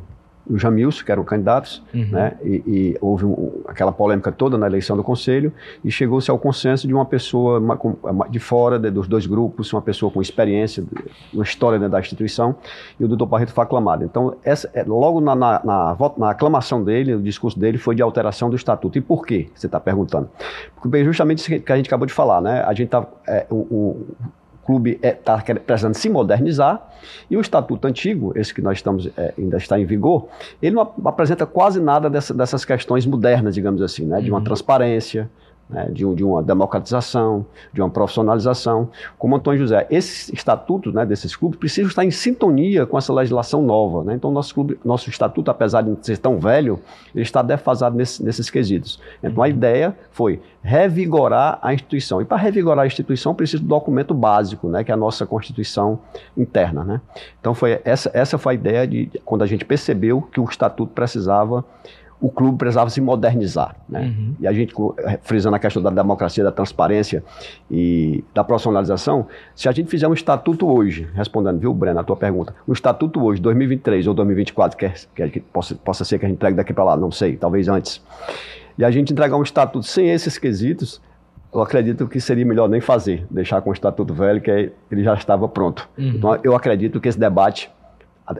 o 0.46 0.58
Jamilson, 0.58 1.04
que 1.04 1.12
eram 1.12 1.24
candidatos, 1.24 1.82
uhum. 1.94 2.08
né? 2.10 2.36
E, 2.42 2.62
e 2.66 2.98
houve 3.00 3.24
um, 3.24 3.62
aquela 3.66 3.92
polêmica 3.92 4.32
toda 4.32 4.58
na 4.58 4.66
eleição 4.66 4.96
do 4.96 5.04
conselho 5.04 5.52
e 5.84 5.90
chegou-se 5.90 6.30
ao 6.30 6.38
consenso 6.38 6.86
de 6.86 6.94
uma 6.94 7.04
pessoa 7.04 7.58
uma, 7.58 8.28
de 8.28 8.38
fora 8.38 8.78
de, 8.78 8.90
dos 8.90 9.06
dois 9.06 9.26
grupos, 9.26 9.72
uma 9.72 9.82
pessoa 9.82 10.10
com 10.10 10.20
experiência, 10.20 10.84
uma 11.32 11.44
história 11.44 11.78
da 11.88 12.00
instituição, 12.00 12.56
e 12.98 13.04
o 13.04 13.08
doutor 13.08 13.26
Barreto 13.26 13.52
foi 13.52 13.64
aclamado. 13.64 14.04
Então, 14.04 14.36
essa, 14.44 14.68
é, 14.74 14.82
logo 14.82 15.20
na, 15.20 15.34
na, 15.34 15.60
na, 15.64 15.96
na, 16.18 16.30
aclamação 16.30 16.82
dele, 16.82 17.14
o 17.14 17.22
discurso 17.22 17.58
dele 17.58 17.78
foi 17.78 17.94
de 17.94 18.02
alteração 18.02 18.50
do 18.50 18.56
estatuto. 18.56 18.98
E 18.98 19.00
por 19.00 19.24
quê? 19.24 19.48
Você 19.54 19.66
está 19.66 19.78
perguntando. 19.78 20.28
Porque 20.80 21.04
justamente 21.04 21.38
isso 21.38 21.64
que 21.64 21.72
a 21.72 21.76
gente 21.76 21.86
acabou 21.86 22.06
de 22.06 22.12
falar, 22.12 22.40
né? 22.40 22.62
A 22.66 22.72
gente 22.74 22.86
está 22.86 23.06
é, 23.26 23.46
o, 23.48 23.56
o 23.56 24.06
clube 24.64 24.98
está 25.02 25.42
é, 25.46 25.54
precisando 25.54 25.94
se 25.94 26.08
modernizar 26.08 26.88
e 27.30 27.36
o 27.36 27.40
estatuto 27.40 27.86
antigo, 27.86 28.32
esse 28.36 28.54
que 28.54 28.62
nós 28.62 28.78
estamos 28.78 29.08
é, 29.16 29.34
ainda 29.36 29.56
está 29.56 29.78
em 29.78 29.84
vigor, 29.84 30.28
ele 30.60 30.74
não 30.74 30.92
apresenta 31.04 31.44
quase 31.46 31.80
nada 31.80 32.08
dessa, 32.08 32.32
dessas 32.32 32.64
questões 32.64 33.04
modernas, 33.06 33.54
digamos 33.54 33.82
assim, 33.82 34.06
né, 34.06 34.20
de 34.20 34.30
uma 34.30 34.38
uhum. 34.38 34.44
transparência, 34.44 35.30
né, 35.68 35.86
de, 35.90 36.14
de, 36.14 36.24
uma 36.24 36.42
democratização, 36.42 37.46
de 37.72 37.80
uma 37.80 37.88
profissionalização. 37.88 38.90
Como 39.18 39.34
Antônio 39.34 39.60
José, 39.60 39.86
esses 39.90 40.28
estatutos 40.32 40.92
né, 40.92 41.06
desses 41.06 41.34
clubes 41.34 41.58
precisam 41.58 41.88
estar 41.88 42.04
em 42.04 42.10
sintonia 42.10 42.84
com 42.86 42.98
essa 42.98 43.12
legislação 43.12 43.62
nova. 43.62 44.04
Né? 44.04 44.14
Então, 44.14 44.30
nosso, 44.30 44.54
clube, 44.54 44.78
nosso 44.84 45.08
estatuto, 45.08 45.50
apesar 45.50 45.82
de 45.82 45.96
ser 46.04 46.18
tão 46.18 46.38
velho, 46.38 46.78
ele 47.14 47.22
está 47.22 47.42
defasado 47.42 47.96
nesse, 47.96 48.22
nesses 48.22 48.50
quesitos. 48.50 49.00
Então, 49.22 49.42
a 49.42 49.48
ideia 49.48 49.96
foi 50.10 50.40
revigorar 50.62 51.58
a 51.62 51.72
instituição. 51.72 52.20
E 52.20 52.24
para 52.24 52.36
revigorar 52.36 52.84
a 52.84 52.86
instituição, 52.86 53.34
precisa 53.34 53.62
do 53.62 53.68
documento 53.68 54.14
básico, 54.14 54.68
né, 54.68 54.84
que 54.84 54.90
é 54.90 54.94
a 54.94 54.96
nossa 54.96 55.26
Constituição 55.26 55.98
interna. 56.36 56.84
Né? 56.84 57.00
Então, 57.40 57.54
foi 57.54 57.80
essa, 57.84 58.10
essa 58.12 58.36
foi 58.38 58.52
a 58.52 58.54
ideia 58.54 58.86
de 58.86 59.10
quando 59.24 59.42
a 59.42 59.46
gente 59.46 59.64
percebeu 59.64 60.20
que 60.20 60.38
o 60.38 60.44
estatuto 60.44 60.92
precisava 60.92 61.64
o 62.22 62.30
clube 62.30 62.56
precisava 62.56 62.88
se 62.88 63.00
modernizar. 63.00 63.74
Né? 63.88 64.02
Uhum. 64.02 64.36
E 64.38 64.46
a 64.46 64.52
gente, 64.52 64.72
frisando 65.22 65.56
a 65.56 65.58
questão 65.58 65.82
da 65.82 65.90
democracia, 65.90 66.44
da 66.44 66.52
transparência 66.52 67.22
e 67.68 68.22
da 68.32 68.44
profissionalização, 68.44 69.26
se 69.56 69.68
a 69.68 69.72
gente 69.72 69.90
fizer 69.90 70.06
um 70.06 70.14
estatuto 70.14 70.72
hoje, 70.72 71.08
respondendo, 71.14 71.58
viu, 71.58 71.74
Breno, 71.74 71.98
a 71.98 72.04
tua 72.04 72.16
pergunta, 72.16 72.54
um 72.66 72.72
estatuto 72.72 73.20
hoje, 73.24 73.42
2023 73.42 74.06
ou 74.06 74.14
2024, 74.14 74.78
que, 74.78 74.86
é, 74.86 74.94
que, 75.14 75.22
é, 75.22 75.28
que 75.28 75.40
possa, 75.40 75.74
possa 75.74 76.04
ser 76.04 76.20
que 76.20 76.24
a 76.24 76.28
gente 76.28 76.36
entregue 76.36 76.56
daqui 76.56 76.72
para 76.72 76.84
lá, 76.84 76.96
não 76.96 77.10
sei, 77.10 77.36
talvez 77.36 77.66
antes, 77.66 78.00
e 78.78 78.84
a 78.84 78.90
gente 78.90 79.12
entregar 79.12 79.36
um 79.36 79.42
estatuto 79.42 79.84
sem 79.84 80.08
esses 80.08 80.38
quesitos, 80.38 81.02
eu 81.52 81.60
acredito 81.60 82.06
que 82.06 82.20
seria 82.20 82.46
melhor 82.46 82.68
nem 82.68 82.80
fazer, 82.80 83.26
deixar 83.28 83.60
com 83.60 83.70
o 83.70 83.72
estatuto 83.72 84.14
velho, 84.14 84.40
que 84.40 84.72
ele 84.90 85.02
já 85.02 85.14
estava 85.14 85.48
pronto. 85.48 85.88
Uhum. 85.98 86.12
Então, 86.14 86.40
eu 86.44 86.54
acredito 86.54 87.00
que 87.00 87.08
esse 87.08 87.18
debate 87.18 87.68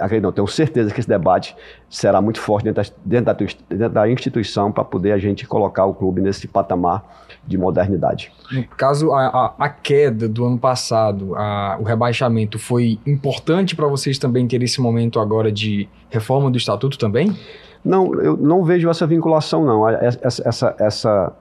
acredito 0.00 0.22
não, 0.22 0.32
tenho 0.32 0.46
certeza 0.46 0.92
que 0.92 1.00
esse 1.00 1.08
debate 1.08 1.54
será 1.88 2.20
muito 2.20 2.40
forte 2.40 2.64
dentro 2.64 2.82
da, 2.82 2.90
dentro 3.04 3.24
da, 3.26 3.76
dentro 3.76 3.94
da 3.94 4.10
instituição 4.10 4.70
para 4.70 4.84
poder 4.84 5.12
a 5.12 5.18
gente 5.18 5.46
colocar 5.46 5.84
o 5.84 5.94
clube 5.94 6.20
nesse 6.20 6.46
patamar 6.48 7.04
de 7.46 7.58
modernidade. 7.58 8.32
No 8.50 8.66
caso, 8.68 9.12
a, 9.12 9.26
a, 9.26 9.54
a 9.58 9.68
queda 9.68 10.28
do 10.28 10.44
ano 10.44 10.58
passado, 10.58 11.34
a, 11.34 11.76
o 11.80 11.82
rebaixamento, 11.82 12.58
foi 12.58 12.98
importante 13.06 13.74
para 13.74 13.86
vocês 13.86 14.18
também 14.18 14.46
ter 14.46 14.62
esse 14.62 14.80
momento 14.80 15.18
agora 15.18 15.50
de 15.50 15.88
reforma 16.10 16.50
do 16.50 16.56
estatuto 16.56 16.98
também? 16.98 17.36
Não, 17.84 18.14
eu 18.14 18.36
não 18.36 18.62
vejo 18.62 18.88
essa 18.88 19.06
vinculação, 19.06 19.64
não. 19.64 19.88
Essa, 19.88 20.48
essa, 20.48 20.76
essa 20.78 21.32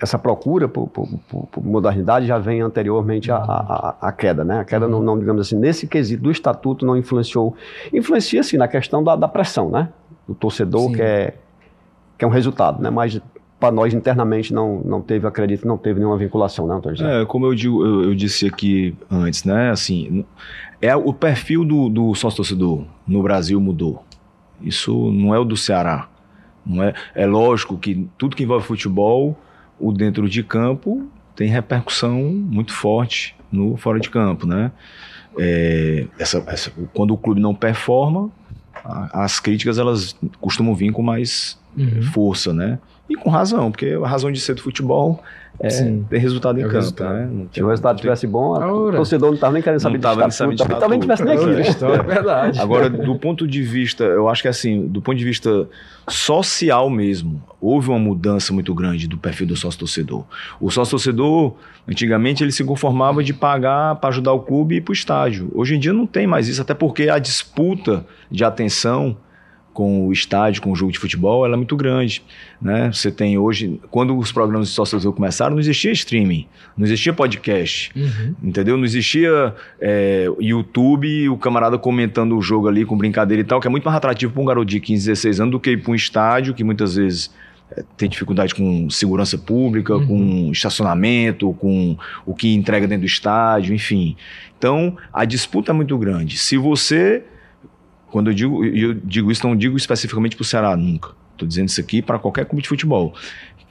essa 0.00 0.18
procura 0.18 0.68
por, 0.68 0.88
por, 0.88 1.08
por, 1.28 1.64
modernidade 1.64 2.26
já 2.26 2.38
vem 2.38 2.60
anteriormente 2.60 3.32
à, 3.32 3.36
à, 3.36 3.96
à 4.00 4.12
queda, 4.12 4.44
né? 4.44 4.60
A 4.60 4.64
queda, 4.64 4.86
não, 4.86 5.02
não, 5.02 5.18
digamos 5.18 5.46
assim, 5.46 5.56
nesse 5.56 5.86
quesito 5.86 6.22
do 6.22 6.30
estatuto 6.30 6.84
não 6.84 6.96
influenciou. 6.96 7.56
Influencia, 7.92 8.42
sim, 8.42 8.58
na 8.58 8.68
questão 8.68 9.02
da, 9.02 9.16
da 9.16 9.26
pressão, 9.26 9.70
né? 9.70 9.88
O 10.28 10.34
torcedor 10.34 10.92
quer, 10.92 11.40
quer 12.18 12.26
um 12.26 12.30
resultado, 12.30 12.82
né? 12.82 12.90
Mas 12.90 13.20
para 13.58 13.72
nós 13.72 13.94
internamente 13.94 14.52
não, 14.52 14.82
não 14.84 15.00
teve, 15.00 15.26
acredito, 15.26 15.66
não 15.66 15.78
teve 15.78 15.98
nenhuma 15.98 16.18
vinculação, 16.18 16.66
não, 16.66 16.76
Antônio? 16.76 17.02
É, 17.06 17.24
como 17.24 17.46
eu, 17.46 17.54
digo, 17.54 17.84
eu, 17.84 18.04
eu, 18.04 18.14
disse 18.14 18.46
aqui 18.46 18.94
antes, 19.10 19.44
né? 19.44 19.70
Assim, 19.70 20.26
é 20.80 20.94
o 20.94 21.12
perfil 21.14 21.64
do, 21.64 21.88
do 21.88 22.14
sócio-torcedor 22.14 22.84
no 23.06 23.22
Brasil 23.22 23.58
mudou. 23.58 24.04
Isso 24.60 25.10
não 25.10 25.34
é 25.34 25.38
o 25.38 25.44
do 25.44 25.56
Ceará. 25.56 26.08
Não 26.64 26.82
é, 26.82 26.92
é 27.14 27.26
lógico 27.26 27.78
que 27.78 28.06
tudo 28.18 28.36
que 28.36 28.42
envolve 28.42 28.66
futebol, 28.66 29.36
o 29.78 29.92
dentro 29.92 30.28
de 30.28 30.42
campo 30.42 31.08
tem 31.34 31.48
repercussão 31.48 32.22
muito 32.22 32.72
forte 32.72 33.36
no 33.52 33.76
fora 33.76 34.00
de 34.00 34.10
campo, 34.10 34.46
né? 34.46 34.72
É, 35.38 36.06
essa, 36.18 36.42
essa, 36.46 36.72
quando 36.94 37.12
o 37.12 37.18
clube 37.18 37.40
não 37.40 37.54
performa, 37.54 38.30
a, 38.74 39.24
as 39.24 39.38
críticas 39.38 39.78
elas 39.78 40.16
costumam 40.40 40.74
vir 40.74 40.92
com 40.92 41.02
mais 41.02 41.58
uhum. 41.76 42.02
força, 42.02 42.52
né? 42.52 42.78
E 43.08 43.14
com 43.14 43.30
razão, 43.30 43.70
porque 43.70 43.98
a 44.02 44.06
razão 44.06 44.32
de 44.32 44.40
ser 44.40 44.54
do 44.54 44.62
futebol 44.62 45.22
é 45.58 45.70
Sim. 45.70 46.04
ter 46.08 46.18
resultado 46.18 46.58
em 46.58 46.62
é 46.62 46.64
campo. 46.64 46.76
Resultado. 46.76 47.14
Né? 47.14 47.46
Se 47.52 47.62
o 47.62 47.68
resultado 47.68 48.00
tivesse 48.00 48.26
bom, 48.26 48.52
o 48.52 48.92
torcedor 48.92 49.28
não 49.28 49.34
estava 49.34 49.52
nem 49.54 49.62
querendo 49.62 49.80
saber 49.80 49.98
não 49.98 50.12
de 50.12 50.28
estatuto. 50.28 50.68
Não 50.68 50.78
talvez 50.78 51.00
tivesse 51.00 51.24
nem 51.24 51.34
aqui. 51.34 51.84
É 51.84 52.02
verdade. 52.02 52.60
Agora, 52.60 52.90
do 52.90 53.16
ponto 53.16 53.46
de 53.46 53.62
vista, 53.62 54.04
eu 54.04 54.28
acho 54.28 54.42
que 54.42 54.48
assim, 54.48 54.86
do 54.86 55.00
ponto 55.00 55.16
de 55.16 55.24
vista 55.24 55.68
social 56.08 56.90
mesmo, 56.90 57.42
houve 57.60 57.88
uma 57.88 57.98
mudança 57.98 58.52
muito 58.52 58.74
grande 58.74 59.08
do 59.08 59.16
perfil 59.16 59.46
do 59.46 59.56
sócio-torcedor. 59.56 60.24
O 60.60 60.70
sócio-torcedor, 60.70 61.54
antigamente, 61.88 62.44
ele 62.44 62.52
se 62.52 62.62
conformava 62.64 63.24
de 63.24 63.32
pagar 63.32 63.96
para 63.96 64.10
ajudar 64.10 64.32
o 64.32 64.40
clube 64.40 64.74
e 64.74 64.78
ir 64.78 64.80
para 64.82 64.92
o 64.92 64.94
estádio. 64.94 65.50
Hoje 65.54 65.74
em 65.74 65.78
dia 65.78 65.92
não 65.92 66.06
tem 66.06 66.26
mais 66.26 66.48
isso, 66.48 66.60
até 66.60 66.74
porque 66.74 67.08
a 67.08 67.18
disputa 67.18 68.04
de 68.30 68.44
atenção 68.44 69.16
com 69.76 70.08
o 70.08 70.12
estádio, 70.12 70.62
com 70.62 70.72
o 70.72 70.74
jogo 70.74 70.90
de 70.90 70.98
futebol, 70.98 71.44
ela 71.44 71.52
é 71.52 71.56
muito 71.58 71.76
grande. 71.76 72.22
Né? 72.62 72.90
Você 72.90 73.12
tem 73.12 73.36
hoje, 73.36 73.78
quando 73.90 74.16
os 74.16 74.32
programas 74.32 74.68
de 74.68 74.74
sócio 74.74 75.12
começaram, 75.12 75.52
não 75.52 75.60
existia 75.60 75.92
streaming, 75.92 76.46
não 76.74 76.86
existia 76.86 77.12
podcast, 77.12 77.92
uhum. 77.94 78.34
entendeu? 78.42 78.78
Não 78.78 78.86
existia 78.86 79.54
é, 79.78 80.28
YouTube, 80.40 81.28
o 81.28 81.36
camarada 81.36 81.76
comentando 81.76 82.38
o 82.38 82.40
jogo 82.40 82.68
ali 82.68 82.86
com 82.86 82.96
brincadeira 82.96 83.42
e 83.42 83.44
tal, 83.44 83.60
que 83.60 83.66
é 83.66 83.70
muito 83.70 83.84
mais 83.84 83.98
atrativo 83.98 84.32
para 84.32 84.42
um 84.42 84.46
garoto 84.46 84.64
de 84.64 84.80
15, 84.80 85.08
16 85.08 85.40
anos 85.40 85.52
do 85.52 85.60
que 85.60 85.76
para 85.76 85.92
um 85.92 85.94
estádio, 85.94 86.54
que 86.54 86.64
muitas 86.64 86.96
vezes 86.96 87.30
é, 87.70 87.84
tem 87.98 88.08
dificuldade 88.08 88.54
com 88.54 88.88
segurança 88.88 89.36
pública, 89.36 89.94
uhum. 89.94 90.06
com 90.06 90.52
estacionamento, 90.52 91.52
com 91.52 91.98
o 92.24 92.34
que 92.34 92.54
entrega 92.54 92.88
dentro 92.88 93.02
do 93.02 93.06
estádio, 93.06 93.74
enfim. 93.74 94.16
Então, 94.56 94.96
a 95.12 95.26
disputa 95.26 95.70
é 95.70 95.74
muito 95.74 95.98
grande. 95.98 96.38
Se 96.38 96.56
você 96.56 97.24
quando 98.16 98.30
eu 98.30 98.34
digo, 98.34 98.64
eu 98.64 98.94
digo 98.94 99.30
isso, 99.30 99.46
não 99.46 99.54
digo 99.54 99.76
especificamente 99.76 100.36
para 100.36 100.42
o 100.42 100.46
Ceará, 100.46 100.74
nunca. 100.74 101.10
Estou 101.32 101.46
dizendo 101.46 101.68
isso 101.68 101.78
aqui 101.78 102.00
para 102.00 102.18
qualquer 102.18 102.46
clube 102.46 102.62
de 102.62 102.68
futebol. 102.70 103.14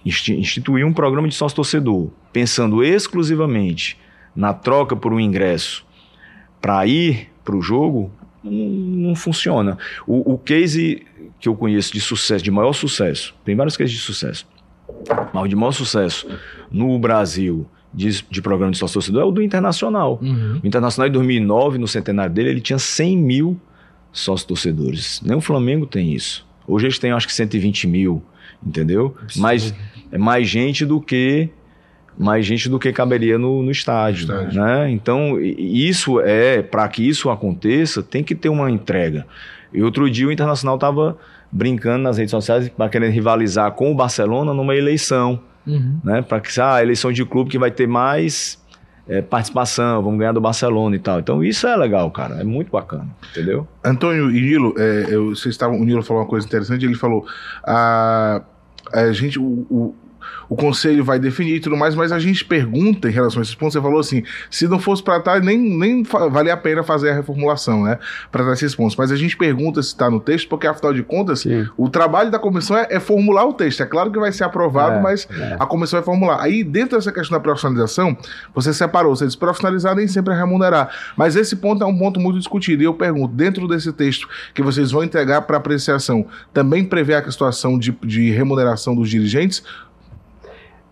Instituir 0.06 0.86
um 0.86 0.94
programa 0.94 1.28
de 1.28 1.34
sócio-torcedor, 1.34 2.12
pensando 2.32 2.84
exclusivamente 2.84 3.98
na 4.36 4.54
troca 4.54 4.96
por 4.96 5.12
um 5.12 5.20
ingresso 5.20 5.84
para 6.62 6.86
ir 6.86 7.32
para 7.44 7.56
o 7.56 7.62
jogo, 7.64 8.12
não, 8.44 8.52
não 8.52 9.16
funciona. 9.16 9.80
O, 10.06 10.34
o, 10.34 10.38
case 10.38 11.08
que 11.40 11.50
eu 11.50 11.56
conheço 11.56 11.92
de 11.92 12.00
sucesso, 12.00 12.44
de 12.44 12.52
maior 12.52 12.74
sucesso, 12.74 13.34
tem 13.44 13.56
vários 13.56 13.76
cases 13.76 13.94
de 13.94 14.00
sucesso, 14.00 14.48
mas 15.34 15.44
o 15.44 15.48
de 15.48 15.56
maior 15.56 15.72
sucesso 15.72 16.28
no 16.70 17.00
Brasil 17.00 17.66
de, 17.92 18.24
de 18.30 18.42
programa 18.44 18.72
de 18.72 18.78
sócio-torcedor 18.78 19.24
é 19.24 19.26
o 19.26 19.32
do 19.32 19.42
Internacional. 19.42 20.20
Uhum. 20.22 20.62
O 20.64 20.68
Internacional, 20.68 21.10
em 21.10 21.12
2009, 21.14 21.80
no 21.80 21.88
centenário 21.88 22.32
dele, 22.32 22.50
ele 22.50 22.62
tinha 22.62 22.78
100 22.78 23.18
mil 23.18 23.60
sócios 24.16 24.46
torcedores. 24.46 25.22
Nem 25.24 25.38
o 25.38 25.42
Flamengo 25.42 25.86
tem 25.86 26.14
isso. 26.14 26.46
Hoje 26.68 26.88
eles 26.88 26.98
têm, 26.98 27.12
acho 27.12 27.28
que 27.28 27.34
120 27.34 27.86
mil, 27.88 28.24
entendeu? 28.66 29.16
Mas 29.36 29.74
é 30.12 30.18
mais 30.18 30.48
gente 30.48 30.86
do 30.86 31.00
que 31.00 31.50
mais 32.18 32.46
gente 32.46 32.70
do 32.70 32.80
que 32.80 32.94
caberia 32.94 33.38
no, 33.38 33.62
no 33.62 33.70
estádio, 33.70 34.22
estádio. 34.22 34.62
né? 34.62 34.90
Então 34.90 35.38
isso 35.42 36.22
é 36.22 36.62
para 36.62 36.88
que 36.88 37.06
isso 37.06 37.30
aconteça 37.30 38.02
tem 38.02 38.24
que 38.24 38.34
ter 38.34 38.48
uma 38.48 38.72
entrega. 38.72 39.28
E 39.74 39.84
outro 39.84 40.10
dia 40.10 40.26
o 40.26 40.32
Internacional 40.32 40.76
estava 40.76 41.18
brincando 41.52 42.04
nas 42.04 42.18
redes 42.18 42.32
sociais 42.32 42.70
para 42.70 42.90
querer 42.90 43.10
rivalizar 43.10 43.72
com 43.74 43.92
o 43.92 43.96
Barcelona 43.96 44.54
numa 44.54 44.76
eleição, 44.76 45.42
uhum. 45.68 46.00
né? 46.04 46.22
Para 46.22 46.40
que 46.40 46.60
ah, 46.60 46.76
a 46.76 46.82
eleição 46.82 47.12
de 47.12 47.26
clube 47.26 47.50
que 47.50 47.60
vai 47.60 47.70
ter 47.70 47.88
mais 47.88 48.64
é, 49.08 49.22
participação, 49.22 50.02
vamos 50.02 50.20
ganhar 50.20 50.32
do 50.32 50.42
Barcelona 50.42 50.96
e 50.96 51.00
tal. 51.00 51.20
Então 51.20 51.44
isso 51.44 51.68
é 51.68 51.76
legal, 51.76 52.10
cara, 52.12 52.42
é 52.42 52.44
muito 52.44 52.72
bacana, 52.72 53.08
entendeu? 53.32 53.68
Antônio 53.84 54.30
e 54.32 54.42
Nilo, 54.42 54.74
é, 54.78 55.08
eu, 55.10 55.30
vocês 55.30 55.54
estavam, 55.54 55.80
o 55.80 55.86
Nilo 55.86 56.04
falou 56.04 56.24
uma 56.24 56.30
coisa 56.30 56.46
interessante, 56.46 56.86
ele 56.86 56.96
falou, 56.96 57.26
a, 57.64 58.42
a 58.94 59.12
gente, 59.12 59.40
o, 59.40 59.66
o 59.70 59.96
o 60.50 60.56
conselho 60.56 61.04
vai 61.04 61.20
definir 61.20 61.56
e 61.56 61.60
tudo 61.60 61.76
mais, 61.76 61.96
mas 61.96 62.12
a 62.12 62.20
gente 62.20 62.46
pergunta 62.46 63.10
em 63.10 63.12
relação 63.12 63.40
a 63.40 63.44
esses 63.44 63.56
pontos. 63.56 63.74
Você 63.74 63.82
falou 63.82 64.00
assim: 64.00 64.24
se 64.50 64.68
não 64.68 64.80
fosse 64.80 65.04
para 65.04 65.18
estar, 65.18 65.42
nem, 65.42 65.58
nem 65.58 66.04
valia 66.04 66.54
a 66.54 66.58
pena 66.58 66.84
fazer 66.84 67.12
a 67.12 67.14
reformulação, 67.14 67.84
né? 67.84 67.98
Para 68.32 68.42
estar 68.42 68.54
esses 68.54 68.76
pontos. 68.76 68.96
Mas 68.96 69.12
a 69.12 69.16
gente 69.16 69.36
pergunta 69.38 69.82
se 69.82 69.90
está 69.90 70.10
no 70.10 70.20
texto, 70.20 70.48
porque 70.48 70.68
afinal 70.68 70.94
de 70.94 71.04
contas, 71.04 71.42
Sim. 71.42 71.68
o 71.78 71.90
trabalho 71.90 72.32
da 72.32 72.40
comissão 72.40 72.78
é, 72.78 72.88
é, 72.90 73.00
formular 73.00 73.46
o 73.46 73.54
texto. 73.54 73.82
É 73.82 73.86
claro 73.86 74.12
que 74.12 74.20
vai 74.20 74.32
ser 74.32 74.44
aprovado, 74.44 74.98
é, 74.98 75.02
mas 75.02 75.28
é. 75.32 75.58
a 75.60 75.66
comissão 75.66 76.00
vai 76.00 76.06
formular. 76.06 76.42
Aí, 76.42 76.64
dentro 76.64 76.98
dessa 76.98 77.12
questão 77.12 77.38
da 77.38 77.42
profissionalização, 77.42 78.18
você 78.54 78.74
separou, 78.74 79.16
você 79.16 79.26
disse 79.26 79.38
profissionalizar 79.38 79.96
nem 79.96 80.08
sempre 80.08 80.34
é 80.34 80.38
remunerar. 80.38 80.90
Mas 81.16 81.36
esse 81.36 81.56
ponto 81.56 81.84
é 81.84 81.88
um 81.88 81.98
ponto 81.98 82.20
muito 82.20 82.38
discutido. 82.38 82.84
E 82.84 82.86
eu 82.86 82.94
pergunto: 82.94 83.34
dentro 83.34 83.68
desse 83.68 83.92
texto 83.92 84.28
que 84.54 84.62
vocês 84.62 84.92
vão 84.92 85.04
entregar 85.04 85.42
para 85.42 85.58
apreciação, 85.58 86.26
também 86.54 86.84
prevê 86.84 87.16
a 87.16 87.32
situação 87.32 87.78
de, 87.78 87.92
de 88.04 88.32
remuneração 88.32 88.96
dos 88.96 89.10
dirigentes? 89.10 89.64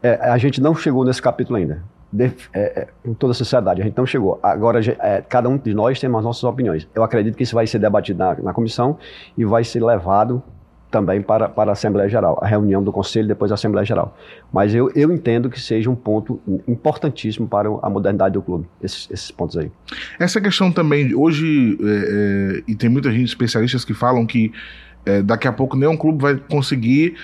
É, 0.04 0.20
a 0.30 0.38
gente 0.38 0.62
não 0.62 0.76
chegou 0.76 1.06
nesse 1.06 1.22
capítulo 1.22 1.58
ainda. 1.58 1.82
De, 2.12 2.26
é, 2.54 2.82
é, 2.82 2.88
com 3.04 3.13
toda 3.16 3.32
a 3.32 3.34
sociedade, 3.34 3.82
a 3.82 3.86
gente 3.86 3.98
não 3.98 4.06
chegou. 4.06 4.39
Agora, 4.44 4.80
é, 5.00 5.22
cada 5.22 5.50
um 5.50 5.58
de 5.58 5.74
nós 5.74 6.00
tem 6.00 6.13
as 6.16 6.24
nossas 6.24 6.44
opiniões. 6.44 6.88
Eu 6.94 7.04
acredito 7.04 7.36
que 7.36 7.44
isso 7.44 7.56
vai 7.56 7.66
ser 7.66 7.80
debatido 7.80 8.20
na, 8.20 8.36
na 8.36 8.54
comissão 8.54 9.00
e 9.36 9.44
vai 9.44 9.63
ser 9.63 9.84
levado 9.84 10.44
também 10.92 11.24
para, 11.24 11.50
para 11.50 11.72
a 11.72 11.74
Assembleia 11.74 12.08
Geral, 12.08 12.38
a 12.39 12.46
reunião 12.46 12.84
do 12.84 12.92
Conselho 12.92 13.28
depois 13.28 13.52
a 13.52 13.56
Assembleia 13.56 13.84
Geral. 13.84 14.16
Mas 14.54 14.76
eu, 14.76 14.92
eu 14.94 15.12
entendo 15.12 15.50
que 15.50 15.60
seja 15.60 15.89
um 15.89 15.96
ponto 15.96 16.39
importantíssimo 16.68 17.48
para 17.48 17.68
a 17.82 17.89
modernidade 17.89 18.34
do 18.34 18.44
clube, 18.44 18.68
esses, 18.80 19.10
esses 19.10 19.32
pontos 19.32 19.58
aí. 19.58 19.72
Essa 20.20 20.39
questão 20.39 20.72
também, 20.72 21.16
hoje, 21.16 21.80
é, 21.82 22.60
é, 22.60 22.63
e 22.68 22.76
tem 22.76 22.92
muita 22.92 23.12
gente, 23.12 23.28
especialistas 23.28 23.84
que 23.84 23.96
falam 23.96 24.24
que 24.28 24.52
é, 25.06 25.22
daqui 25.22 25.48
a 25.48 25.52
pouco 25.52 25.76
nenhum 25.76 25.98
clube 25.98 26.22
vai 26.22 26.36
conseguir 26.36 27.16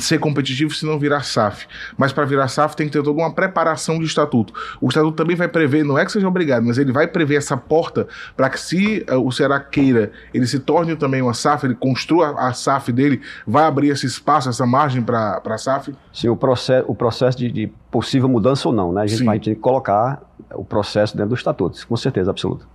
ser 0.00 0.18
competitivo 0.18 0.74
se 0.74 0.84
não 0.84 0.98
virar 0.98 1.22
SAF. 1.22 1.66
Mas 1.96 2.12
para 2.12 2.24
virar 2.24 2.48
SAF 2.48 2.74
tem 2.74 2.86
que 2.86 2.92
ter 2.92 3.02
toda 3.02 3.20
uma 3.20 3.32
preparação 3.32 3.98
de 3.98 4.04
estatuto. 4.04 4.52
O 4.80 4.88
estatuto 4.88 5.14
também 5.14 5.36
vai 5.36 5.48
prever, 5.48 5.84
não 5.84 5.98
é 5.98 6.04
que 6.04 6.12
seja 6.12 6.26
obrigado, 6.26 6.64
mas 6.64 6.78
ele 6.78 6.92
vai 6.92 7.06
prever 7.06 7.36
essa 7.36 7.56
porta 7.56 8.08
para 8.36 8.48
que 8.48 8.58
se 8.58 9.04
uh, 9.10 9.24
o 9.24 9.30
Ceará 9.30 9.60
queira, 9.60 10.10
ele 10.32 10.46
se 10.46 10.58
torne 10.58 10.96
também 10.96 11.22
uma 11.22 11.34
SAF, 11.34 11.64
ele 11.64 11.74
construa 11.74 12.30
a 12.38 12.52
SAF 12.52 12.90
dele, 12.90 13.20
vai 13.46 13.64
abrir 13.64 13.88
esse 13.88 14.06
espaço, 14.06 14.48
essa 14.48 14.66
margem 14.66 15.02
para 15.02 15.40
a 15.44 15.58
SAF? 15.58 15.94
Sim, 16.12 16.28
o 16.28 16.36
processo, 16.36 16.84
o 16.88 16.94
processo 16.94 17.38
de, 17.38 17.50
de, 17.50 17.72
possível 17.90 18.28
mudança 18.28 18.68
ou 18.68 18.74
não, 18.74 18.92
né? 18.92 19.02
A 19.02 19.06
gente 19.06 19.20
Sim. 19.20 19.24
vai 19.24 19.38
ter 19.38 19.54
que 19.54 19.60
colocar 19.60 20.22
o 20.54 20.64
processo 20.64 21.16
dentro 21.16 21.30
do 21.30 21.34
estatuto, 21.34 21.86
com 21.86 21.96
certeza 21.96 22.30
absoluta. 22.30 22.66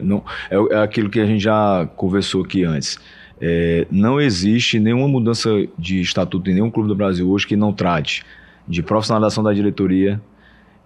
Não, 0.00 0.24
é, 0.50 0.76
é 0.76 0.82
aquilo 0.82 1.10
que 1.10 1.20
a 1.20 1.26
gente 1.26 1.42
já 1.42 1.86
conversou 1.96 2.42
aqui 2.42 2.64
antes. 2.64 2.98
É, 3.44 3.88
não 3.90 4.20
existe 4.20 4.78
nenhuma 4.78 5.08
mudança 5.08 5.50
de 5.76 6.00
estatuto 6.00 6.48
em 6.48 6.54
nenhum 6.54 6.70
clube 6.70 6.88
do 6.88 6.94
Brasil 6.94 7.28
hoje 7.28 7.44
que 7.44 7.56
não 7.56 7.72
trate 7.72 8.24
de 8.68 8.84
profissionalização 8.84 9.42
da 9.42 9.52
diretoria, 9.52 10.22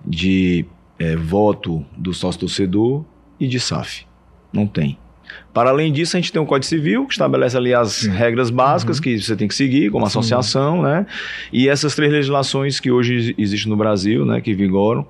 de 0.02 0.64
é, 0.98 1.14
voto 1.14 1.84
do 1.94 2.14
sócio 2.14 2.40
torcedor 2.40 3.04
e 3.38 3.46
de 3.46 3.60
SAF. 3.60 4.06
Não 4.50 4.66
tem. 4.66 4.96
Para 5.52 5.68
além 5.68 5.92
disso, 5.92 6.16
a 6.16 6.20
gente 6.20 6.32
tem 6.32 6.40
um 6.40 6.46
Código 6.46 6.64
Civil 6.64 7.04
que 7.06 7.12
estabelece 7.12 7.58
ali 7.58 7.74
as 7.74 8.04
regras 8.06 8.48
básicas 8.48 8.96
uhum. 8.96 9.02
que 9.02 9.20
você 9.20 9.36
tem 9.36 9.48
que 9.48 9.54
seguir 9.54 9.90
como 9.90 10.06
associação, 10.06 10.76
Sim. 10.76 10.82
né? 10.84 11.06
E 11.52 11.68
essas 11.68 11.94
três 11.94 12.10
legislações 12.10 12.80
que 12.80 12.90
hoje 12.90 13.34
existem 13.36 13.68
no 13.68 13.76
Brasil, 13.76 14.24
né, 14.24 14.40
que 14.40 14.54
vigoram, 14.54 15.06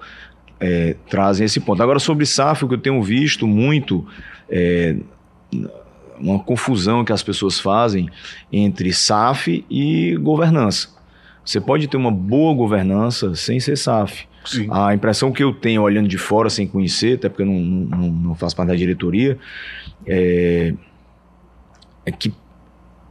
é, 0.58 0.96
trazem 1.08 1.44
esse 1.44 1.60
ponto. 1.60 1.80
Agora, 1.80 2.00
sobre 2.00 2.26
SAF, 2.26 2.64
o 2.64 2.68
que 2.68 2.74
eu 2.74 2.78
tenho 2.78 3.00
visto 3.02 3.46
muito 3.46 4.04
é, 4.48 4.96
uma 6.20 6.38
confusão 6.38 7.04
que 7.04 7.12
as 7.12 7.22
pessoas 7.22 7.58
fazem 7.58 8.08
entre 8.52 8.92
SAF 8.92 9.64
e 9.70 10.16
governança. 10.16 10.88
Você 11.44 11.60
pode 11.60 11.86
ter 11.86 11.96
uma 11.96 12.10
boa 12.10 12.54
governança 12.54 13.34
sem 13.34 13.60
ser 13.60 13.76
SAF. 13.76 14.26
Sim. 14.44 14.68
A 14.70 14.94
impressão 14.94 15.32
que 15.32 15.42
eu 15.42 15.52
tenho 15.52 15.82
olhando 15.82 16.08
de 16.08 16.18
fora, 16.18 16.48
sem 16.48 16.66
conhecer, 16.66 17.16
até 17.16 17.28
porque 17.28 17.42
eu 17.42 17.46
não, 17.46 17.58
não, 17.58 18.10
não 18.10 18.34
faço 18.34 18.54
parte 18.54 18.68
da 18.68 18.76
diretoria, 18.76 19.38
é, 20.06 20.74
é, 22.04 22.12
que 22.12 22.32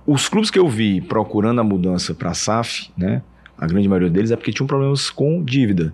os 0.07 0.29
clubes 0.29 0.49
que 0.49 0.59
eu 0.59 0.67
vi 0.67 1.01
procurando 1.01 1.59
a 1.59 1.63
mudança 1.63 2.13
para 2.13 2.33
SAF, 2.33 2.91
né, 2.97 3.21
a 3.57 3.65
grande 3.65 3.87
maioria 3.87 4.09
deles 4.09 4.31
é 4.31 4.35
porque 4.35 4.51
tinham 4.51 4.67
problemas 4.67 5.09
com 5.09 5.43
dívida. 5.43 5.93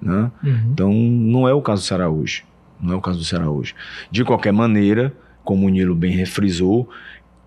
Né? 0.00 0.30
Uhum. 0.42 0.70
Então, 0.72 0.92
não 0.92 1.48
é 1.48 1.54
o 1.54 1.62
caso 1.62 1.82
do 1.82 1.86
Ceará 1.86 2.08
hoje. 2.08 2.44
Não 2.80 2.94
é 2.94 2.96
o 2.96 3.00
caso 3.00 3.18
do 3.18 3.24
Ceará 3.24 3.50
hoje. 3.50 3.74
De 4.10 4.24
qualquer 4.24 4.52
maneira, 4.52 5.12
como 5.46 5.66
o 5.66 5.70
Nilo 5.70 5.94
bem 5.94 6.10
refrisou, 6.10 6.90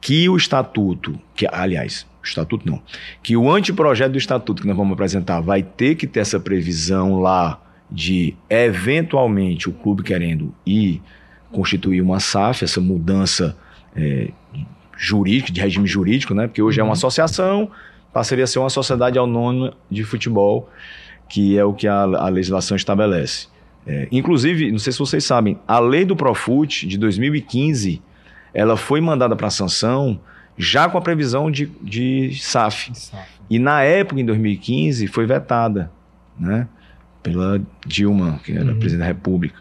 que 0.02 0.30
o 0.30 0.38
estatuto, 0.38 1.20
que 1.36 1.46
aliás, 1.52 2.08
estatuto 2.24 2.66
não, 2.66 2.82
que 3.22 3.36
o 3.36 3.52
anteprojeto 3.52 4.14
do 4.14 4.18
estatuto 4.18 4.62
que 4.62 4.68
nós 4.68 4.78
vamos 4.78 4.94
apresentar 4.94 5.42
vai 5.42 5.62
ter 5.62 5.96
que 5.96 6.08
ter 6.08 6.22
essa 6.22 6.40
previsão 6.40 7.20
lá 7.20 7.62
de 7.92 8.36
eventualmente 8.50 9.68
o 9.68 9.74
clube 9.74 10.02
querendo 10.02 10.56
ir 10.66 11.02
constituir 11.52 12.02
uma 12.02 12.20
SAF, 12.20 12.64
essa 12.64 12.80
mudança 12.80 13.58
é, 13.96 14.32
jurídica, 14.96 15.52
de 15.52 15.60
regime 15.60 15.88
jurídico, 15.88 16.34
né? 16.34 16.48
Porque 16.48 16.62
hoje 16.62 16.80
é 16.80 16.84
uma 16.84 16.90
uhum. 16.90 16.94
associação, 16.94 17.70
passaria 18.14 18.44
a 18.44 18.48
ser 18.48 18.60
uma 18.60 18.70
sociedade 18.70 19.18
autônoma 19.18 19.74
de 19.90 20.04
futebol, 20.04 20.70
que 21.28 21.58
é 21.58 21.66
o 21.66 21.74
que 21.74 21.88
a, 21.88 22.04
a 22.04 22.30
legislação 22.30 22.78
estabelece. 22.78 23.48
É, 23.92 24.08
inclusive, 24.12 24.72
não 24.72 24.78
sei 24.78 24.94
se 24.94 25.00
vocês 25.00 25.26
sabem, 25.26 25.58
a 25.68 25.80
lei 25.80 26.06
do 26.06 26.16
Profut 26.16 26.86
de 26.86 26.96
2015, 26.96 28.00
ela 28.54 28.78
foi 28.78 29.02
mandada 29.02 29.36
para 29.36 29.50
sanção 29.50 30.20
já 30.56 30.88
com 30.88 31.00
a 31.00 31.02
previsão 31.02 31.50
de, 31.50 31.66
de 31.82 32.32
SAF. 32.40 32.92
SAF. 32.94 33.28
E 33.50 33.58
na 33.58 33.82
época, 33.82 34.22
em 34.22 34.26
2015, 34.26 35.08
foi 35.08 35.26
vetada, 35.26 35.92
né? 36.40 36.68
Pela 37.24 37.60
Dilma, 37.84 38.40
que 38.44 38.52
era 38.52 38.74
uhum. 38.74 38.78
presidente 38.78 39.00
da 39.00 39.08
República. 39.08 39.60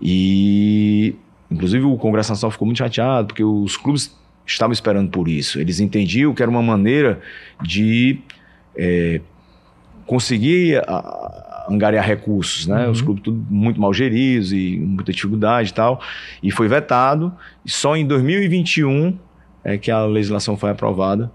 E, 0.00 1.14
inclusive, 1.50 1.84
o 1.84 1.98
Congresso 1.98 2.30
Nacional 2.30 2.52
ficou 2.52 2.64
muito 2.64 2.78
chateado, 2.78 3.26
porque 3.26 3.44
os 3.44 3.76
clubes 3.76 4.16
estavam 4.46 4.72
esperando 4.72 5.10
por 5.10 5.28
isso. 5.28 5.60
Eles 5.60 5.80
entendiam 5.80 6.32
que 6.32 6.42
era 6.42 6.50
uma 6.50 6.62
maneira 6.62 7.20
de 7.62 8.20
é, 8.74 9.20
conseguir 10.06 10.78
a, 10.88 11.45
angariar 11.68 12.04
recursos, 12.04 12.66
né? 12.66 12.86
Uhum. 12.86 12.92
Os 12.92 13.02
clubes 13.02 13.22
tudo 13.22 13.44
muito 13.50 13.80
mal 13.80 13.92
geridos 13.92 14.52
e 14.52 14.78
muita 14.78 15.12
dificuldade 15.12 15.70
e 15.70 15.74
tal. 15.74 16.00
E 16.42 16.50
foi 16.50 16.68
vetado. 16.68 17.32
E 17.64 17.70
só 17.70 17.96
em 17.96 18.06
2021 18.06 19.18
é 19.64 19.76
que 19.76 19.90
a 19.90 20.04
legislação 20.04 20.56
foi 20.56 20.70
aprovada. 20.70 21.30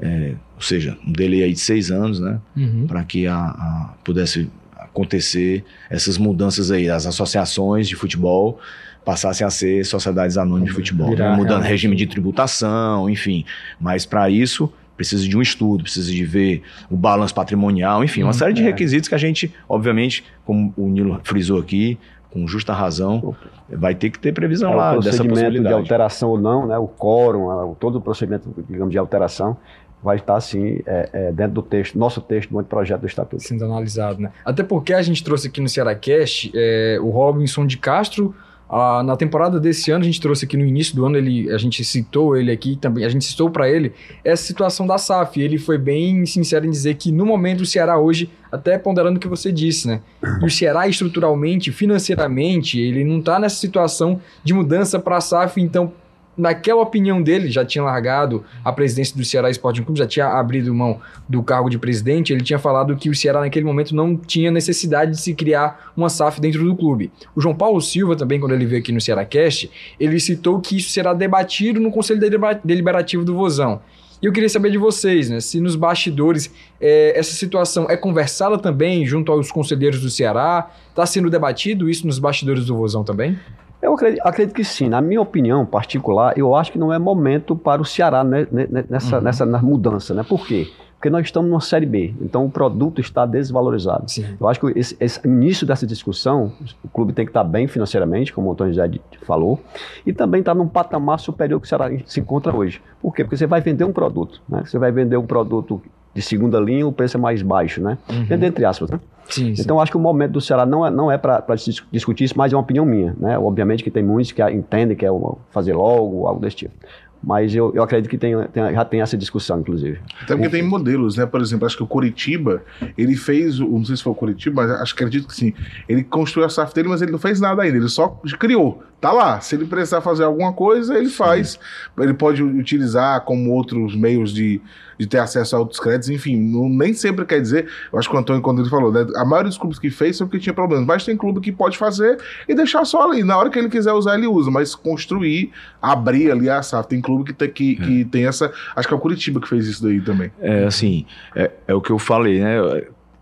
É, 0.00 0.34
ou 0.54 0.62
seja, 0.62 0.96
um 1.06 1.12
delay 1.12 1.42
aí 1.42 1.52
de 1.52 1.60
seis 1.60 1.90
anos, 1.90 2.20
né? 2.20 2.38
Uhum. 2.56 2.86
Para 2.86 3.04
que 3.04 3.26
a, 3.26 3.36
a, 3.36 3.94
pudesse 4.04 4.50
acontecer 4.76 5.64
essas 5.88 6.18
mudanças 6.18 6.70
aí, 6.70 6.88
as 6.88 7.06
associações 7.06 7.88
de 7.88 7.96
futebol 7.96 8.58
passassem 9.04 9.46
a 9.46 9.50
ser 9.50 9.84
sociedades 9.84 10.36
anônimas 10.36 10.70
de 10.70 10.74
futebol, 10.74 11.16
né? 11.16 11.34
mudando 11.34 11.62
regime 11.62 11.96
de 11.96 12.06
tributação, 12.06 13.08
enfim. 13.08 13.44
Mas 13.80 14.04
para 14.04 14.28
isso 14.28 14.70
precisa 15.00 15.26
de 15.26 15.34
um 15.34 15.40
estudo, 15.40 15.82
precisa 15.82 16.12
de 16.12 16.24
ver 16.26 16.62
o 16.90 16.94
balanço 16.94 17.34
patrimonial, 17.34 18.04
enfim, 18.04 18.22
uma 18.22 18.30
hum, 18.30 18.34
série 18.34 18.52
de 18.52 18.60
é. 18.60 18.66
requisitos 18.66 19.08
que 19.08 19.14
a 19.14 19.18
gente, 19.18 19.50
obviamente, 19.66 20.22
como 20.44 20.74
o 20.76 20.88
Nilo 20.88 21.18
frisou 21.24 21.58
aqui, 21.58 21.98
com 22.30 22.46
justa 22.46 22.74
razão, 22.74 23.34
vai 23.66 23.94
ter 23.94 24.10
que 24.10 24.18
ter 24.18 24.34
previsão 24.34 24.74
é, 24.74 24.76
lá 24.76 24.96
dessa 24.98 25.24
possibilidade. 25.24 25.68
de 25.68 25.72
alteração 25.72 26.28
ou 26.28 26.38
não, 26.38 26.66
né, 26.66 26.76
o 26.76 26.86
quórum, 26.86 27.74
todo 27.80 27.96
o 27.96 28.00
procedimento, 28.02 28.54
digamos, 28.68 28.92
de 28.92 28.98
alteração, 28.98 29.56
vai 30.02 30.16
estar 30.16 30.36
assim 30.36 30.80
é, 30.84 31.08
é, 31.14 31.32
dentro 31.32 31.54
do 31.54 31.62
texto, 31.62 31.98
nosso 31.98 32.20
texto, 32.20 32.52
no 32.52 32.62
projeto 32.62 33.00
do 33.00 33.06
estatuto. 33.06 33.42
Sendo 33.42 33.64
analisado, 33.64 34.20
né? 34.20 34.30
Até 34.44 34.62
porque 34.62 34.92
a 34.92 35.00
gente 35.00 35.24
trouxe 35.24 35.48
aqui 35.48 35.62
no 35.62 35.68
Ceará 35.68 35.94
Cast 35.94 36.52
é, 36.54 36.98
o 37.00 37.08
Robinson 37.08 37.66
de 37.66 37.78
Castro 37.78 38.34
ah, 38.72 39.02
na 39.02 39.16
temporada 39.16 39.58
desse 39.58 39.90
ano, 39.90 40.02
a 40.02 40.04
gente 40.04 40.20
trouxe 40.20 40.44
aqui 40.44 40.56
no 40.56 40.64
início 40.64 40.94
do 40.94 41.04
ano, 41.04 41.16
ele, 41.16 41.50
a 41.50 41.58
gente 41.58 41.84
citou 41.84 42.36
ele 42.36 42.52
aqui 42.52 42.76
também, 42.76 43.04
a 43.04 43.08
gente 43.08 43.24
citou 43.24 43.50
para 43.50 43.68
ele 43.68 43.92
essa 44.22 44.44
situação 44.44 44.86
da 44.86 44.96
SAF. 44.96 45.40
Ele 45.40 45.58
foi 45.58 45.76
bem 45.76 46.24
sincero 46.24 46.64
em 46.64 46.70
dizer 46.70 46.94
que 46.94 47.10
no 47.10 47.26
momento 47.26 47.62
o 47.62 47.66
Ceará 47.66 47.98
hoje, 47.98 48.30
até 48.50 48.78
ponderando 48.78 49.16
o 49.16 49.20
que 49.20 49.26
você 49.26 49.50
disse, 49.50 49.88
né? 49.88 50.00
O 50.40 50.48
Ceará 50.48 50.86
estruturalmente, 50.86 51.72
financeiramente, 51.72 52.78
ele 52.78 53.02
não 53.02 53.18
está 53.18 53.40
nessa 53.40 53.56
situação 53.56 54.20
de 54.44 54.54
mudança 54.54 55.00
para 55.00 55.16
a 55.16 55.20
SAF, 55.20 55.60
então 55.60 55.92
naquela 56.36 56.80
opinião 56.80 57.22
dele, 57.22 57.50
já 57.50 57.64
tinha 57.64 57.84
largado 57.84 58.44
a 58.64 58.72
presidência 58.72 59.16
do 59.16 59.24
Ceará 59.24 59.50
Sporting 59.50 59.82
Clube, 59.82 59.98
já 59.98 60.06
tinha 60.06 60.26
abrido 60.26 60.74
mão 60.74 61.00
do 61.28 61.42
cargo 61.42 61.68
de 61.68 61.78
presidente, 61.78 62.32
ele 62.32 62.42
tinha 62.42 62.58
falado 62.58 62.96
que 62.96 63.10
o 63.10 63.14
Ceará 63.14 63.40
naquele 63.40 63.64
momento 63.64 63.94
não 63.94 64.16
tinha 64.16 64.50
necessidade 64.50 65.12
de 65.12 65.20
se 65.20 65.34
criar 65.34 65.92
uma 65.96 66.08
SAF 66.08 66.40
dentro 66.40 66.64
do 66.64 66.74
clube. 66.74 67.10
O 67.34 67.40
João 67.40 67.54
Paulo 67.54 67.80
Silva 67.80 68.16
também, 68.16 68.40
quando 68.40 68.52
ele 68.52 68.66
veio 68.66 68.80
aqui 68.80 68.92
no 68.92 69.00
Ceará 69.00 69.24
Cast, 69.24 69.70
ele 69.98 70.18
citou 70.18 70.60
que 70.60 70.76
isso 70.76 70.90
será 70.90 71.12
debatido 71.12 71.78
no 71.80 71.90
Conselho 71.90 72.20
Deliberativo 72.64 73.24
do 73.24 73.34
Vozão. 73.34 73.80
E 74.22 74.26
eu 74.26 74.32
queria 74.32 74.50
saber 74.50 74.70
de 74.70 74.76
vocês, 74.76 75.30
né? 75.30 75.40
Se 75.40 75.58
nos 75.60 75.74
bastidores 75.74 76.52
é, 76.78 77.18
essa 77.18 77.32
situação 77.32 77.86
é 77.88 77.96
conversada 77.96 78.58
também 78.58 79.06
junto 79.06 79.32
aos 79.32 79.50
conselheiros 79.50 80.00
do 80.02 80.10
Ceará, 80.10 80.70
está 80.90 81.06
sendo 81.06 81.30
debatido 81.30 81.88
isso 81.88 82.06
nos 82.06 82.18
bastidores 82.18 82.66
do 82.66 82.76
Vozão 82.76 83.02
também? 83.02 83.38
Eu 83.82 83.94
acredito, 83.94 84.20
acredito, 84.26 84.54
que 84.54 84.64
sim. 84.64 84.88
Na 84.88 85.00
minha 85.00 85.20
opinião 85.20 85.64
particular, 85.64 86.36
eu 86.36 86.54
acho 86.54 86.72
que 86.72 86.78
não 86.78 86.92
é 86.92 86.98
momento 86.98 87.56
para 87.56 87.80
o 87.80 87.84
Ceará 87.84 88.22
né, 88.22 88.46
nessa, 88.88 89.18
uhum. 89.18 89.22
nessa 89.22 89.46
mudança. 89.46 90.14
Né? 90.14 90.22
Por 90.22 90.46
quê? 90.46 90.68
Porque 91.00 91.08
nós 91.08 91.24
estamos 91.24 91.48
numa 91.48 91.62
Série 91.62 91.86
B, 91.86 92.14
então 92.20 92.44
o 92.44 92.50
produto 92.50 93.00
está 93.00 93.24
desvalorizado. 93.24 94.10
Sim. 94.10 94.36
Eu 94.38 94.46
acho 94.46 94.60
que 94.60 94.78
esse, 94.78 94.94
esse, 95.00 95.26
início 95.26 95.66
dessa 95.66 95.86
discussão, 95.86 96.52
o 96.84 96.88
clube 96.88 97.14
tem 97.14 97.24
que 97.24 97.30
estar 97.30 97.42
bem 97.42 97.66
financeiramente, 97.66 98.34
como 98.34 98.50
o 98.50 98.52
Antônio 98.52 98.74
José 98.74 99.00
falou, 99.22 99.58
e 100.04 100.12
também 100.12 100.40
está 100.40 100.54
num 100.54 100.68
patamar 100.68 101.18
superior 101.18 101.58
que 101.58 101.64
o 101.64 101.68
Ceará 101.68 101.90
se 102.04 102.20
encontra 102.20 102.54
hoje. 102.54 102.82
Por 103.00 103.14
quê? 103.14 103.24
Porque 103.24 103.38
você 103.38 103.46
vai 103.46 103.62
vender 103.62 103.84
um 103.84 103.94
produto. 103.94 104.42
Né? 104.46 104.62
Você 104.66 104.78
vai 104.78 104.92
vender 104.92 105.16
um 105.16 105.24
produto 105.24 105.80
de 106.14 106.22
segunda 106.22 106.58
linha, 106.58 106.86
o 106.86 106.92
preço 106.92 107.16
é 107.16 107.20
mais 107.20 107.42
baixo, 107.42 107.80
né? 107.80 107.96
Uhum. 108.08 108.44
Entre 108.44 108.64
aspas, 108.64 108.90
né? 108.90 109.00
Sim, 109.28 109.54
sim. 109.54 109.62
Então, 109.62 109.80
acho 109.80 109.90
que 109.90 109.96
o 109.96 110.00
momento 110.00 110.32
do 110.32 110.40
Ceará 110.40 110.66
não 110.66 110.84
é, 110.84 110.90
não 110.90 111.10
é 111.10 111.16
para 111.16 111.44
discutir 111.92 112.24
isso, 112.24 112.34
mas 112.36 112.52
é 112.52 112.56
uma 112.56 112.62
opinião 112.62 112.84
minha, 112.84 113.14
né? 113.18 113.38
Obviamente 113.38 113.84
que 113.84 113.90
tem 113.90 114.02
muitos 114.02 114.32
que 114.32 114.42
entendem 114.50 114.96
que 114.96 115.06
é 115.06 115.10
fazer 115.50 115.72
logo, 115.72 116.26
algo 116.26 116.40
desse 116.40 116.56
tipo. 116.56 116.74
Mas 117.22 117.54
eu, 117.54 117.70
eu 117.74 117.82
acredito 117.82 118.08
que 118.08 118.16
tem, 118.16 118.34
tem, 118.48 118.72
já 118.72 118.84
tem 118.84 119.02
essa 119.02 119.16
discussão, 119.16 119.60
inclusive. 119.60 120.00
Até 120.22 120.34
porque 120.34 120.48
tem 120.48 120.62
modelos, 120.62 121.16
né? 121.18 121.26
Por 121.26 121.40
exemplo, 121.40 121.66
acho 121.66 121.76
que 121.76 121.82
o 121.82 121.86
Curitiba, 121.86 122.62
ele 122.96 123.14
fez, 123.14 123.58
não 123.58 123.84
sei 123.84 123.96
se 123.96 124.02
foi 124.02 124.12
o 124.12 124.14
Curitiba, 124.14 124.62
mas 124.62 124.70
acho 124.80 124.96
que 124.96 125.04
acredito 125.04 125.28
que 125.28 125.34
sim. 125.34 125.52
Ele 125.86 126.02
construiu 126.02 126.46
a 126.46 126.48
SAF 126.48 126.74
dele, 126.74 126.88
mas 126.88 127.02
ele 127.02 127.12
não 127.12 127.18
fez 127.18 127.38
nada 127.38 127.62
ainda, 127.62 127.76
ele 127.76 127.88
só 127.90 128.08
criou. 128.38 128.82
Tá 129.00 129.12
lá. 129.12 129.38
Se 129.40 129.54
ele 129.54 129.66
precisar 129.66 130.00
fazer 130.00 130.24
alguma 130.24 130.54
coisa, 130.54 130.96
ele 130.96 131.10
faz. 131.10 131.50
Sim. 131.50 132.02
Ele 132.02 132.14
pode 132.14 132.42
utilizar 132.42 133.20
como 133.22 133.50
outros 133.50 133.94
meios 133.94 134.32
de, 134.32 134.60
de 135.00 135.06
ter 135.06 135.16
acesso 135.16 135.56
a 135.56 135.58
outros 135.58 135.80
créditos, 135.80 136.10
enfim, 136.10 136.36
não, 136.36 136.68
nem 136.68 136.92
sempre 136.92 137.24
quer 137.24 137.40
dizer. 137.40 137.66
Eu 137.90 137.98
acho 137.98 138.06
que 138.06 138.14
o 138.14 138.18
Antônio, 138.18 138.42
quando 138.42 138.60
ele 138.60 138.68
falou, 138.68 138.92
né, 138.92 139.06
a 139.16 139.24
maioria 139.24 139.48
dos 139.48 139.56
clubes 139.56 139.78
que 139.78 139.88
fez 139.88 140.18
são 140.18 140.26
porque 140.26 140.38
tinha 140.38 140.52
problemas, 140.52 140.84
mas 140.86 141.06
tem 141.06 141.16
clube 141.16 141.40
que 141.40 141.50
pode 141.50 141.78
fazer 141.78 142.18
e 142.46 142.54
deixar 142.54 142.84
só 142.84 143.10
ali. 143.10 143.24
Na 143.24 143.38
hora 143.38 143.48
que 143.48 143.58
ele 143.58 143.70
quiser 143.70 143.94
usar, 143.94 144.18
ele 144.18 144.26
usa, 144.26 144.50
mas 144.50 144.74
construir, 144.74 145.52
abrir 145.80 146.30
ali 146.30 146.50
a 146.50 146.62
SAF. 146.62 146.86
Tem 146.86 147.00
clube 147.00 147.24
que 147.24 147.32
tem, 147.32 147.50
que, 147.50 147.78
é. 147.80 147.82
que 147.82 148.04
tem 148.04 148.26
essa. 148.26 148.52
Acho 148.76 148.86
que 148.86 148.92
é 148.92 148.96
o 148.96 149.00
Curitiba 149.00 149.40
que 149.40 149.48
fez 149.48 149.66
isso 149.66 149.82
daí 149.82 150.02
também. 150.02 150.30
É, 150.38 150.64
assim, 150.66 151.06
é, 151.34 151.50
é 151.66 151.74
o 151.74 151.80
que 151.80 151.90
eu 151.90 151.98
falei, 151.98 152.40
né? 152.40 152.58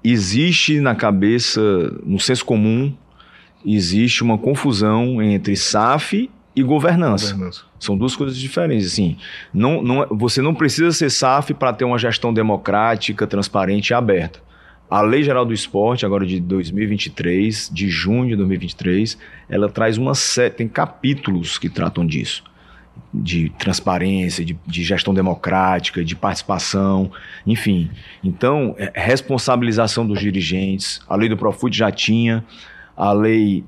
Existe 0.02 0.80
na 0.80 0.96
cabeça, 0.96 1.60
no 2.04 2.18
senso 2.18 2.44
comum, 2.44 2.92
existe 3.64 4.24
uma 4.24 4.36
confusão 4.36 5.22
entre 5.22 5.54
SAF 5.54 6.28
e 6.58 6.62
governança. 6.62 7.32
governança. 7.32 7.62
São 7.78 7.96
duas 7.96 8.16
coisas 8.16 8.36
diferentes. 8.36 8.88
Assim, 8.88 9.16
não, 9.54 9.80
não, 9.80 10.06
você 10.10 10.42
não 10.42 10.54
precisa 10.54 10.90
ser 10.90 11.08
SAF 11.08 11.54
para 11.54 11.72
ter 11.72 11.84
uma 11.84 11.98
gestão 11.98 12.34
democrática, 12.34 13.26
transparente 13.26 13.90
e 13.90 13.94
aberta. 13.94 14.40
A 14.90 15.00
Lei 15.02 15.22
Geral 15.22 15.44
do 15.44 15.52
Esporte, 15.52 16.04
agora 16.04 16.26
de 16.26 16.40
2023, 16.40 17.70
de 17.72 17.88
junho 17.88 18.30
de 18.30 18.36
2023, 18.36 19.18
ela 19.48 19.68
traz 19.68 19.98
uma 19.98 20.14
série, 20.14 20.50
tem 20.50 20.66
capítulos 20.66 21.58
que 21.58 21.68
tratam 21.68 22.04
disso. 22.04 22.42
De 23.14 23.50
transparência, 23.50 24.44
de, 24.44 24.58
de 24.66 24.82
gestão 24.82 25.14
democrática, 25.14 26.04
de 26.04 26.16
participação, 26.16 27.12
enfim. 27.46 27.90
Então, 28.24 28.74
é, 28.78 28.90
responsabilização 28.94 30.04
dos 30.04 30.18
dirigentes. 30.18 31.00
A 31.08 31.14
lei 31.14 31.28
do 31.28 31.36
Profut 31.36 31.76
já 31.76 31.92
tinha, 31.92 32.44
a 32.96 33.12
lei, 33.12 33.64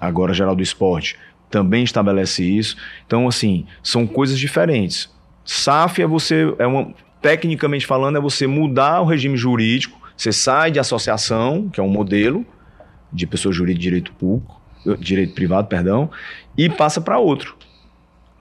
agora 0.00 0.34
geral 0.34 0.56
do 0.56 0.62
esporte, 0.62 1.16
também 1.52 1.84
estabelece 1.84 2.42
isso. 2.42 2.76
Então, 3.06 3.28
assim, 3.28 3.66
são 3.82 4.06
coisas 4.06 4.38
diferentes. 4.38 5.08
SAF 5.44 6.00
é 6.00 6.06
você, 6.06 6.52
é 6.58 6.66
uma, 6.66 6.92
tecnicamente 7.20 7.86
falando, 7.86 8.16
é 8.16 8.20
você 8.20 8.46
mudar 8.46 9.02
o 9.02 9.04
regime 9.04 9.36
jurídico. 9.36 10.00
Você 10.16 10.32
sai 10.32 10.70
de 10.70 10.80
associação, 10.80 11.68
que 11.68 11.78
é 11.78 11.82
um 11.82 11.88
modelo 11.88 12.44
de 13.12 13.26
pessoa 13.26 13.52
jurídica 13.52 13.78
de 13.78 13.82
direito 13.82 14.12
público, 14.14 14.60
direito 14.98 15.34
privado, 15.34 15.68
perdão, 15.68 16.10
e 16.56 16.70
passa 16.70 17.00
para 17.00 17.18
outro. 17.18 17.54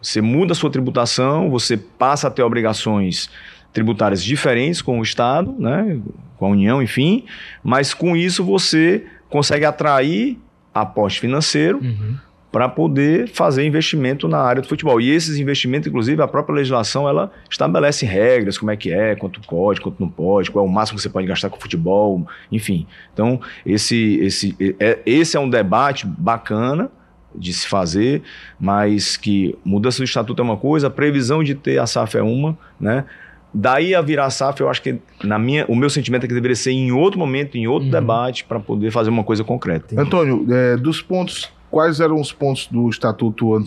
Você 0.02 0.22
muda 0.22 0.54
a 0.54 0.56
sua 0.56 0.72
tributação, 0.72 1.50
você 1.50 1.76
passa 1.76 2.30
a 2.30 2.32
ter 2.32 2.42
obrigações 2.42 3.30
tributárias 3.74 4.24
diferentes 4.24 4.82
com 4.82 5.00
o 5.00 5.04
Estado, 5.04 5.54
né, 5.60 6.00
com 6.38 6.46
a 6.46 6.50
União, 6.50 6.82
enfim, 6.82 7.26
mas 7.64 7.94
com 7.94 8.16
isso 8.16 8.44
você 8.44 9.06
consegue 9.30 9.66
atrair 9.66 10.38
aporte 10.74 11.20
financeiro 11.20 11.80
uhum. 11.80 12.18
Para 12.52 12.68
poder 12.68 13.30
fazer 13.30 13.66
investimento 13.66 14.28
na 14.28 14.40
área 14.40 14.62
do 14.62 14.68
futebol. 14.68 15.00
E 15.00 15.10
esses 15.10 15.38
investimentos, 15.38 15.88
inclusive, 15.88 16.22
a 16.22 16.28
própria 16.28 16.56
legislação 16.56 17.08
ela 17.08 17.32
estabelece 17.50 18.06
regras, 18.06 18.58
como 18.58 18.72
é 18.72 18.76
que 18.76 18.92
é, 18.92 19.16
quanto 19.16 19.40
pode, 19.42 19.80
quanto 19.80 20.00
não 20.00 20.10
pode, 20.10 20.52
qual 20.52 20.66
é 20.66 20.68
o 20.68 20.72
máximo 20.72 20.98
que 20.98 21.02
você 21.02 21.10
pode 21.10 21.26
gastar 21.28 21.50
com 21.50 21.60
futebol, 21.60 22.28
enfim. 22.52 22.86
Então, 23.14 23.40
esse, 23.66 24.20
esse, 24.22 24.56
é, 24.80 25.00
esse 25.06 25.38
é 25.38 25.40
um 25.40 25.50
debate 25.50 26.06
bacana 26.06 26.92
de 27.34 27.54
se 27.54 27.66
fazer, 27.66 28.22
mas 28.60 29.16
que 29.16 29.58
mudança 29.64 30.00
do 30.00 30.04
estatuto 30.04 30.42
é 30.42 30.44
uma 30.44 30.58
coisa, 30.58 30.88
a 30.88 30.90
previsão 30.90 31.42
de 31.42 31.56
ter 31.56 31.80
a 31.80 31.88
SAF 31.88 32.18
é 32.18 32.22
uma, 32.22 32.58
né? 32.78 33.06
daí 33.54 33.96
a 33.96 34.02
virar 34.02 34.30
SAF, 34.30 34.60
eu 34.60 34.70
acho 34.70 34.82
que 34.82 35.00
na 35.24 35.40
minha, 35.40 35.66
o 35.68 35.76
meu 35.76 35.90
sentimento 35.90 36.26
é 36.26 36.28
que 36.28 36.34
deveria 36.34 36.56
ser 36.56 36.72
em 36.72 36.92
outro 36.92 37.18
momento, 37.18 37.58
em 37.58 37.68
outro 37.68 37.86
uhum. 37.86 37.92
debate, 37.92 38.44
para 38.44 38.60
poder 38.60 38.92
fazer 38.92 39.10
uma 39.10 39.24
coisa 39.24 39.44
concreta. 39.44 39.94
Entendi. 39.94 40.02
Antônio, 40.02 40.46
é, 40.50 40.76
dos 40.76 41.02
pontos 41.02 41.50
quais 41.72 42.02
eram 42.02 42.20
os 42.20 42.34
pontos 42.34 42.68
do 42.68 42.90
estatuto 42.90 43.66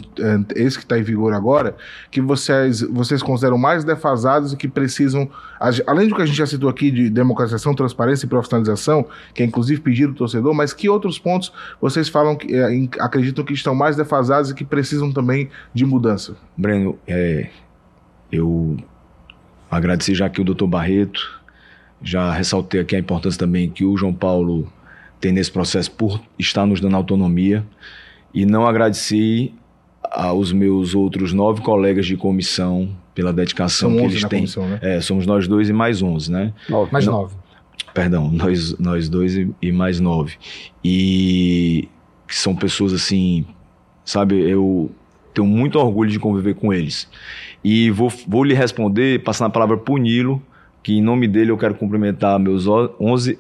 esse 0.55 0.77
que 0.77 0.85
está 0.85 0.99
em 0.99 1.03
vigor 1.03 1.33
agora 1.33 1.75
que 2.11 2.21
vocês, 2.21 2.83
vocês 2.83 3.23
consideram 3.23 3.57
mais 3.57 3.83
defasados 3.83 4.53
e 4.53 4.57
que 4.57 4.69
precisam, 4.69 5.29
além 5.87 6.09
do 6.09 6.15
que 6.15 6.23
a 6.23 6.27
gente 6.27 6.37
já 6.37 6.47
citou 6.47 6.69
aqui 6.69 6.91
de 6.91 7.09
democratização, 7.09 7.75
transparência 7.75 8.27
e 8.27 8.29
profissionalização, 8.29 9.07
que 9.33 9.43
é 9.43 9.47
inclusive 9.47 9.81
pedir 9.81 10.07
do 10.07 10.15
torcedor, 10.15 10.53
mas 10.55 10.75
que 10.75 10.89
outros 10.89 11.19
pontos 11.19 11.51
vocês 11.81 12.09
falam 12.09 12.37
que 12.37 12.55
é, 12.55 12.89
acreditam 13.01 13.45
que 13.45 13.55
estão 13.55 13.75
mais 13.75 13.97
defasados 13.97 14.51
e 14.51 14.55
que 14.55 14.65
precisam 14.65 15.11
também 15.11 15.49
de 15.73 15.87
mudança? 15.87 16.37
Breno, 16.57 16.99
é, 17.07 17.49
eu 18.31 18.77
agradeci 19.71 20.15
já 20.15 20.27
aqui 20.27 20.43
o 20.43 20.45
doutor 20.45 20.67
Barreto, 20.67 21.41
já 22.03 22.31
ressaltei 22.33 22.81
aqui 22.81 22.95
a 22.95 22.99
importância 22.99 23.39
também 23.39 23.71
que 23.71 23.83
o 23.83 23.97
João 23.97 24.13
Paulo 24.13 24.71
tem 25.25 25.33
nesse 25.33 25.51
processo 25.51 25.91
por 25.91 26.21
estar 26.39 26.67
nos 26.67 26.83
dando 26.83 26.97
autonomia. 26.97 27.65
E 28.35 28.45
não 28.45 28.67
agradeci 28.67 29.55
aos 30.03 30.53
meus 30.53 30.95
outros 30.95 31.33
nove 31.33 31.63
colegas 31.63 32.05
de 32.05 32.15
comissão 32.15 32.91
pela 33.15 33.33
dedicação 33.33 33.89
São 33.89 33.99
que 33.99 34.05
eles 34.05 34.21
têm. 34.25 34.41
Comissão, 34.41 34.69
né? 34.69 34.79
É, 34.83 35.01
somos 35.01 35.25
nós 35.25 35.49
dois 35.49 35.71
e 35.71 35.73
mais 35.73 36.03
onze, 36.03 36.31
né? 36.31 36.53
Nove. 36.69 36.93
Mais 36.93 37.07
nove. 37.07 37.35
Perdão, 37.95 38.31
nós, 38.31 38.79
nós 38.79 39.09
dois 39.09 39.35
e, 39.35 39.51
e 39.63 39.73
mais 39.73 39.99
nove. 39.99 40.35
E 40.85 41.89
que 42.29 42.37
são 42.37 42.55
pessoas 42.55 42.93
assim, 42.93 43.47
sabe, 44.05 44.39
eu 44.39 44.91
tenho 45.33 45.47
muito 45.47 45.79
orgulho 45.79 46.11
de 46.11 46.19
conviver 46.19 46.55
com 46.55 46.71
eles. 46.71 47.09
E 47.63 47.91
vou, 47.91 48.13
vou 48.29 48.45
lhe 48.45 48.53
responder, 48.53 49.23
passando 49.23 49.47
a 49.47 49.51
palavra 49.51 49.79
para 49.79 49.95
o 49.95 49.97
Nilo, 49.97 50.43
que 50.83 50.93
em 50.93 51.03
nome 51.03 51.27
dele 51.27 51.51
eu 51.51 51.57
quero 51.57 51.75
cumprimentar 51.75 52.39
meus 52.39 52.67
11 52.67 53.39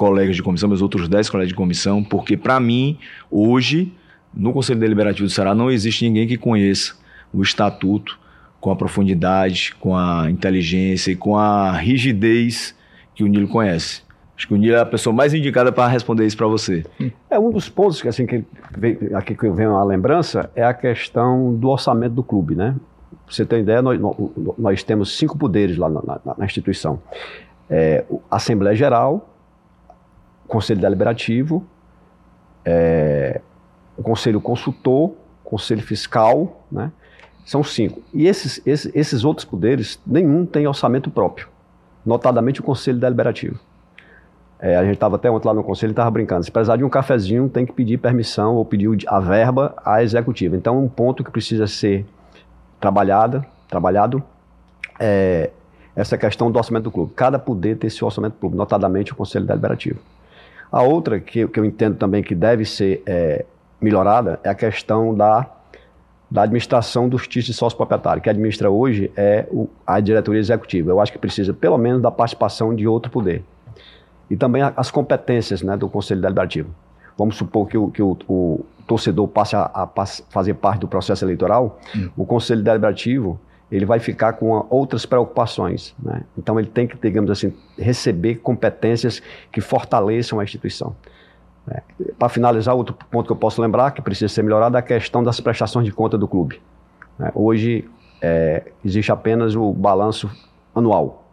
colegas 0.00 0.34
de 0.34 0.42
comissão, 0.42 0.66
meus 0.66 0.80
outros 0.80 1.10
10 1.10 1.28
colegas 1.28 1.50
de 1.50 1.54
comissão, 1.54 2.02
porque 2.02 2.34
para 2.34 2.58
mim, 2.58 2.96
hoje, 3.30 3.92
no 4.32 4.50
Conselho 4.50 4.80
Deliberativo 4.80 5.28
do 5.28 5.30
Ceará, 5.30 5.54
não 5.54 5.70
existe 5.70 6.08
ninguém 6.08 6.26
que 6.26 6.38
conheça 6.38 6.94
o 7.30 7.42
estatuto 7.42 8.18
com 8.58 8.70
a 8.70 8.76
profundidade, 8.76 9.74
com 9.78 9.94
a 9.94 10.30
inteligência 10.30 11.12
e 11.12 11.16
com 11.16 11.36
a 11.36 11.72
rigidez 11.72 12.74
que 13.14 13.22
o 13.22 13.26
Nilo 13.26 13.46
conhece. 13.46 14.00
Acho 14.34 14.48
que 14.48 14.54
o 14.54 14.56
Nilo 14.56 14.74
é 14.74 14.80
a 14.80 14.86
pessoa 14.86 15.14
mais 15.14 15.34
indicada 15.34 15.70
para 15.70 15.86
responder 15.86 16.24
isso 16.24 16.36
para 16.38 16.46
você. 16.46 16.82
É 17.28 17.38
um 17.38 17.50
dos 17.50 17.68
pontos 17.68 18.00
que 18.00 18.08
assim 18.08 18.24
que 18.24 18.42
vem, 18.74 18.96
aqui 19.12 19.34
que 19.34 19.50
vem 19.50 19.66
a 19.66 19.84
lembrança 19.84 20.50
é 20.54 20.64
a 20.64 20.72
questão 20.72 21.54
do 21.54 21.68
orçamento 21.68 22.14
do 22.14 22.22
clube, 22.22 22.54
né? 22.54 22.74
Pra 23.26 23.34
você 23.34 23.44
tem 23.44 23.60
ideia, 23.60 23.82
nós, 23.82 24.00
nós 24.56 24.82
temos 24.82 25.18
cinco 25.18 25.36
poderes 25.36 25.76
lá 25.76 25.90
na, 25.90 26.00
na, 26.00 26.20
na 26.38 26.44
instituição: 26.46 27.02
é, 27.68 28.02
Assembleia 28.30 28.74
Geral, 28.74 29.29
Conselho 30.50 30.80
Deliberativo, 30.80 31.64
é, 32.64 33.40
o 33.96 34.02
Conselho 34.02 34.40
Consultor, 34.40 35.12
Conselho 35.44 35.82
Fiscal, 35.82 36.66
né? 36.70 36.92
São 37.46 37.64
cinco. 37.64 38.02
E 38.12 38.26
esses, 38.26 38.60
esses, 38.66 38.94
esses 38.94 39.24
outros 39.24 39.44
poderes, 39.44 39.98
nenhum 40.06 40.44
tem 40.44 40.66
orçamento 40.66 41.10
próprio, 41.10 41.48
notadamente 42.04 42.60
o 42.60 42.62
Conselho 42.62 42.98
Deliberativo. 42.98 43.58
É, 44.58 44.76
a 44.76 44.84
gente 44.84 44.94
estava 44.94 45.16
até 45.16 45.30
ontem 45.30 45.48
lá 45.48 45.54
no 45.54 45.64
conselho 45.64 45.90
e 45.90 45.92
estava 45.92 46.10
brincando. 46.10 46.44
Se 46.44 46.50
precisar 46.50 46.76
de 46.76 46.84
um 46.84 46.88
cafezinho, 46.90 47.48
tem 47.48 47.64
que 47.64 47.72
pedir 47.72 47.96
permissão 47.96 48.56
ou 48.56 48.64
pedir 48.64 48.90
a 49.06 49.18
verba 49.18 49.74
à 49.82 50.02
executiva. 50.02 50.54
Então, 50.54 50.84
um 50.84 50.86
ponto 50.86 51.24
que 51.24 51.30
precisa 51.30 51.66
ser 51.66 52.04
trabalhada, 52.78 53.42
trabalhado 53.68 54.22
é 54.98 55.50
essa 55.96 56.18
questão 56.18 56.50
do 56.50 56.58
orçamento 56.58 56.84
do 56.84 56.90
clube. 56.90 57.12
Cada 57.16 57.38
poder 57.38 57.78
ter 57.78 57.86
esse 57.86 58.04
orçamento 58.04 58.34
do 58.34 58.38
clube, 58.38 58.56
notadamente 58.56 59.12
o 59.12 59.16
Conselho 59.16 59.46
Deliberativo. 59.46 59.98
A 60.70 60.82
outra 60.82 61.18
que, 61.18 61.46
que 61.48 61.58
eu 61.58 61.64
entendo 61.64 61.96
também 61.96 62.22
que 62.22 62.34
deve 62.34 62.64
ser 62.64 63.02
é, 63.06 63.44
melhorada 63.80 64.38
é 64.44 64.48
a 64.48 64.54
questão 64.54 65.14
da, 65.14 65.46
da 66.30 66.42
administração 66.42 67.08
dos 67.08 67.22
títulos 67.22 67.46
de 67.46 67.54
sócio 67.54 67.76
proprietário, 67.76 68.22
que 68.22 68.30
administra 68.30 68.70
hoje 68.70 69.10
é 69.16 69.46
o, 69.50 69.68
a 69.86 69.98
diretoria 69.98 70.40
executiva. 70.40 70.90
Eu 70.90 71.00
acho 71.00 71.10
que 71.10 71.18
precisa 71.18 71.52
pelo 71.52 71.76
menos 71.76 72.00
da 72.00 72.10
participação 72.10 72.74
de 72.74 72.86
outro 72.86 73.10
poder. 73.10 73.42
E 74.30 74.36
também 74.36 74.62
as 74.62 74.90
competências 74.92 75.60
né, 75.60 75.76
do 75.76 75.88
Conselho 75.88 76.20
Deliberativo. 76.20 76.70
Vamos 77.18 77.36
supor 77.36 77.66
que 77.66 77.76
o, 77.76 77.90
que 77.90 78.00
o, 78.00 78.16
o 78.28 78.64
torcedor 78.86 79.26
passe 79.26 79.56
a, 79.56 79.70
a, 79.74 79.88
fazer 80.30 80.54
parte 80.54 80.80
do 80.80 80.88
processo 80.88 81.24
eleitoral, 81.24 81.80
hum. 81.96 82.10
o 82.16 82.24
Conselho 82.24 82.62
Deliberativo 82.62 83.40
ele 83.70 83.86
vai 83.86 84.00
ficar 84.00 84.32
com 84.34 84.66
outras 84.68 85.06
preocupações. 85.06 85.94
Né? 86.02 86.22
Então, 86.36 86.58
ele 86.58 86.68
tem 86.68 86.86
que, 86.86 86.96
digamos 86.96 87.30
assim, 87.30 87.54
receber 87.78 88.36
competências 88.36 89.22
que 89.52 89.60
fortaleçam 89.60 90.40
a 90.40 90.44
instituição. 90.44 90.94
É, 91.68 91.82
Para 92.18 92.28
finalizar, 92.28 92.74
outro 92.74 92.96
ponto 93.10 93.26
que 93.26 93.32
eu 93.32 93.36
posso 93.36 93.62
lembrar, 93.62 93.92
que 93.92 94.02
precisa 94.02 94.32
ser 94.32 94.42
melhorado, 94.42 94.76
é 94.76 94.80
a 94.80 94.82
questão 94.82 95.22
das 95.22 95.40
prestações 95.40 95.86
de 95.86 95.92
conta 95.92 96.18
do 96.18 96.26
clube. 96.26 96.60
É, 97.20 97.30
hoje, 97.34 97.88
é, 98.20 98.64
existe 98.84 99.12
apenas 99.12 99.54
o 99.54 99.72
balanço 99.72 100.28
anual. 100.74 101.24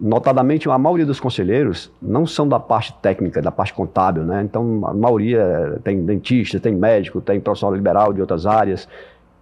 Notadamente, 0.00 0.70
a 0.70 0.78
maioria 0.78 1.04
dos 1.04 1.18
conselheiros 1.18 1.90
não 2.00 2.24
são 2.24 2.48
da 2.48 2.60
parte 2.60 2.94
técnica, 3.02 3.42
da 3.42 3.50
parte 3.50 3.74
contábil, 3.74 4.22
né? 4.22 4.42
Então, 4.44 4.80
a 4.86 4.94
maioria 4.94 5.80
tem 5.82 6.04
dentista, 6.04 6.60
tem 6.60 6.72
médico, 6.72 7.20
tem 7.20 7.40
profissional 7.40 7.74
liberal 7.74 8.12
de 8.12 8.20
outras 8.20 8.46
áreas, 8.46 8.88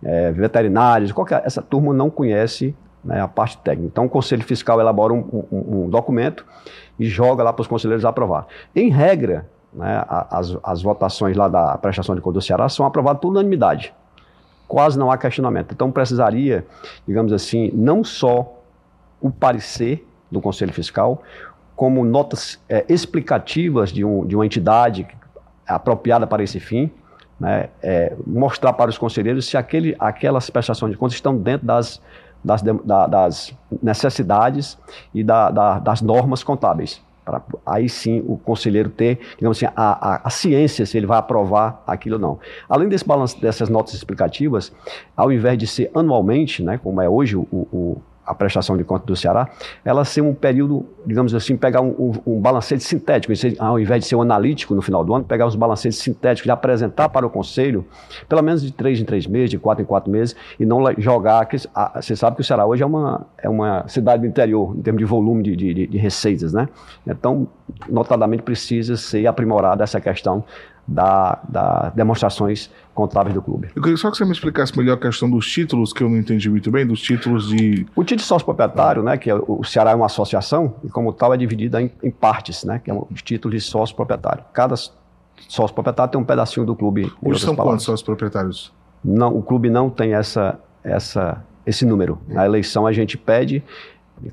é, 0.03 0.33
veterinários, 0.33 1.13
qualquer, 1.13 1.43
essa 1.45 1.63
turma 1.63 1.93
não 1.93 2.11
conhece 2.11 2.75
né, 3.05 3.21
a 3.21 3.29
parte 3.29 3.59
técnica. 3.59 3.89
Então, 3.89 4.07
o 4.07 4.09
Conselho 4.09 4.43
Fiscal 4.43 4.81
elabora 4.81 5.13
um, 5.13 5.47
um, 5.51 5.85
um 5.85 5.89
documento 5.89 6.45
e 6.99 7.07
joga 7.07 7.43
lá 7.43 7.53
para 7.53 7.63
os 7.63 7.69
conselheiros 7.69 8.05
aprovar. 8.05 8.47
Em 8.75 8.91
regra, 8.91 9.49
né, 9.73 10.05
as, 10.09 10.57
as 10.63 10.83
votações 10.83 11.37
lá 11.37 11.49
da 11.49 11.79
prestação 11.79 12.15
de 12.15 12.21
conta 12.21 12.35
do 12.35 12.43
Ceará 12.43 12.69
são 12.69 12.85
aprovadas 12.85 13.21
por 13.21 13.29
unanimidade. 13.29 13.95
Quase 14.67 14.99
não 14.99 15.11
há 15.11 15.17
questionamento. 15.17 15.73
Então, 15.73 15.93
precisaria, 15.93 16.67
digamos 17.07 17.33
assim, 17.33 17.71
não 17.73 18.03
só 18.03 18.61
o 19.21 19.31
parecer 19.31 20.07
do 20.31 20.41
Conselho 20.41 20.73
Fiscal, 20.73 21.23
como 21.77 22.05
notas 22.05 22.61
é, 22.69 22.85
explicativas 22.89 23.93
de, 23.93 24.05
um, 24.05 24.27
de 24.27 24.35
uma 24.35 24.45
entidade 24.45 25.07
apropriada 25.67 26.27
para 26.27 26.43
esse 26.43 26.59
fim, 26.59 26.91
né, 27.39 27.69
é, 27.83 28.15
mostrar 28.27 28.73
para 28.73 28.91
os 28.91 28.99
conselheiros 28.99 29.47
se 29.47 29.57
aquele, 29.57 29.95
aquelas 29.99 30.49
prestações 30.51 30.93
de 30.93 30.99
contas 30.99 31.15
estão 31.15 31.37
dentro 31.37 31.67
das, 31.67 32.01
das, 32.43 32.63
da, 32.63 33.07
das 33.07 33.55
necessidades 33.83 34.79
e 35.15 35.23
da, 35.23 35.51
da, 35.51 35.79
das 35.79 36.01
normas 36.01 36.43
contábeis. 36.43 37.05
Aí 37.67 37.89
sim 37.89 38.23
o 38.25 38.39
conselheiro 38.39 38.89
ter, 38.89 39.19
digamos 39.37 39.59
assim, 39.59 39.67
a, 39.75 40.15
a, 40.15 40.21
a, 40.29 40.31
ciência 40.31 40.87
se 40.87 40.97
ele 40.97 41.07
vai 41.07 41.19
aprovar 41.19 41.83
aquilo 41.85 42.15
ou 42.15 42.21
não. 42.21 42.39
Além 42.69 42.89
desse 42.89 43.05
balanço, 43.05 43.41
dessas 43.41 43.69
notas 43.69 43.95
explicativas, 43.95 44.73
ao 45.17 45.33
invés 45.33 45.59
de 45.59 45.67
ser 45.67 45.91
anualmente, 45.93 46.63
né, 46.63 46.79
como 46.79 47.01
é 47.01 47.09
hoje 47.09 47.37
o, 47.37 47.49
o 47.51 48.01
a 48.27 48.35
prestação 48.35 48.77
de 48.77 48.83
conta 48.83 49.07
do 49.07 49.15
Ceará, 49.15 49.49
ela 49.85 50.05
ser 50.05 50.21
um 50.21 50.35
período, 50.35 50.85
digamos 51.07 51.35
assim, 51.35 51.57
pegar 51.57 51.81
um, 51.81 51.91
um, 52.27 52.35
um 52.35 52.41
balancete 52.41 52.83
sintético, 52.83 53.33
ao 53.59 53.79
invés 53.79 54.03
de 54.03 54.09
ser 54.09 54.17
um 54.17 54.23
analítico 54.23 54.75
no 54.75 54.83
final 54.83 55.05
do 55.05 55.15
ano, 55.15 55.25
pegar 55.25 55.47
os 55.47 55.55
balancetes 55.55 55.99
sintéticos 55.99 56.49
e 56.49 56.51
apresentar 56.51 57.09
para 57.09 57.25
o 57.25 57.31
Conselho, 57.31 57.87
pelo 58.29 58.43
menos 58.43 58.63
de 58.63 58.73
três 58.73 59.01
em 59.01 59.05
três 59.05 59.27
meses, 59.27 59.51
de 59.51 59.59
quatro 59.59 59.83
em 59.83 59.87
quatro 59.87 60.11
meses, 60.11 60.35
e 60.59 60.67
não 60.67 60.83
jogar. 60.99 61.47
Que, 61.47 61.57
a, 61.75 62.01
você 62.01 62.17
sabe 62.17 62.37
que 62.37 62.43
o 62.43 62.45
Ceará 62.45 62.67
hoje 62.67 62.83
é 62.83 62.87
uma, 62.87 63.27
é 63.39 63.49
uma 63.49 63.87
cidade 63.87 64.23
do 64.23 64.27
interior, 64.27 64.75
em 64.77 64.83
termos 64.83 64.99
de 64.99 65.07
volume 65.07 65.43
de, 65.43 65.55
de, 65.55 65.87
de 65.87 65.99
receitas, 65.99 66.53
né? 66.53 66.69
Então, 67.07 67.47
notadamente, 67.89 68.43
precisa 68.43 68.97
ser 68.97 69.27
aprimorada 69.27 69.85
essa 69.85 70.01
questão 70.01 70.45
da, 70.87 71.41
da 71.49 71.93
demonstrações 71.95 72.71
contábeis 72.95 73.35
do 73.35 73.43
clube. 73.43 73.69
Eu 73.75 73.83
queria 73.83 73.97
só 73.97 74.11
que 74.11 74.17
você 74.17 74.25
me 74.25 74.33
explicasse 74.33 74.77
melhor 74.79 74.95
a 74.95 74.97
questão 74.97 75.29
dos 75.29 75.47
títulos, 75.47 75.93
que 75.93 76.03
eu 76.03 76.09
não 76.09 76.17
entendi 76.17 76.49
muito 76.49 76.71
bem, 76.71 76.87
dos 76.87 77.01
títulos 77.01 77.49
de... 77.49 77.87
O 77.95 78.03
título 78.03 78.21
de 78.21 78.23
sócio 78.23 78.45
proprietário, 78.45 79.03
né, 79.03 79.17
que 79.17 79.29
é, 79.31 79.35
o 79.35 79.63
Ceará 79.65 79.91
é 79.91 79.95
uma 79.95 80.07
associação, 80.07 80.77
e 80.85 80.89
como 80.89 81.13
tal 81.13 81.35
é 81.35 81.37
dividida 81.37 81.83
em, 81.83 81.91
em 82.03 82.11
partes, 82.11 82.65
né, 82.65 82.81
que 82.83 82.91
é 82.91 82.95
um 82.95 83.05
título 83.15 83.53
de 83.53 83.61
sócio 83.61 83.95
proprietário. 83.95 84.45
Cada 84.53 84.77
sócio 84.77 85.75
proprietário 85.75 86.13
tem 86.13 86.21
um 86.21 86.25
pedacinho 86.25 86.65
do 86.65 86.75
clube. 86.75 87.13
Hoje 87.23 87.41
são 87.41 87.55
palavras. 87.55 87.75
quantos 87.75 87.85
sócios 87.85 88.03
proprietários? 88.03 88.73
Não, 89.05 89.37
o 89.37 89.43
clube 89.43 89.69
não 89.69 89.91
tem 89.91 90.15
essa, 90.15 90.59
essa, 90.83 91.45
esse 91.67 91.85
número. 91.85 92.19
Na 92.29 92.47
eleição 92.47 92.87
a 92.87 92.93
gente 92.93 93.19
pede 93.19 93.63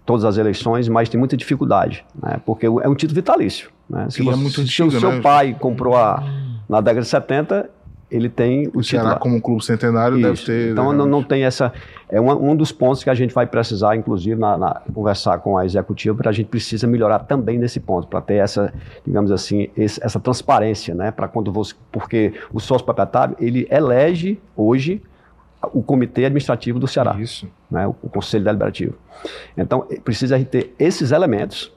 todas 0.06 0.24
as 0.24 0.38
eleições, 0.38 0.88
mas 0.88 1.10
tem 1.10 1.20
muita 1.20 1.36
dificuldade, 1.36 2.06
né? 2.16 2.39
porque 2.45 2.66
é 2.66 2.88
um 2.88 2.95
título 2.95 3.16
vitalício. 3.16 3.70
Né? 3.89 4.07
Se, 4.09 4.21
é 4.21 4.23
você, 4.23 4.34
é 4.34 4.41
muito 4.41 4.61
antigo, 4.61 4.91
se 4.91 4.97
o 4.97 4.99
seu 4.99 5.11
né? 5.11 5.21
pai 5.21 5.55
comprou 5.59 5.95
a, 5.95 6.23
na 6.67 6.81
década 6.81 7.01
de 7.01 7.07
70, 7.07 7.69
ele 8.13 8.29
tem 8.29 8.67
o, 8.67 8.79
o 8.79 8.84
Ceará 8.84 9.15
como 9.15 9.36
um 9.36 9.41
clube 9.41 9.65
centenário 9.65 10.17
Isso. 10.17 10.27
deve 10.27 10.45
ter. 10.45 10.71
Então 10.71 10.93
não, 10.93 11.05
não, 11.05 11.23
tem 11.23 11.43
essa. 11.43 11.73
É 12.07 12.21
uma, 12.21 12.36
um 12.36 12.55
dos 12.55 12.71
pontos 12.71 13.03
que 13.03 13.09
a 13.09 13.15
gente 13.15 13.34
vai 13.34 13.47
precisar, 13.47 13.95
inclusive, 13.95 14.39
na, 14.39 14.55
na 14.55 14.81
conversar 14.93 15.39
com 15.39 15.57
a 15.57 15.65
executiva, 15.65 16.15
para 16.15 16.29
a 16.29 16.34
gente 16.34 16.47
precisa 16.47 16.86
melhorar 16.86 17.19
também 17.19 17.57
nesse 17.57 17.79
ponto, 17.79 18.07
para 18.07 18.21
ter 18.21 18.36
essa, 18.36 18.71
digamos 19.05 19.31
assim, 19.31 19.69
esse, 19.75 20.03
essa 20.03 20.19
transparência, 20.19 20.93
né? 20.93 21.11
Para 21.11 21.27
quando 21.27 21.51
você. 21.51 21.73
Porque 21.91 22.34
o 22.53 22.59
sócio 22.59 22.86
proprietário, 22.86 23.36
ele 23.39 23.67
elege 23.71 24.39
hoje 24.55 25.01
o 25.73 25.81
comitê 25.81 26.25
administrativo 26.25 26.79
do 26.79 26.88
Ceará. 26.88 27.15
Isso. 27.19 27.47
Né, 27.71 27.88
o, 27.88 27.95
o 28.03 28.09
conselho 28.09 28.43
deliberativo. 28.43 28.95
Então, 29.57 29.88
precisa 30.03 30.38
ter 30.43 30.75
esses 30.77 31.11
elementos 31.11 31.71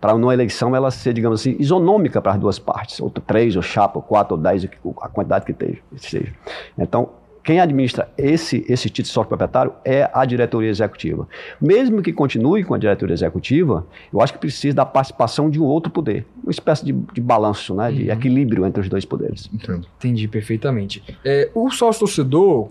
para 0.00 0.14
uma 0.14 0.32
eleição 0.32 0.74
ela 0.74 0.90
ser, 0.90 1.12
digamos 1.12 1.40
assim, 1.40 1.56
isonômica 1.58 2.20
para 2.22 2.32
as 2.32 2.38
duas 2.38 2.58
partes, 2.58 3.00
ou 3.00 3.10
três, 3.10 3.54
ou 3.54 3.62
chapa, 3.62 3.98
ou 3.98 4.02
quatro, 4.02 4.36
ou 4.36 4.40
dez, 4.40 4.66
a 5.02 5.08
quantidade 5.08 5.44
que 5.44 5.78
seja. 5.96 6.32
Então, 6.78 7.10
quem 7.42 7.58
administra 7.58 8.08
esse, 8.16 8.64
esse 8.68 8.88
título 8.88 9.04
de 9.04 9.08
sócio 9.08 9.28
proprietário 9.28 9.72
é 9.84 10.08
a 10.12 10.24
diretoria 10.24 10.70
executiva. 10.70 11.26
Mesmo 11.60 12.02
que 12.02 12.12
continue 12.12 12.62
com 12.64 12.74
a 12.74 12.78
diretoria 12.78 13.14
executiva, 13.14 13.86
eu 14.12 14.20
acho 14.20 14.34
que 14.34 14.38
precisa 14.38 14.76
da 14.76 14.86
participação 14.86 15.50
de 15.50 15.60
um 15.60 15.64
outro 15.64 15.90
poder, 15.90 16.26
uma 16.42 16.50
espécie 16.50 16.84
de, 16.84 16.92
de 16.92 17.20
balanço, 17.20 17.74
né, 17.74 17.90
de 17.90 18.04
uhum. 18.04 18.12
equilíbrio 18.12 18.66
entre 18.66 18.80
os 18.82 18.88
dois 18.88 19.04
poderes. 19.04 19.48
Entendo. 19.52 19.86
Entendi 19.98 20.28
perfeitamente. 20.28 21.02
É, 21.24 21.50
o 21.54 21.70
sócio 21.70 22.00
torcedor, 22.00 22.68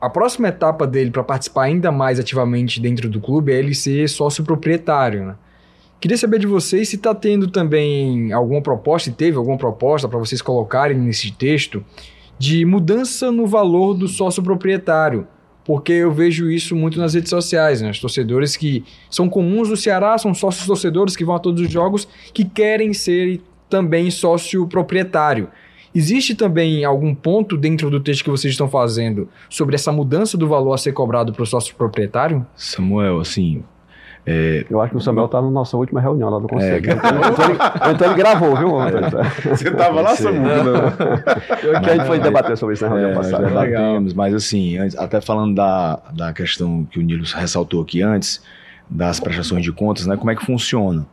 a 0.00 0.08
próxima 0.08 0.48
etapa 0.48 0.86
dele 0.86 1.10
para 1.10 1.24
participar 1.24 1.64
ainda 1.64 1.90
mais 1.90 2.20
ativamente 2.20 2.80
dentro 2.80 3.08
do 3.08 3.20
clube 3.20 3.52
é 3.52 3.56
ele 3.56 3.74
ser 3.74 4.08
sócio 4.08 4.44
proprietário, 4.44 5.24
né? 5.26 5.34
Queria 6.00 6.16
saber 6.16 6.38
de 6.38 6.46
vocês 6.46 6.88
se 6.88 6.96
está 6.96 7.12
tendo 7.14 7.48
também 7.48 8.32
alguma 8.32 8.62
proposta, 8.62 9.10
e 9.10 9.12
teve 9.12 9.36
alguma 9.36 9.56
proposta 9.56 10.08
para 10.08 10.18
vocês 10.18 10.40
colocarem 10.40 10.96
nesse 10.96 11.32
texto, 11.32 11.84
de 12.38 12.64
mudança 12.64 13.32
no 13.32 13.46
valor 13.46 13.94
do 13.94 14.06
sócio 14.06 14.42
proprietário. 14.42 15.26
Porque 15.64 15.92
eu 15.92 16.12
vejo 16.12 16.50
isso 16.50 16.74
muito 16.74 16.98
nas 16.98 17.14
redes 17.14 17.28
sociais, 17.28 17.82
né? 17.82 17.90
Os 17.90 18.00
torcedores 18.00 18.56
que 18.56 18.84
são 19.10 19.28
comuns 19.28 19.68
do 19.68 19.76
Ceará, 19.76 20.16
são 20.16 20.32
sócios 20.32 20.66
torcedores 20.66 21.14
que 21.14 21.24
vão 21.24 21.34
a 21.34 21.38
todos 21.38 21.60
os 21.60 21.70
jogos, 21.70 22.08
que 22.32 22.44
querem 22.44 22.94
ser 22.94 23.42
também 23.68 24.10
sócio 24.10 24.66
proprietário. 24.66 25.48
Existe 25.94 26.34
também 26.34 26.84
algum 26.84 27.14
ponto 27.14 27.56
dentro 27.56 27.90
do 27.90 28.00
texto 28.00 28.22
que 28.22 28.30
vocês 28.30 28.54
estão 28.54 28.68
fazendo 28.68 29.28
sobre 29.50 29.74
essa 29.74 29.90
mudança 29.90 30.38
do 30.38 30.46
valor 30.46 30.72
a 30.72 30.78
ser 30.78 30.92
cobrado 30.92 31.32
para 31.32 31.42
o 31.42 31.46
sócio 31.46 31.74
proprietário? 31.74 32.46
Samuel, 32.54 33.20
assim, 33.20 33.62
é, 34.26 34.66
eu 34.68 34.80
acho 34.80 34.90
que 34.90 34.96
o 34.96 35.00
Samuel 35.00 35.26
está 35.26 35.40
na 35.40 35.50
nossa 35.50 35.76
última 35.76 36.00
reunião 36.00 36.28
lá 36.28 36.38
do 36.38 36.48
Conselho. 36.48 36.90
É, 36.90 36.94
então, 36.94 37.44
ele, 37.44 37.94
então, 37.94 38.06
ele, 38.08 38.14
gravou, 38.14 38.56
viu? 38.56 38.82
É. 38.82 39.48
Você 39.48 39.68
estava 39.68 40.00
lá, 40.00 40.14
Samuel? 40.14 40.64
Não. 40.64 41.80
que 41.80 41.90
a 41.90 41.96
gente 41.96 42.06
foi 42.06 42.18
debater 42.18 42.56
sobre 42.56 42.74
isso 42.74 42.84
na 42.84 42.90
reunião 42.90 43.10
é, 43.10 43.14
passada. 43.14 43.46
Debatemos, 43.46 44.12
mas 44.14 44.34
assim, 44.34 44.76
até 44.98 45.20
falando 45.20 45.54
da, 45.54 45.98
da 46.12 46.32
questão 46.32 46.84
que 46.90 46.98
o 46.98 47.02
Nilo 47.02 47.24
ressaltou 47.34 47.82
aqui 47.82 48.02
antes, 48.02 48.42
das 48.88 49.20
prestações 49.20 49.62
de 49.62 49.72
contas, 49.72 50.06
né? 50.06 50.16
Como 50.16 50.30
é 50.30 50.36
que 50.36 50.44
funciona? 50.44 51.06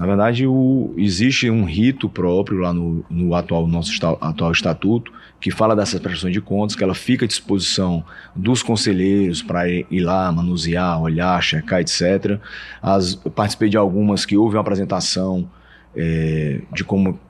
Na 0.00 0.06
verdade, 0.06 0.46
o, 0.46 0.94
existe 0.96 1.50
um 1.50 1.62
rito 1.62 2.08
próprio 2.08 2.60
lá 2.60 2.72
no, 2.72 3.04
no 3.10 3.34
atual 3.34 3.66
nosso 3.66 3.92
esta, 3.92 4.12
atual 4.12 4.50
estatuto 4.50 5.12
que 5.38 5.50
fala 5.50 5.76
dessas 5.76 6.00
prestações 6.00 6.32
de 6.32 6.40
contas, 6.40 6.74
que 6.74 6.82
ela 6.82 6.94
fica 6.94 7.26
à 7.26 7.28
disposição 7.28 8.02
dos 8.34 8.62
conselheiros 8.62 9.42
para 9.42 9.68
ir, 9.68 10.00
lá, 10.00 10.32
manusear, 10.32 11.02
olhar, 11.02 11.42
checar, 11.42 11.80
etc. 11.80 12.40
As, 12.80 13.14
participei 13.14 13.68
de 13.68 13.76
algumas 13.76 14.24
que 14.24 14.38
houve 14.38 14.56
uma 14.56 14.62
apresentação 14.62 15.46
é, 15.94 16.62
de 16.72 16.82
como 16.82 17.20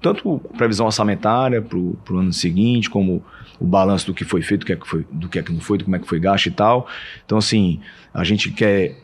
tanto 0.00 0.40
previsão 0.56 0.86
orçamentária 0.86 1.60
para 1.60 1.76
o 1.76 2.16
ano 2.16 2.32
seguinte, 2.32 2.88
como 2.88 3.24
o 3.58 3.66
balanço 3.66 4.06
do 4.06 4.14
que 4.14 4.22
foi 4.24 4.40
feito, 4.40 4.60
do 4.60 4.66
que, 4.66 4.72
é 4.72 4.76
que 4.76 4.86
foi, 4.86 5.04
do 5.10 5.28
que 5.28 5.40
é 5.40 5.42
que 5.42 5.52
não 5.52 5.60
foi, 5.60 5.78
do 5.78 5.84
como 5.84 5.96
é 5.96 5.98
que 5.98 6.06
foi 6.06 6.20
gasto 6.20 6.46
e 6.46 6.52
tal. 6.52 6.86
Então, 7.26 7.38
assim, 7.38 7.80
a 8.14 8.22
gente 8.22 8.52
quer 8.52 8.98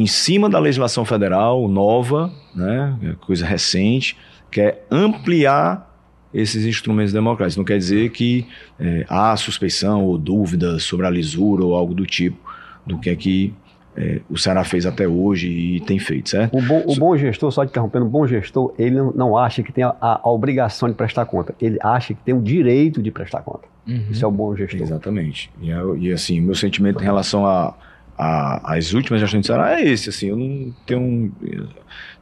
em 0.00 0.06
cima 0.06 0.48
da 0.48 0.58
legislação 0.58 1.04
federal 1.04 1.66
nova, 1.66 2.30
né, 2.54 2.96
é 3.02 3.12
coisa 3.26 3.44
recente, 3.44 4.16
que 4.50 4.60
é 4.60 4.82
ampliar 4.90 5.88
esses 6.32 6.64
instrumentos 6.64 7.12
democráticos. 7.12 7.56
Não 7.56 7.64
quer 7.64 7.78
dizer 7.78 8.10
que 8.10 8.46
é, 8.78 9.04
há 9.08 9.36
suspeição 9.36 10.04
ou 10.04 10.16
dúvida 10.16 10.78
sobre 10.78 11.06
a 11.06 11.10
lisura 11.10 11.64
ou 11.64 11.74
algo 11.74 11.94
do 11.94 12.06
tipo 12.06 12.38
do 12.86 12.98
que 12.98 13.10
é 13.10 13.16
que 13.16 13.52
é, 13.96 14.20
o 14.30 14.38
Ceará 14.38 14.62
fez 14.62 14.86
até 14.86 15.08
hoje 15.08 15.48
e 15.48 15.80
tem 15.80 15.98
feito, 15.98 16.28
certo? 16.28 16.56
O 16.56 16.62
bom, 16.62 16.84
o 16.86 16.94
bom 16.94 17.16
gestor, 17.16 17.50
só 17.50 17.64
interrompendo, 17.64 18.06
o 18.06 18.08
bom 18.08 18.26
gestor, 18.26 18.72
ele 18.78 18.96
não 19.16 19.36
acha 19.36 19.62
que 19.62 19.72
tem 19.72 19.82
a, 19.82 19.94
a, 20.00 20.30
obrigação 20.30 20.88
de 20.88 20.94
prestar 20.94 21.24
conta, 21.24 21.54
ele 21.60 21.76
acha 21.82 22.14
que 22.14 22.22
tem 22.22 22.34
o 22.34 22.40
direito 22.40 23.02
de 23.02 23.10
prestar 23.10 23.42
conta. 23.42 23.66
Uhum. 23.86 24.06
Isso 24.10 24.24
é 24.24 24.28
o 24.28 24.30
bom 24.30 24.54
gestor. 24.54 24.80
Exatamente. 24.80 25.50
E, 25.60 25.70
e 25.98 26.12
assim, 26.12 26.40
meu 26.40 26.54
sentimento 26.54 27.00
em 27.02 27.04
relação 27.04 27.44
a 27.44 27.74
a, 28.18 28.74
as 28.74 28.92
últimas 28.92 29.20
gestões 29.20 29.42
de 29.42 29.46
Ceará 29.46 29.80
é 29.80 29.88
esse, 29.88 30.08
assim, 30.08 30.26
eu 30.28 30.36
não 30.36 30.74
tenho 30.84 31.00
um, 31.00 31.32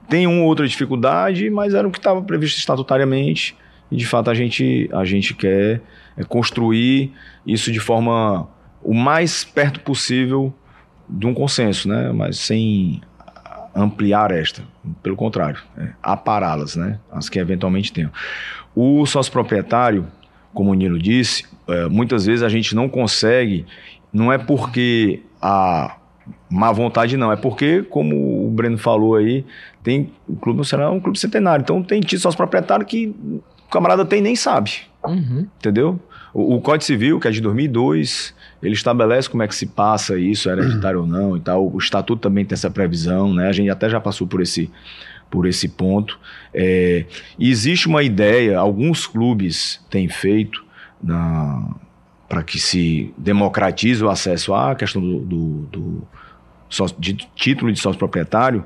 tem 0.09 0.27
uma 0.27 0.45
outra 0.45 0.69
dificuldade, 0.69 1.49
mas 1.51 1.75
era 1.75 1.89
o 1.89 1.91
que 1.91 1.99
estava 1.99 2.23
previsto 2.23 2.59
estatutariamente 2.59 3.57
e 3.91 3.97
de 3.97 4.07
fato 4.07 4.31
a 4.31 4.35
gente 4.35 4.89
a 4.93 5.05
gente 5.05 5.35
quer 5.35 5.81
é, 6.17 6.25
construir 6.25 7.13
isso 7.47 7.73
de 7.73 7.81
forma 7.81 8.49
o 8.83 8.95
mais 8.95 9.45
perto 9.45 9.81
possível 9.81 10.55
de 11.09 11.27
um 11.27 11.35
consenso, 11.35 11.89
né? 11.89 12.13
Mas 12.13 12.39
sem 12.39 13.01
ampliar 13.75 14.31
esta, 14.31 14.63
pelo 15.03 15.17
contrário, 15.17 15.61
é, 15.77 15.91
apará-las, 16.03 16.77
né? 16.77 16.99
As 17.11 17.29
que 17.29 17.39
eventualmente 17.39 17.93
tenham. 17.93 18.11
O 18.75 19.07
sócio 19.07 19.33
proprietário, 19.33 20.07
como 20.53 20.71
o 20.71 20.75
Nilo 20.75 20.99
disse, 20.99 21.45
é, 21.69 21.89
muitas 21.89 22.27
vezes 22.27 22.43
a 22.43 22.49
gente 22.49 22.75
não 22.75 22.89
consegue, 22.89 23.67
não 24.13 24.33
é 24.33 24.39
porque 24.39 25.23
a 25.47 25.97
má 26.51 26.73
vontade 26.73 27.17
não, 27.17 27.31
é 27.31 27.37
porque, 27.37 27.83
como 27.85 28.47
o 28.47 28.51
Breno 28.51 28.77
falou 28.77 29.15
aí, 29.15 29.45
tem 29.83 30.13
o 30.29 30.35
clube 30.35 30.59
no 30.59 30.65
Ceará 30.65 30.87
é 30.87 30.89
um 30.89 30.99
clube 30.99 31.19
centenário, 31.19 31.63
então 31.63 31.83
tem 31.83 32.01
títulos 32.01 32.23
sócio 32.23 32.37
proprietário 32.37 32.85
que 32.85 33.09
o 33.09 33.43
camarada 33.71 34.05
tem 34.05 34.21
nem 34.21 34.35
sabe, 34.35 34.73
uhum. 35.05 35.47
entendeu? 35.59 36.01
O, 36.35 36.57
o, 36.57 36.61
Código 36.61 36.85
Civil, 36.85 37.21
que 37.21 37.29
é 37.29 37.31
de 37.31 37.41
2002, 37.41 38.35
ele 38.61 38.75
estabelece 38.75 39.31
como 39.31 39.45
é 39.45 39.49
que 39.49 39.55
se 39.55 39.67
passa 39.67 40.19
isso, 40.19 40.51
hereditário 40.51 40.99
uhum. 41.01 41.05
ou 41.05 41.11
não 41.11 41.37
e 41.37 41.41
tal, 41.41 41.73
o 41.73 41.79
Estatuto 41.79 42.23
também 42.23 42.45
tem 42.45 42.55
essa 42.55 42.71
previsão, 42.71 43.33
né, 43.33 43.49
a 43.49 43.53
gente 43.53 43.71
até 43.71 43.89
já 43.89 44.01
passou 44.01 44.27
por 44.27 44.41
esse 44.41 44.71
por 45.29 45.45
esse 45.45 45.69
ponto. 45.69 46.21
É, 46.55 47.05
existe 47.37 47.89
uma 47.89 48.01
ideia, 48.05 48.57
alguns 48.61 49.09
clubes 49.09 49.85
têm 49.91 50.09
feito 50.09 50.65
na, 51.03 51.69
para 52.29 52.43
que 52.43 52.59
se 52.59 53.13
democratize 53.17 54.03
o 54.03 54.09
acesso 54.09 54.55
à 54.55 54.75
questão 54.75 55.01
do, 55.01 55.21
do, 55.21 55.47
do 55.71 56.03
sócio, 56.69 56.97
de 56.99 57.15
título 57.35 57.73
de 57.73 57.79
sócio 57.79 57.99
proprietário, 57.99 58.65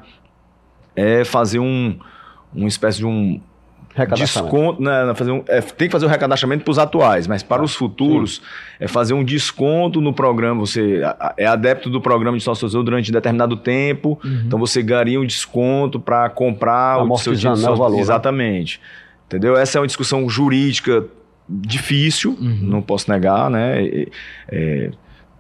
é 0.97 1.25
fazer 1.25 1.59
um, 1.59 1.99
uma 2.55 2.69
espécie 2.69 2.99
de 2.99 3.07
um 3.07 3.41
desconto, 4.15 4.81
né, 4.81 5.13
fazer 5.15 5.33
um, 5.33 5.43
é, 5.49 5.61
tem 5.61 5.89
que 5.89 5.93
fazer 5.93 6.07
um 6.07 6.09
recadastramento 6.09 6.65
para 6.65 6.71
os 6.71 6.79
atuais, 6.79 7.27
mas 7.27 7.43
para 7.43 7.63
os 7.63 7.75
futuros 7.75 8.37
Sim. 8.37 8.43
é 8.79 8.89
fazer 8.89 9.15
um 9.15 9.25
desconto 9.25 10.01
no 10.01 10.13
programa. 10.13 10.61
Você 10.61 11.03
é 11.37 11.47
adepto 11.47 11.91
do 11.91 12.01
programa 12.01 12.39
de 12.39 12.45
sócio 12.45 12.69
durante 12.83 13.11
determinado 13.11 13.57
tempo, 13.57 14.19
uhum. 14.25 14.43
então 14.47 14.59
você 14.59 14.83
ganharia 14.83 15.21
um 15.21 15.27
desconto 15.27 15.99
para 15.99 16.31
comprar 16.31 17.03
o 17.03 17.17
seu 17.19 17.35
título. 17.35 17.57
Né, 17.57 17.63
valor, 17.63 17.97
né? 17.97 18.01
Exatamente. 18.01 18.79
Né? 18.79 18.87
Entendeu? 19.27 19.57
Essa 19.57 19.79
é 19.79 19.81
uma 19.81 19.87
discussão 19.87 20.29
jurídica 20.29 21.07
difícil, 21.51 22.37
uhum. 22.41 22.59
não 22.63 22.83
posso 22.83 23.11
negar, 23.11 23.51
né? 23.51 24.07
É, 24.49 24.91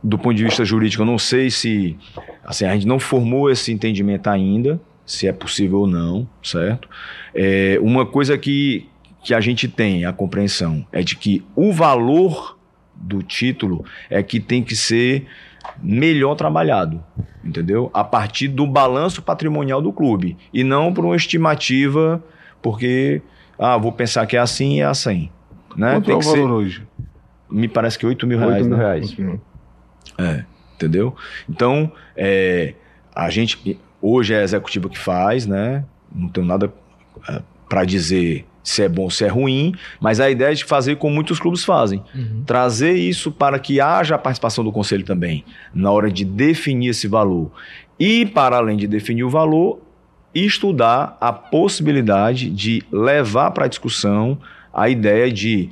do 0.02 0.18
ponto 0.18 0.34
de 0.34 0.44
vista 0.44 0.64
jurídico, 0.64 1.02
eu 1.02 1.06
não 1.06 1.18
sei 1.18 1.50
se 1.50 1.96
assim, 2.44 2.64
a 2.64 2.74
gente 2.74 2.86
não 2.86 2.98
formou 2.98 3.50
esse 3.50 3.70
entendimento 3.70 4.28
ainda, 4.28 4.80
se 5.06 5.28
é 5.28 5.32
possível 5.32 5.80
ou 5.80 5.86
não, 5.86 6.28
certo? 6.42 6.88
É, 7.34 7.78
uma 7.80 8.04
coisa 8.04 8.36
que, 8.36 8.88
que 9.22 9.34
a 9.34 9.40
gente 9.40 9.68
tem 9.68 10.04
a 10.04 10.12
compreensão 10.12 10.86
é 10.90 11.02
de 11.02 11.16
que 11.16 11.44
o 11.54 11.72
valor 11.72 12.58
do 12.94 13.22
título 13.22 13.84
é 14.08 14.22
que 14.22 14.40
tem 14.40 14.62
que 14.62 14.74
ser 14.74 15.26
melhor 15.82 16.34
trabalhado, 16.34 17.02
entendeu? 17.44 17.90
A 17.92 18.02
partir 18.02 18.48
do 18.48 18.66
balanço 18.66 19.22
patrimonial 19.22 19.80
do 19.80 19.92
clube 19.92 20.36
e 20.52 20.64
não 20.64 20.92
por 20.92 21.04
uma 21.04 21.16
estimativa, 21.16 22.22
porque 22.62 23.22
ah, 23.58 23.76
vou 23.76 23.92
pensar 23.92 24.26
que 24.26 24.36
é 24.36 24.40
assim 24.40 24.76
e 24.76 24.80
é 24.80 24.86
assim. 24.86 25.30
Né? 25.76 25.92
Quanto 25.94 26.06
Tem 26.06 26.14
é 26.14 26.18
o 26.18 26.20
valor 26.20 26.36
ser, 26.36 26.52
hoje? 26.52 26.82
Me 27.50 27.68
parece 27.68 27.98
que 27.98 28.06
8 28.06 28.26
mil 28.26 28.38
reais. 28.38 28.66
8 28.66 28.68
mil 28.68 28.76
né? 28.76 28.84
reais. 28.84 29.16
É, 30.18 30.44
entendeu? 30.74 31.14
Então, 31.48 31.92
é, 32.16 32.74
a 33.14 33.30
gente 33.30 33.78
hoje 34.00 34.34
é 34.34 34.40
a 34.40 34.42
executiva 34.42 34.88
que 34.88 34.98
faz, 34.98 35.46
né? 35.46 35.84
Não 36.14 36.28
tenho 36.28 36.46
nada 36.46 36.72
é, 37.28 37.42
para 37.68 37.84
dizer 37.84 38.46
se 38.62 38.82
é 38.82 38.88
bom 38.88 39.04
ou 39.04 39.10
se 39.10 39.24
é 39.24 39.28
ruim, 39.28 39.74
mas 40.00 40.20
a 40.20 40.30
ideia 40.30 40.50
é 40.50 40.54
de 40.54 40.64
fazer 40.64 40.96
como 40.96 41.14
muitos 41.14 41.38
clubes 41.38 41.64
fazem. 41.64 42.02
Uhum. 42.14 42.42
Trazer 42.44 42.92
isso 42.92 43.32
para 43.32 43.58
que 43.58 43.80
haja 43.80 44.14
a 44.14 44.18
participação 44.18 44.62
do 44.62 44.70
conselho 44.70 45.04
também, 45.04 45.44
na 45.74 45.90
hora 45.90 46.10
de 46.10 46.24
definir 46.24 46.90
esse 46.90 47.08
valor. 47.08 47.50
E, 47.98 48.26
para 48.26 48.56
além 48.56 48.76
de 48.76 48.86
definir 48.86 49.24
o 49.24 49.30
valor, 49.30 49.80
estudar 50.34 51.16
a 51.20 51.32
possibilidade 51.32 52.50
de 52.50 52.82
levar 52.92 53.50
para 53.50 53.64
a 53.64 53.68
discussão 53.68 54.38
a 54.72 54.88
ideia 54.88 55.30
de 55.32 55.70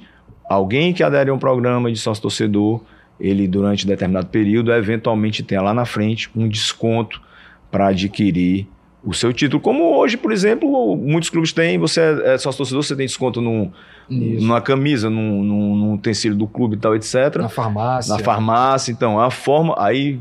alguém 0.49 0.93
que 0.93 1.03
adere 1.03 1.31
a 1.31 1.35
um 1.35 1.39
programa 1.39 1.91
de 1.91 1.99
sócio 1.99 2.23
torcedor, 2.23 2.81
ele 3.21 3.47
durante 3.47 3.87
determinado 3.87 4.29
período, 4.29 4.73
eventualmente 4.73 5.43
tenha 5.43 5.61
lá 5.61 5.75
na 5.75 5.85
frente 5.85 6.31
um 6.35 6.49
desconto 6.49 7.21
para 7.71 7.89
adquirir 7.89 8.67
o 9.05 9.15
seu 9.15 9.33
título. 9.33 9.61
Como 9.61 9.97
hoje, 9.97 10.17
por 10.17 10.33
exemplo, 10.33 10.97
muitos 10.97 11.31
clubes 11.31 11.53
têm, 11.53 11.79
você 11.79 12.01
é, 12.01 12.35
é 12.35 12.39
sócio 12.39 12.59
torcedor, 12.59 12.83
você 12.83 12.97
tem 12.97 13.07
desconto 13.07 13.41
num, 13.41 13.71
numa 14.09 14.61
camisa, 14.61 15.09
num, 15.09 15.43
num, 15.43 15.77
num 15.77 15.95
utensílio 15.95 16.37
do 16.37 16.47
clube 16.47 16.77
e 16.77 16.79
tal, 16.79 16.95
etc. 16.95 17.37
Na 17.37 17.49
farmácia. 17.49 18.17
Na 18.17 18.23
farmácia, 18.23 18.93
então, 18.93 19.21
é 19.21 19.27
a 19.27 19.31
forma, 19.31 19.75
aí, 19.79 20.19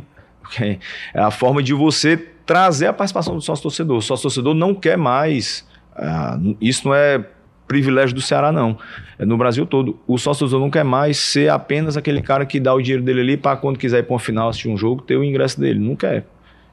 é 0.60 1.20
a 1.20 1.32
forma 1.32 1.64
de 1.64 1.74
você 1.74 2.18
trazer 2.46 2.88
a 2.88 2.94
participação 2.94 3.36
do 3.36 3.42
sócio 3.42 3.64
torcedor. 3.64 3.98
O 3.98 4.02
sócio 4.02 4.24
torcedor 4.24 4.54
não 4.54 4.74
quer 4.74 4.98
mais, 4.98 5.68
uh, 5.98 6.56
isso 6.62 6.88
não 6.88 6.96
é 6.96 7.26
privilégio 7.68 8.16
do 8.16 8.22
Ceará, 8.22 8.52
não. 8.52 8.78
É 9.20 9.26
no 9.26 9.38
Brasil 9.38 9.66
todo. 9.66 10.00
O 10.08 10.18
sócio 10.18 10.48
não 10.48 10.70
quer 10.70 10.84
mais 10.84 11.18
ser 11.18 11.50
apenas 11.50 11.98
aquele 11.98 12.22
cara 12.22 12.46
que 12.46 12.60
dá 12.60 12.74
o 12.74 12.82
dinheiro 12.82 13.04
dele 13.04 13.22
ali 13.22 13.38
para 13.38 13.58
quando 13.58 13.78
quiser 13.78 14.00
ir 14.00 14.04
para 14.04 14.14
uma 14.14 14.20
final 14.20 14.50
assistir 14.50 14.70
um 14.70 14.78
jogo, 14.78 15.02
ter 15.02 15.18
o 15.18 15.24
ingresso 15.24 15.60
dele. 15.60 15.80
Não 15.80 15.96
quer. 15.96 16.26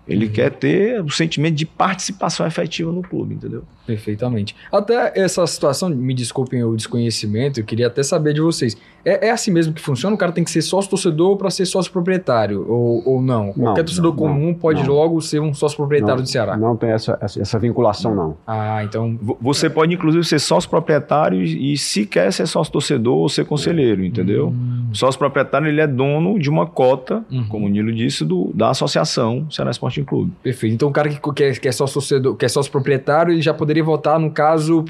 Ele 0.06 0.26
uhum. 0.26 0.32
quer 0.32 0.50
ter 0.50 1.02
o 1.02 1.10
sentimento 1.10 1.54
de 1.54 1.64
participação 1.64 2.46
efetiva 2.46 2.92
no 2.92 3.02
clube, 3.02 3.34
entendeu? 3.34 3.64
Perfeitamente. 3.86 4.56
Até 4.72 5.12
essa 5.14 5.46
situação, 5.46 5.88
me 5.90 6.14
desculpem 6.14 6.62
o 6.64 6.74
desconhecimento, 6.74 7.60
eu 7.60 7.64
queria 7.64 7.86
até 7.86 8.02
saber 8.02 8.34
de 8.34 8.40
vocês. 8.40 8.76
É, 9.04 9.28
é 9.28 9.30
assim 9.30 9.50
mesmo 9.50 9.72
que 9.74 9.80
funciona? 9.80 10.14
O 10.14 10.18
cara 10.18 10.32
tem 10.32 10.42
que 10.42 10.50
ser 10.50 10.62
sócio 10.62 10.88
torcedor 10.88 11.36
para 11.36 11.50
ser 11.50 11.66
sócio 11.66 11.92
proprietário? 11.92 12.64
Ou, 12.66 13.06
ou 13.06 13.22
não? 13.22 13.46
não 13.46 13.52
Qualquer 13.52 13.84
torcedor 13.84 14.12
não, 14.12 14.16
comum 14.16 14.46
não, 14.46 14.54
pode 14.54 14.82
logo 14.88 15.20
ser 15.20 15.40
um 15.40 15.52
sócio 15.52 15.76
proprietário 15.76 16.22
do 16.22 16.28
Ceará? 16.28 16.56
Não 16.56 16.76
tem 16.76 16.90
essa, 16.90 17.18
essa, 17.20 17.40
essa, 17.40 17.58
vinculação, 17.58 18.14
não. 18.14 18.36
Ah, 18.46 18.82
então. 18.82 19.18
Você 19.40 19.68
pode, 19.68 19.94
inclusive, 19.94 20.24
ser 20.24 20.38
sócio 20.38 20.70
proprietário 20.70 21.42
e, 21.42 21.76
se 21.76 22.06
quer 22.06 22.32
ser 22.32 22.46
sócio 22.46 22.72
torcedor 22.72 23.16
ou 23.16 23.28
ser 23.28 23.44
conselheiro, 23.44 24.04
entendeu? 24.04 24.48
Hum. 24.48 24.88
O 24.94 24.96
sócio 24.96 25.18
proprietário 25.18 25.66
ele 25.66 25.80
é 25.80 25.86
dono 25.86 26.38
de 26.38 26.48
uma 26.48 26.66
cota, 26.66 27.24
uhum. 27.30 27.46
como 27.48 27.66
o 27.66 27.68
Nilo 27.68 27.92
disse, 27.92 28.24
do, 28.24 28.52
da 28.54 28.70
associação 28.70 29.46
Ceará 29.50 29.72
Sporting 29.72 30.04
Clube. 30.04 30.32
Perfeito. 30.40 30.74
Então 30.74 30.88
o 30.88 30.92
cara 30.92 31.08
que, 31.08 31.18
que, 31.32 31.42
é, 31.42 31.52
que 31.52 31.66
é 31.66 31.72
sócio 31.72 31.94
torcedor, 31.94 32.36
que 32.36 32.44
é 32.44 32.48
sócio 32.48 32.70
proprietário, 32.70 33.32
ele 33.32 33.42
já 33.42 33.52
poderia 33.52 33.73
votar, 33.82 34.18
no 34.18 34.30
caso, 34.30 34.84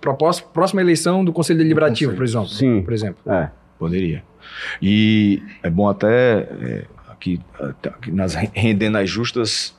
para 0.00 0.12
a 0.12 0.34
próxima 0.52 0.80
eleição 0.80 1.24
do 1.24 1.32
Conselho 1.32 1.58
Deliberativo, 1.58 2.14
por 2.14 2.24
exemplo. 2.24 2.48
Sim. 2.48 2.82
Por 2.82 2.92
exemplo. 2.92 3.32
É. 3.32 3.50
Poderia. 3.78 4.22
E 4.80 5.42
é 5.62 5.70
bom 5.70 5.88
até 5.88 6.40
é, 6.40 6.84
aqui, 7.08 7.40
aqui 7.58 8.10
nas, 8.10 8.34
rendendo 8.34 8.98
as 8.98 9.08
justas, 9.08 9.74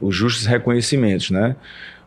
os 0.00 0.14
justos 0.14 0.46
reconhecimentos, 0.46 1.30
né? 1.30 1.56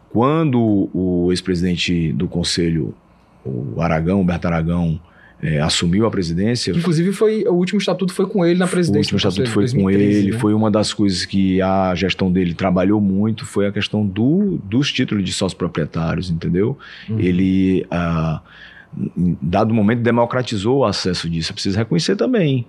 Quando 0.10 0.90
o 0.94 1.28
ex-presidente 1.32 2.12
do 2.14 2.28
Conselho, 2.28 2.96
o 3.44 3.82
Aragão, 3.82 4.22
Humberto 4.22 4.48
Aragão, 4.48 5.00
é, 5.42 5.60
assumiu 5.60 6.06
a 6.06 6.12
presidência. 6.12 6.72
Inclusive, 6.72 7.12
foi 7.12 7.44
o 7.44 7.54
último 7.54 7.80
estatuto 7.80 8.14
foi 8.14 8.26
com 8.28 8.46
ele 8.46 8.58
na 8.58 8.68
presidência. 8.68 9.14
O 9.14 9.16
último 9.16 9.18
estatuto 9.18 9.50
foi 9.52 9.64
2013, 9.64 9.84
com 9.84 9.90
ele. 9.90 10.32
Né? 10.32 10.40
Foi 10.40 10.54
uma 10.54 10.72
das 10.72 10.94
coisas 10.94 11.26
que 11.26 11.62
a 11.62 11.94
gestão 11.96 12.32
dele 12.32 12.54
trabalhou 12.54 13.02
muito, 13.02 13.46
foi 13.46 13.68
a 13.68 13.72
questão 13.72 14.06
do, 14.06 14.58
dos 14.64 14.92
títulos 14.92 15.24
de 15.24 15.32
sócios 15.32 15.58
proprietários, 15.58 16.30
entendeu? 16.30 16.78
Uhum. 17.10 17.20
Ele, 17.20 17.86
ah, 17.92 18.42
em 19.18 19.38
dado 19.42 19.74
momento, 19.74 20.02
democratizou 20.02 20.80
o 20.80 20.86
acesso 20.86 21.30
disso. 21.30 21.54
Precisa 21.54 21.80
reconhecer 21.80 22.16
também. 22.16 22.66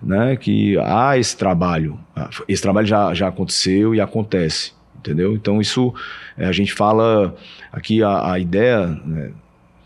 Né, 0.00 0.36
que 0.36 0.78
há 0.78 1.18
esse 1.18 1.36
trabalho, 1.36 1.98
ah, 2.14 2.30
esse 2.46 2.62
trabalho 2.62 2.86
já, 2.86 3.12
já 3.14 3.26
aconteceu 3.26 3.96
e 3.96 4.00
acontece, 4.00 4.70
entendeu? 4.96 5.34
Então 5.34 5.60
isso 5.60 5.92
é, 6.36 6.46
a 6.46 6.52
gente 6.52 6.72
fala 6.72 7.34
aqui 7.72 8.00
a, 8.00 8.30
a 8.34 8.38
ideia 8.38 8.86
né, 9.04 9.32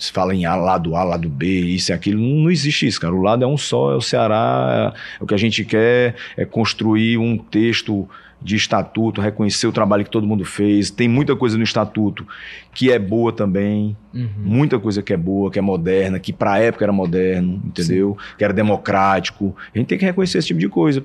se 0.02 0.10
fala 0.10 0.34
em 0.34 0.44
A, 0.44 0.56
lado 0.56 0.96
A, 0.96 1.04
lado 1.04 1.28
B, 1.28 1.46
isso 1.46 1.92
e 1.92 1.94
aquilo, 1.94 2.20
não, 2.20 2.42
não, 2.42 2.50
existe 2.50 2.88
isso, 2.88 3.00
cara. 3.00 3.14
O 3.14 3.22
lado 3.22 3.44
é 3.44 3.46
um 3.46 3.56
só, 3.56 3.92
é 3.92 3.94
o 3.94 4.00
Ceará. 4.00 4.92
É, 5.20 5.22
o 5.22 5.26
que 5.28 5.32
a 5.32 5.36
gente 5.36 5.64
quer 5.64 6.16
é 6.36 6.44
construir 6.44 7.18
um 7.18 7.38
texto 7.38 8.08
de 8.40 8.56
estatuto, 8.56 9.20
reconhecer 9.20 9.68
o 9.68 9.72
trabalho 9.72 10.02
que 10.02 10.10
todo 10.10 10.26
mundo 10.26 10.44
fez. 10.44 10.90
Tem 10.90 11.06
muita 11.06 11.36
coisa 11.36 11.56
no 11.56 11.62
estatuto 11.62 12.26
que 12.74 12.90
é 12.90 12.98
boa 12.98 13.32
também, 13.32 13.96
uhum. 14.12 14.28
muita 14.38 14.76
coisa 14.76 15.00
que 15.04 15.12
é 15.12 15.16
boa, 15.16 15.52
que 15.52 15.60
é 15.60 15.62
moderna, 15.62 16.18
que 16.18 16.32
para 16.32 16.54
a 16.54 16.58
época 16.58 16.84
era 16.84 16.92
moderno, 16.92 17.62
entendeu? 17.64 18.16
Sim. 18.18 18.34
Que 18.38 18.42
era 18.42 18.52
democrático. 18.52 19.54
A 19.72 19.78
gente 19.78 19.86
tem 19.86 19.98
que 19.98 20.04
reconhecer 20.04 20.38
esse 20.38 20.48
tipo 20.48 20.58
de 20.58 20.68
coisa. 20.68 21.04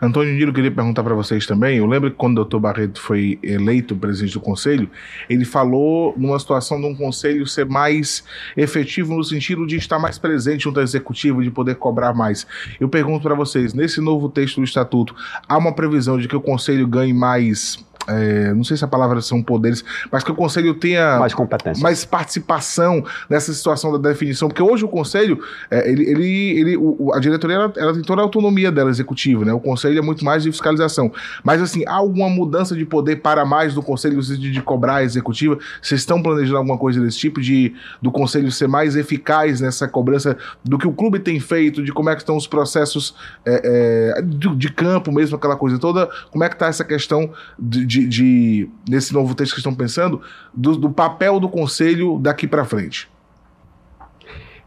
Antônio 0.00 0.34
Nilo, 0.34 0.52
queria 0.52 0.70
perguntar 0.70 1.02
para 1.02 1.14
vocês 1.14 1.46
também. 1.46 1.78
Eu 1.78 1.86
lembro 1.86 2.10
que 2.10 2.16
quando 2.16 2.32
o 2.32 2.36
doutor 2.36 2.60
Barreto 2.60 3.00
foi 3.00 3.38
eleito 3.42 3.96
presidente 3.96 4.34
do 4.34 4.40
conselho, 4.40 4.88
ele 5.28 5.44
falou 5.44 6.14
numa 6.16 6.38
situação 6.38 6.80
de 6.80 6.86
um 6.86 6.94
conselho 6.94 7.46
ser 7.46 7.66
mais 7.66 8.24
efetivo 8.56 9.14
no 9.16 9.24
sentido 9.24 9.66
de 9.66 9.76
estar 9.76 9.98
mais 9.98 10.18
presente 10.18 10.64
junto 10.64 10.78
ao 10.78 10.84
executivo, 10.84 11.42
de 11.42 11.50
poder 11.50 11.76
cobrar 11.76 12.12
mais. 12.12 12.46
Eu 12.78 12.88
pergunto 12.88 13.22
para 13.22 13.34
vocês, 13.34 13.72
nesse 13.72 14.00
novo 14.00 14.28
texto 14.28 14.56
do 14.56 14.64
estatuto, 14.64 15.14
há 15.48 15.56
uma 15.56 15.72
previsão 15.72 16.18
de 16.18 16.28
que 16.28 16.36
o 16.36 16.40
conselho 16.40 16.86
ganhe 16.86 17.14
mais 17.14 17.82
é, 18.08 18.52
não 18.52 18.64
sei 18.64 18.76
se 18.76 18.84
a 18.84 18.88
palavra 18.88 19.20
são 19.20 19.42
poderes, 19.42 19.84
mas 20.10 20.24
que 20.24 20.30
o 20.30 20.34
conselho 20.34 20.74
tenha 20.74 21.18
mais 21.18 21.34
competência, 21.34 21.82
mais 21.82 22.04
participação 22.04 23.04
nessa 23.28 23.52
situação 23.52 23.92
da 23.92 24.10
definição, 24.10 24.48
porque 24.48 24.62
hoje 24.62 24.84
o 24.84 24.88
conselho, 24.88 25.38
é, 25.70 25.90
ele, 25.90 26.10
ele, 26.10 26.60
ele 26.60 26.76
o, 26.76 27.12
a 27.14 27.20
diretoria, 27.20 27.56
ela, 27.56 27.72
ela, 27.76 27.92
tem 27.92 28.02
toda 28.02 28.20
a 28.20 28.24
autonomia 28.24 28.72
dela 28.72 28.90
executiva, 28.90 29.44
né? 29.44 29.52
O 29.52 29.60
conselho 29.60 29.98
é 29.98 30.02
muito 30.02 30.24
mais 30.24 30.42
de 30.42 30.50
fiscalização, 30.50 31.12
mas 31.44 31.62
assim 31.62 31.84
há 31.86 31.94
alguma 31.94 32.28
mudança 32.28 32.74
de 32.74 32.84
poder 32.84 33.16
para 33.16 33.44
mais 33.44 33.74
do 33.74 33.82
conselho 33.82 34.22
sentido 34.22 34.52
de 34.52 34.62
cobrar 34.62 34.96
a 34.96 35.04
executiva? 35.04 35.58
Vocês 35.80 36.00
estão 36.00 36.22
planejando 36.22 36.56
alguma 36.56 36.78
coisa 36.78 37.00
desse 37.00 37.18
tipo 37.18 37.40
de 37.40 37.74
do 38.00 38.10
conselho 38.10 38.50
ser 38.50 38.68
mais 38.68 38.96
eficaz 38.96 39.60
nessa 39.60 39.86
cobrança 39.86 40.36
do 40.64 40.78
que 40.78 40.86
o 40.86 40.92
clube 40.92 41.18
tem 41.18 41.38
feito, 41.38 41.82
de 41.82 41.92
como 41.92 42.10
é 42.10 42.14
que 42.14 42.22
estão 42.22 42.36
os 42.36 42.46
processos 42.46 43.14
é, 43.44 44.14
é 44.18 44.22
de, 44.22 44.54
de, 44.56 44.72
campo 44.72 45.12
mesmo, 45.12 45.36
aquela 45.36 45.56
coisa 45.56 45.78
toda? 45.78 46.08
Como 46.30 46.42
é 46.42 46.48
que 46.48 46.54
está 46.54 46.66
essa 46.66 46.84
questão 46.84 47.30
de 47.58 47.91
de, 47.92 48.06
de, 48.06 48.68
nesse 48.88 49.12
novo 49.12 49.34
texto 49.34 49.52
que 49.52 49.58
estão 49.58 49.74
pensando, 49.74 50.22
do, 50.54 50.76
do 50.76 50.90
papel 50.90 51.38
do 51.38 51.48
conselho 51.48 52.18
daqui 52.18 52.46
para 52.46 52.64
frente? 52.64 53.10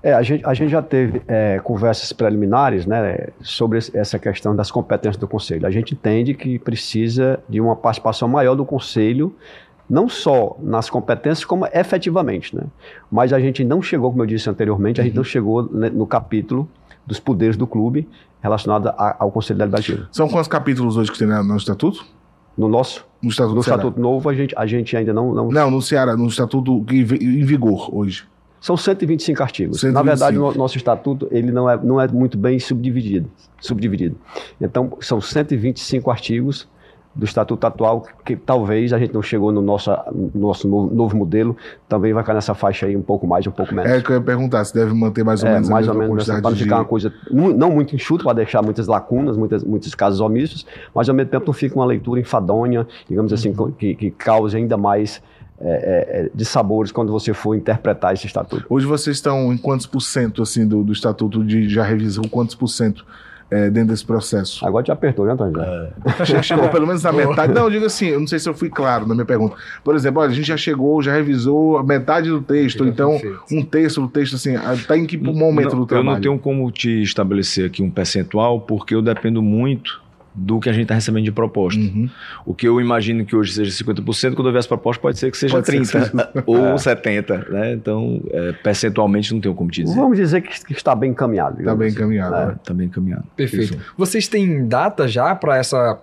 É, 0.03 0.13
a, 0.13 0.21
gente, 0.21 0.45
a 0.45 0.53
gente 0.53 0.69
já 0.69 0.83
teve 0.83 1.23
é, 1.27 1.59
conversas 1.63 2.13
preliminares 2.13 2.85
né, 2.85 3.29
sobre 3.41 3.79
essa 3.95 4.19
questão 4.19 4.55
das 4.55 4.69
competências 4.69 5.17
do 5.17 5.27
conselho. 5.27 5.65
A 5.65 5.71
gente 5.71 5.95
entende 5.95 6.35
que 6.35 6.59
precisa 6.59 7.39
de 7.49 7.59
uma 7.59 7.75
participação 7.75 8.27
maior 8.27 8.53
do 8.53 8.63
conselho, 8.63 9.35
não 9.89 10.07
só 10.07 10.55
nas 10.61 10.91
competências, 10.91 11.43
como 11.43 11.65
efetivamente. 11.73 12.55
Né? 12.55 12.61
Mas 13.09 13.33
a 13.33 13.39
gente 13.39 13.63
não 13.63 13.81
chegou, 13.81 14.11
como 14.11 14.21
eu 14.21 14.27
disse 14.27 14.47
anteriormente, 14.47 15.01
a 15.01 15.03
gente 15.03 15.13
uhum. 15.13 15.17
não 15.17 15.23
chegou 15.23 15.63
né, 15.63 15.89
no 15.89 16.05
capítulo 16.05 16.69
dos 17.07 17.19
poderes 17.19 17.57
do 17.57 17.65
clube 17.65 18.07
relacionado 18.43 18.89
a, 18.89 19.15
ao 19.17 19.31
Conselho 19.31 19.57
Deliberativo. 19.57 20.07
São 20.11 20.29
quantos 20.29 20.47
capítulos 20.47 20.97
hoje 20.97 21.11
que 21.11 21.17
tem 21.17 21.27
no 21.27 21.57
Estatuto? 21.57 22.05
No 22.55 22.69
nosso? 22.69 23.05
No 23.25 23.31
Estatuto, 23.31 23.55
no 23.55 23.61
estatuto 23.61 23.99
Novo, 23.99 24.29
a 24.29 24.33
gente, 24.35 24.53
a 24.55 24.67
gente 24.67 24.95
ainda 24.95 25.11
não, 25.11 25.33
não. 25.33 25.49
Não, 25.49 25.71
no 25.71 25.81
Ceará, 25.81 26.15
no 26.15 26.27
Estatuto 26.27 26.85
em 26.91 27.43
vigor 27.43 27.89
hoje. 27.91 28.23
São 28.61 28.77
125 28.77 29.41
artigos. 29.41 29.79
125. 29.79 29.93
Na 29.93 30.01
verdade, 30.01 30.37
o 30.37 30.57
nosso 30.57 30.77
estatuto 30.77 31.27
ele 31.31 31.51
não 31.51 31.69
é, 31.69 31.77
não 31.77 31.99
é 31.99 32.07
muito 32.07 32.37
bem 32.37 32.59
subdividido, 32.59 33.29
subdividido. 33.59 34.15
Então, 34.61 34.97
são 35.01 35.19
125 35.19 36.09
artigos 36.09 36.67
do 37.15 37.23
estatuto 37.23 37.65
atual, 37.65 38.05
que 38.25 38.35
talvez 38.35 38.91
a 38.91 38.99
gente 38.99 39.13
não 39.13 39.21
chegou 39.21 39.51
no 39.51 39.61
nosso, 39.61 39.89
no 40.13 40.47
nosso 40.47 40.67
novo, 40.67 40.93
novo, 40.93 41.17
modelo, 41.17 41.55
também 41.87 42.11
vai 42.13 42.21
ficar 42.23 42.33
nessa 42.33 42.53
faixa 42.53 42.85
aí 42.85 42.97
um 42.97 43.01
pouco 43.01 43.25
mais, 43.25 43.47
um 43.47 43.51
pouco 43.51 43.73
menos. 43.73 43.89
É 43.89 44.01
que 44.01 44.11
eu 44.11 44.17
ia 44.17 44.21
perguntar, 44.21 44.65
se 44.65 44.73
deve 44.73 44.93
manter 44.93 45.23
mais 45.23 45.41
ou 45.41 45.47
é, 45.47 45.53
menos 45.53 45.69
mais 45.69 45.87
ou 45.87 45.95
menos 45.95 46.25
para 46.25 46.41
não 46.41 46.55
ficar 46.55 46.75
uma 46.77 46.85
coisa 46.85 47.13
não 47.31 47.71
muito 47.71 47.95
enxuta, 47.95 48.25
para 48.25 48.33
deixar 48.33 48.61
muitas 48.61 48.87
lacunas, 48.87 49.37
muitas, 49.37 49.63
muitos 49.63 49.95
casos 49.95 50.19
omissos, 50.19 50.65
mas 50.93 51.07
ao 51.07 51.15
mesmo 51.15 51.31
tempo 51.31 51.45
não 51.45 51.53
fica 51.53 51.75
uma 51.75 51.85
leitura 51.85 52.19
enfadonha, 52.19 52.85
digamos 53.07 53.31
assim, 53.31 53.53
uhum. 53.57 53.71
que, 53.71 53.95
que 53.95 54.11
cause 54.11 54.57
ainda 54.57 54.75
mais 54.75 55.21
é, 55.57 55.67
é, 55.67 56.19
é, 56.19 56.29
de 56.33 56.43
sabores 56.43 56.91
quando 56.91 57.13
você 57.13 57.33
for 57.33 57.55
interpretar 57.55 58.13
esse 58.13 58.27
estatuto. 58.27 58.65
Hoje 58.69 58.85
vocês 58.85 59.15
estão 59.15 59.53
em 59.53 59.57
quantos 59.57 59.85
por 59.85 60.01
cento 60.01 60.41
assim, 60.41 60.67
do, 60.67 60.83
do 60.83 60.91
estatuto 60.91 61.45
de 61.45 61.69
já 61.69 61.83
revisão, 61.83 62.25
quantos 62.25 62.55
por 62.55 62.67
cento 62.67 63.05
é, 63.49 63.69
dentro 63.69 63.89
desse 63.89 64.05
processo. 64.05 64.65
Agora 64.65 64.83
te 64.83 64.91
apertou, 64.91 65.25
né, 65.25 65.33
Antônio? 65.33 65.61
É. 65.61 66.43
Chegou 66.43 66.69
pelo 66.69 66.87
menos 66.87 67.03
na 67.03 67.11
metade. 67.13 67.53
Não, 67.53 67.69
digo 67.69 67.85
assim, 67.85 68.07
eu 68.07 68.19
não 68.19 68.27
sei 68.27 68.39
se 68.39 68.49
eu 68.49 68.53
fui 68.53 68.69
claro 68.69 69.07
na 69.07 69.13
minha 69.13 69.25
pergunta. 69.25 69.55
Por 69.83 69.95
exemplo, 69.95 70.21
olha, 70.21 70.31
a 70.31 70.33
gente 70.33 70.47
já 70.47 70.57
chegou, 70.57 71.01
já 71.01 71.13
revisou 71.13 71.77
a 71.77 71.83
metade 71.83 72.29
do 72.29 72.41
texto, 72.41 72.85
então 72.85 73.19
um 73.51 73.63
terço 73.63 74.01
do 74.01 74.07
texto, 74.07 74.35
assim, 74.35 74.55
está 74.73 74.97
em 74.97 75.05
que 75.05 75.17
momento 75.17 75.73
não, 75.73 75.79
do 75.79 75.85
trabalho? 75.85 76.09
Eu 76.09 76.13
não 76.13 76.21
tenho 76.21 76.39
como 76.39 76.71
te 76.71 77.01
estabelecer 77.01 77.65
aqui 77.65 77.83
um 77.83 77.89
percentual, 77.89 78.61
porque 78.61 78.95
eu 78.95 79.01
dependo 79.01 79.41
muito 79.41 80.04
do 80.35 80.59
que 80.59 80.69
a 80.69 80.73
gente 80.73 80.83
está 80.83 80.95
recebendo 80.95 81.23
de 81.23 81.31
proposta. 81.31 81.79
Uhum. 81.79 82.09
O 82.45 82.53
que 82.53 82.67
eu 82.67 82.81
imagino 82.81 83.25
que 83.25 83.35
hoje 83.35 83.53
seja 83.53 83.71
50%, 83.83 84.35
quando 84.35 84.47
eu 84.47 84.53
ver 84.53 84.59
as 84.59 84.67
propostas, 84.67 85.01
pode 85.01 85.17
ser 85.17 85.31
que 85.31 85.37
seja 85.37 85.53
pode 85.53 85.71
30% 85.71 85.85
ser 85.85 86.11
ou 86.45 86.57
é. 86.57 86.75
70%. 86.75 87.49
Né? 87.49 87.73
Então, 87.73 88.21
é, 88.31 88.51
percentualmente, 88.51 89.33
não 89.33 89.39
tenho 89.39 89.55
como 89.55 89.71
te 89.71 89.83
dizer. 89.83 89.95
Vamos 89.95 90.17
dizer 90.17 90.41
que, 90.41 90.65
que 90.65 90.73
está 90.73 90.93
bem 90.93 91.11
encaminhado. 91.11 91.59
Está 91.59 91.75
bem 91.75 91.87
assim. 91.87 91.97
encaminhado. 91.97 92.35
Está 92.35 92.51
é. 92.51 92.55
Tá 92.63 92.73
bem 92.73 92.87
encaminhado. 92.87 93.23
Perfeito. 93.35 93.75
Isso. 93.75 93.93
Vocês 93.97 94.27
têm 94.27 94.67
data 94.67 95.07
já 95.07 95.33
para 95.33 95.57
essa 95.57 95.97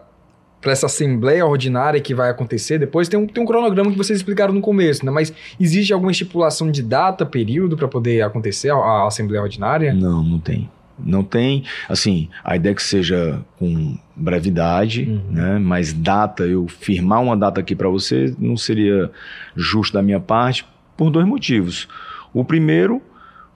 para 0.62 0.70
essa 0.70 0.86
assembleia 0.86 1.44
ordinária 1.44 2.00
que 2.00 2.14
vai 2.14 2.30
acontecer 2.30 2.78
depois, 2.78 3.08
tem 3.08 3.18
um, 3.18 3.26
tem 3.26 3.42
um 3.42 3.46
cronograma 3.46 3.90
que 3.90 3.98
vocês 3.98 4.20
explicaram 4.20 4.54
no 4.54 4.60
começo, 4.60 5.04
né? 5.04 5.10
Mas 5.10 5.32
existe 5.58 5.92
alguma 5.92 6.12
estipulação 6.12 6.70
de 6.70 6.84
data, 6.84 7.26
período 7.26 7.76
para 7.76 7.88
poder 7.88 8.22
acontecer 8.22 8.70
a, 8.70 8.76
a, 8.76 9.08
assembleia 9.08 9.42
ordinária? 9.42 9.92
Não, 9.92 10.22
não 10.22 10.38
tem. 10.38 10.70
Não 10.98 11.24
tem, 11.24 11.64
assim, 11.88 12.28
a 12.44 12.56
ideia 12.56 12.72
é 12.72 12.74
que 12.74 12.82
seja 12.82 13.40
com 13.58 13.98
brevidade, 14.14 15.02
uhum. 15.02 15.22
né? 15.30 15.58
Mas 15.58 15.92
data, 15.92 16.44
eu 16.44 16.68
firmar 16.68 17.22
uma 17.22 17.36
data 17.36 17.60
aqui 17.60 17.74
para 17.74 17.88
você 17.88 18.34
não 18.38 18.56
seria 18.56 19.10
justo 19.56 19.94
da 19.94 20.02
minha 20.02 20.20
parte 20.20 20.64
por 20.96 21.10
dois 21.10 21.26
motivos. 21.26 21.88
O 22.32 22.44
primeiro, 22.44 23.02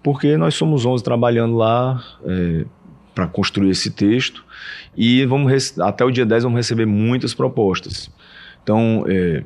porque 0.03 0.37
nós 0.37 0.55
somos 0.55 0.85
11 0.85 1.03
trabalhando 1.03 1.57
lá 1.57 2.03
é, 2.25 2.65
para 3.15 3.27
construir 3.27 3.71
esse 3.71 3.91
texto 3.91 4.45
e 4.97 5.25
vamos 5.27 5.79
até 5.79 6.05
o 6.05 6.11
dia 6.11 6.27
10 6.27 6.45
vamos 6.45 6.57
receber 6.57 6.87
muitas 6.87 7.35
propostas. 7.35 8.11
Então, 8.63 9.05
é, 9.09 9.45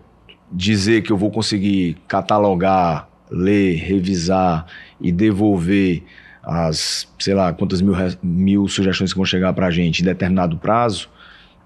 dizer 0.51 1.03
que 1.03 1.13
eu 1.13 1.17
vou 1.17 1.31
conseguir 1.31 1.97
catalogar, 2.09 3.09
ler, 3.31 3.77
revisar 3.77 4.67
e 5.01 5.13
devolver 5.13 6.03
as, 6.43 7.09
sei 7.19 7.35
lá, 7.35 7.53
quantas 7.53 7.81
mil, 7.81 7.95
mil 8.23 8.69
sugestões 8.69 9.13
que 9.13 9.19
vão 9.19 9.27
chegar 9.27 9.53
para 9.53 9.67
a 9.67 9.71
gente 9.71 10.01
em 10.01 10.05
determinado 10.05 10.57
prazo, 10.57 11.09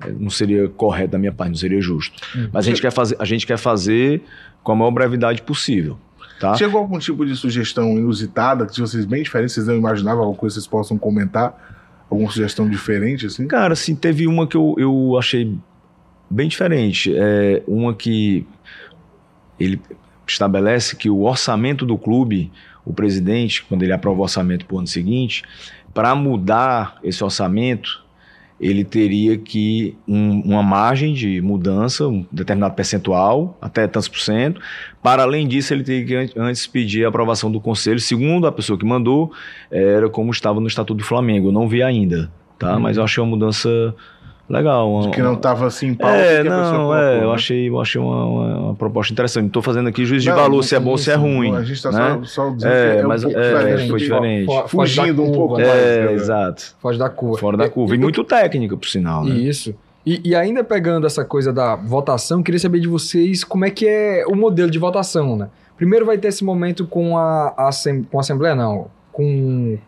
é, 0.00 0.10
não 0.10 0.30
seria 0.30 0.68
correto 0.68 1.12
da 1.12 1.18
minha 1.18 1.32
parte, 1.32 1.50
não 1.50 1.56
seria 1.56 1.80
justo. 1.80 2.20
Hum. 2.36 2.48
Mas 2.52 2.66
a 2.66 2.68
gente, 2.68 2.80
quer 2.80 2.92
fazer, 2.92 3.16
a 3.18 3.24
gente 3.24 3.46
quer 3.46 3.58
fazer 3.58 4.22
com 4.62 4.72
a 4.72 4.74
maior 4.76 4.90
brevidade 4.90 5.42
possível. 5.42 5.98
Tá? 6.40 6.54
Chegou 6.54 6.80
algum 6.80 6.98
tipo 6.98 7.24
de 7.24 7.36
sugestão 7.36 7.96
inusitada, 7.96 8.66
que 8.66 8.80
vocês 8.80 9.04
bem 9.04 9.22
diferentes, 9.22 9.54
vocês 9.54 9.66
não 9.66 9.76
imaginavam 9.76 10.20
alguma 10.20 10.38
coisa 10.38 10.54
que 10.54 10.60
vocês 10.60 10.66
possam 10.66 10.98
comentar? 10.98 11.72
Alguma 12.10 12.30
sugestão 12.30 12.68
diferente, 12.68 13.26
assim? 13.26 13.46
Cara, 13.46 13.72
assim, 13.72 13.94
teve 13.94 14.26
uma 14.26 14.46
que 14.46 14.56
eu, 14.56 14.74
eu 14.76 15.16
achei 15.18 15.56
bem 16.28 16.48
diferente. 16.48 17.14
É 17.16 17.62
uma 17.66 17.94
que 17.94 18.46
ele 19.58 19.80
estabelece 20.26 20.96
que 20.96 21.08
o 21.08 21.22
orçamento 21.22 21.86
do 21.86 21.96
clube, 21.96 22.50
o 22.85 22.93
presidente, 22.93 23.62
quando 23.64 23.82
ele 23.82 23.93
aprova 23.93 24.20
o 24.20 24.22
orçamento 24.22 24.66
para 24.66 24.74
o 24.76 24.78
ano 24.78 24.87
seguinte, 24.87 25.43
para 25.93 26.14
mudar 26.14 26.99
esse 27.03 27.22
orçamento, 27.22 28.05
ele 28.61 28.85
teria 28.85 29.37
que 29.37 29.97
um, 30.07 30.41
uma 30.41 30.62
margem 30.62 31.12
de 31.12 31.41
mudança, 31.41 32.07
um 32.07 32.24
determinado 32.30 32.74
percentual, 32.74 33.59
até 33.61 33.87
tantos 33.87 34.09
por 34.09 34.20
cento. 34.20 34.61
Para 35.03 35.22
além 35.22 35.47
disso, 35.47 35.74
ele 35.74 35.82
teria 35.82 36.26
que 36.26 36.39
antes 36.39 36.66
pedir 36.66 37.05
a 37.05 37.09
aprovação 37.09 37.51
do 37.51 37.61
conselho. 37.61 37.99
Segundo 37.99 38.47
a 38.47 38.53
pessoa 38.53 38.78
que 38.78 38.85
mandou, 38.85 39.32
era 39.70 40.09
como 40.09 40.30
estava 40.30 40.61
no 40.61 40.66
Estatuto 40.66 40.99
do 40.99 41.05
Flamengo. 41.05 41.49
Eu 41.49 41.53
não 41.53 41.68
vi 41.68 41.82
ainda, 41.82 42.30
tá? 42.59 42.74
Uhum. 42.74 42.80
Mas 42.80 42.97
eu 42.97 43.03
achei 43.03 43.22
uma 43.22 43.30
mudança 43.30 43.95
legal. 44.49 44.90
Uma, 44.90 45.11
que 45.11 45.22
não 45.22 45.34
estava 45.34 45.66
assim 45.66 45.88
em 45.88 45.95
pauta. 45.95 46.16
É, 46.16 46.42
não, 46.42 46.95
é, 46.97 47.22
eu 47.22 47.32
achei, 47.32 47.68
eu 47.68 47.80
achei 47.80 48.01
uma, 48.01 48.24
uma, 48.24 48.59
uma 48.59 48.74
proposta 48.74 49.12
interessante. 49.12 49.42
Não 49.42 49.49
estou 49.49 49.62
fazendo 49.62 49.88
aqui 49.88 50.05
juízo 50.05 50.24
de 50.24 50.30
valor, 50.30 50.62
se 50.62 50.74
é 50.74 50.80
bom 50.80 50.90
ou 50.90 50.99
se 50.99 51.11
é 51.11 51.14
ruim. 51.14 51.55
A 51.55 51.62
gente 51.62 51.74
está 51.74 51.90
né? 51.90 52.20
só, 52.24 52.49
só 52.49 52.51
dizendo 52.51 52.72
é, 52.72 52.95
que 52.95 53.01
é 53.01 53.03
mas 53.05 53.24
um 53.24 53.30
é, 53.30 53.32
diferente. 53.32 53.90
foi 53.90 53.99
diferente. 53.99 54.53
Fugindo 54.68 55.22
um 55.22 55.32
pouco 55.32 55.55
mais. 55.55 55.66
É, 55.66 56.12
exato. 56.12 56.74
Foge 56.80 56.99
da 56.99 57.09
curva. 57.09 57.38
Fora 57.38 57.57
da 57.57 57.68
curva. 57.68 57.95
E, 57.95 57.99
e 57.99 58.01
muito 58.01 58.22
técnica, 58.24 58.76
por 58.76 58.88
sinal, 58.88 59.24
né? 59.24 59.34
Isso. 59.34 59.74
E, 60.07 60.20
e, 60.22 60.34
ainda 60.34 60.62
pegando 60.62 61.07
essa 61.07 61.24
coisa 61.24 61.51
da 61.51 61.76
votação, 61.76 62.42
queria 62.42 62.59
saber 62.59 62.78
de 62.78 62.86
vocês 62.86 63.42
como 63.42 63.64
é 63.64 63.70
que 63.70 63.86
é 63.88 64.24
o 64.26 64.36
modelo 64.36 64.70
de 64.70 64.78
votação, 64.78 65.34
né? 65.34 65.49
Primeiro 65.78 66.05
vai 66.05 66.18
ter 66.18 66.28
esse 66.28 66.45
momento 66.45 66.86
com 66.86 67.16
a, 67.16 67.49
a, 67.57 67.70
com 68.11 68.18
a 68.18 68.20
Assembleia, 68.20 68.55
não, 68.55 68.88
com 69.11 69.78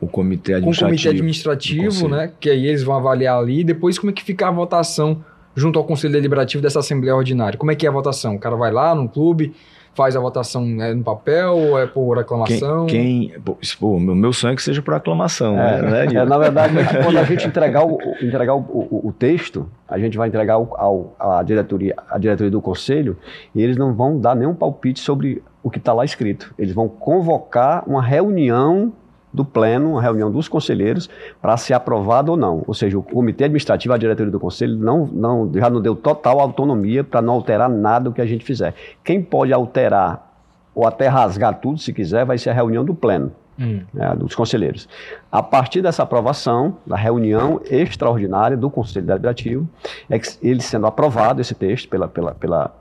o 0.00 0.06
comitê 0.06 0.54
administrativo. 0.54 0.78
Com 0.78 0.84
o 0.84 0.88
comitê 0.88 1.08
administrativo, 1.08 2.08
né? 2.08 2.32
Que 2.38 2.50
aí 2.50 2.66
eles 2.66 2.82
vão 2.82 2.96
avaliar 2.96 3.38
ali. 3.38 3.64
Depois, 3.64 3.98
como 3.98 4.10
é 4.10 4.12
que 4.12 4.22
fica 4.22 4.48
a 4.48 4.50
votação 4.50 5.24
junto 5.54 5.78
ao 5.78 5.84
Conselho 5.84 6.12
Deliberativo 6.12 6.62
dessa 6.62 6.80
Assembleia 6.80 7.16
Ordinária? 7.16 7.58
Como 7.58 7.70
é 7.70 7.74
que 7.74 7.86
é 7.86 7.88
a 7.88 7.92
votação? 7.92 8.36
O 8.36 8.38
cara 8.38 8.56
vai 8.56 8.70
lá 8.70 8.94
no 8.94 9.08
clube, 9.08 9.54
faz 9.94 10.14
a 10.14 10.20
votação 10.20 10.62
é 10.82 10.92
no 10.92 11.02
papel 11.02 11.56
ou 11.56 11.78
é 11.78 11.86
por 11.86 12.18
aclamação? 12.18 12.84
Quem. 12.86 13.28
quem 13.30 13.40
pô, 13.80 13.98
meu, 13.98 14.14
meu 14.14 14.32
sonho 14.34 14.52
é 14.52 14.56
que 14.56 14.62
seja 14.62 14.82
por 14.82 14.92
aclamação. 14.92 15.58
É, 15.58 15.82
né, 15.82 16.04
é, 16.04 16.24
na 16.24 16.38
verdade, 16.38 16.74
quando 17.02 17.18
a 17.18 17.24
gente 17.24 17.46
entregar 17.48 17.86
o, 17.86 17.98
entregar 18.20 18.54
o, 18.54 18.60
o, 18.60 19.08
o 19.08 19.12
texto, 19.12 19.66
a 19.88 19.98
gente 19.98 20.18
vai 20.18 20.28
entregar 20.28 20.54
ao, 20.54 20.76
ao, 20.78 21.16
a, 21.18 21.42
diretoria, 21.42 21.94
a 22.10 22.18
diretoria 22.18 22.50
do 22.50 22.60
conselho 22.60 23.16
e 23.54 23.62
eles 23.62 23.78
não 23.78 23.94
vão 23.94 24.20
dar 24.20 24.36
nenhum 24.36 24.54
palpite 24.54 25.00
sobre 25.00 25.42
o 25.62 25.70
que 25.70 25.78
está 25.78 25.94
lá 25.94 26.04
escrito. 26.04 26.54
Eles 26.58 26.74
vão 26.74 26.86
convocar 26.86 27.82
uma 27.88 28.02
reunião 28.02 28.92
do 29.36 29.44
pleno, 29.44 29.92
uma 29.92 30.02
reunião 30.02 30.30
dos 30.30 30.48
conselheiros, 30.48 31.10
para 31.40 31.56
ser 31.58 31.74
aprovado 31.74 32.32
ou 32.32 32.36
não. 32.36 32.64
Ou 32.66 32.72
seja, 32.72 32.98
o 32.98 33.02
comitê 33.02 33.44
administrativo, 33.44 33.92
a 33.92 33.98
diretoria 33.98 34.32
do 34.32 34.40
conselho, 34.40 34.76
não, 34.76 35.06
não, 35.06 35.50
já 35.54 35.68
não 35.68 35.80
deu 35.80 35.94
total 35.94 36.40
autonomia 36.40 37.04
para 37.04 37.20
não 37.20 37.34
alterar 37.34 37.68
nada 37.68 38.06
do 38.06 38.12
que 38.12 38.22
a 38.22 38.26
gente 38.26 38.44
fizer. 38.44 38.74
Quem 39.04 39.22
pode 39.22 39.52
alterar 39.52 40.26
ou 40.74 40.86
até 40.86 41.06
rasgar 41.06 41.60
tudo, 41.60 41.78
se 41.78 41.92
quiser, 41.92 42.24
vai 42.24 42.38
ser 42.38 42.50
a 42.50 42.52
reunião 42.54 42.84
do 42.84 42.94
pleno. 42.94 43.30
Hum. 43.58 43.80
Né, 43.94 44.14
dos 44.16 44.34
conselheiros. 44.34 44.86
A 45.32 45.42
partir 45.42 45.80
dessa 45.80 46.02
aprovação, 46.02 46.76
da 46.86 46.94
reunião 46.94 47.58
extraordinária 47.70 48.54
do 48.54 48.68
Conselho 48.68 49.06
Deliberativo, 49.06 49.66
é 50.10 50.18
que 50.18 50.28
ele 50.42 50.60
sendo 50.60 50.86
aprovado, 50.86 51.40
esse 51.40 51.54
texto, 51.54 51.88
pela, 51.88 52.06
pela, 52.06 52.34
pela 52.34 52.74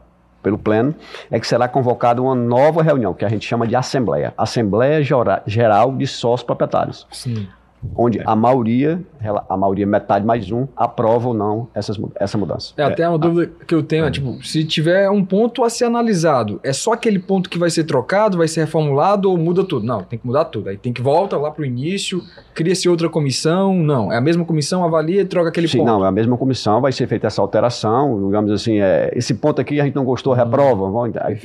pelo 0.46 0.60
Pleno, 0.60 0.94
é 1.32 1.40
que 1.40 1.48
será 1.48 1.68
convocada 1.68 2.22
uma 2.22 2.36
nova 2.36 2.84
reunião, 2.84 3.16
que 3.16 3.26
a 3.26 3.30
gente 3.30 3.48
chama 3.48 3.66
de 3.66 3.76
Assembleia. 3.76 4.32
Assembleia 4.38 5.02
Geral 5.48 5.96
de 5.98 6.06
Sócios 6.06 6.46
Proprietários. 6.46 7.08
Sim 7.12 7.48
onde 7.96 8.22
a 8.26 8.36
maioria, 8.36 9.02
a 9.50 9.58
maioria 9.58 9.86
metade 9.86 10.26
mais 10.26 10.52
um, 10.52 10.68
aprova 10.76 11.30
ou 11.30 11.34
não 11.34 11.68
essas, 11.74 12.00
essa 12.16 12.38
mudança. 12.38 12.74
É, 12.78 12.84
até 12.84 13.08
uma 13.08 13.18
dúvida 13.18 13.52
que 13.68 13.74
eu 13.74 13.84
tenho, 13.84 14.06
é, 14.06 14.12
tipo, 14.12 14.44
se 14.44 14.64
tiver 14.64 15.10
um 15.10 15.24
ponto 15.24 15.64
a 15.64 15.70
ser 15.70 15.86
analisado, 15.86 16.60
é 16.64 16.74
só 16.74 16.94
aquele 16.94 17.20
ponto 17.20 17.50
que 17.50 17.58
vai 17.58 17.70
ser 17.70 17.84
trocado, 17.84 18.38
vai 18.38 18.48
ser 18.48 18.62
reformulado 18.62 19.30
ou 19.30 19.38
muda 19.38 19.64
tudo? 19.64 19.86
Não, 19.86 20.04
tem 20.04 20.18
que 20.18 20.26
mudar 20.26 20.46
tudo. 20.46 20.70
Aí 20.70 20.78
tem 20.78 20.94
que 20.94 21.02
volta 21.02 21.38
lá 21.38 21.52
para 21.52 21.64
o 21.64 21.66
início, 21.66 22.22
cria-se 22.54 22.88
outra 22.88 23.10
comissão, 23.10 23.76
não, 23.76 24.12
é 24.12 24.18
a 24.18 24.22
mesma 24.22 24.46
comissão, 24.46 24.84
avalia 24.84 25.22
e 25.22 25.26
troca 25.26 25.50
aquele 25.50 25.68
Sim, 25.68 25.80
ponto. 25.80 25.88
não, 25.88 26.06
é 26.06 26.08
a 26.08 26.12
mesma 26.12 26.38
comissão, 26.38 26.82
vai 26.82 26.92
ser 26.92 27.08
feita 27.08 27.28
essa 27.28 27.42
alteração, 27.42 28.26
digamos 28.26 28.52
assim, 28.52 28.80
é, 28.80 29.12
esse 29.16 29.34
ponto 29.34 29.62
aqui 29.62 29.80
a 29.80 29.86
gente 29.86 29.96
não 29.96 30.06
gostou, 30.06 30.34
reprova, 30.34 30.86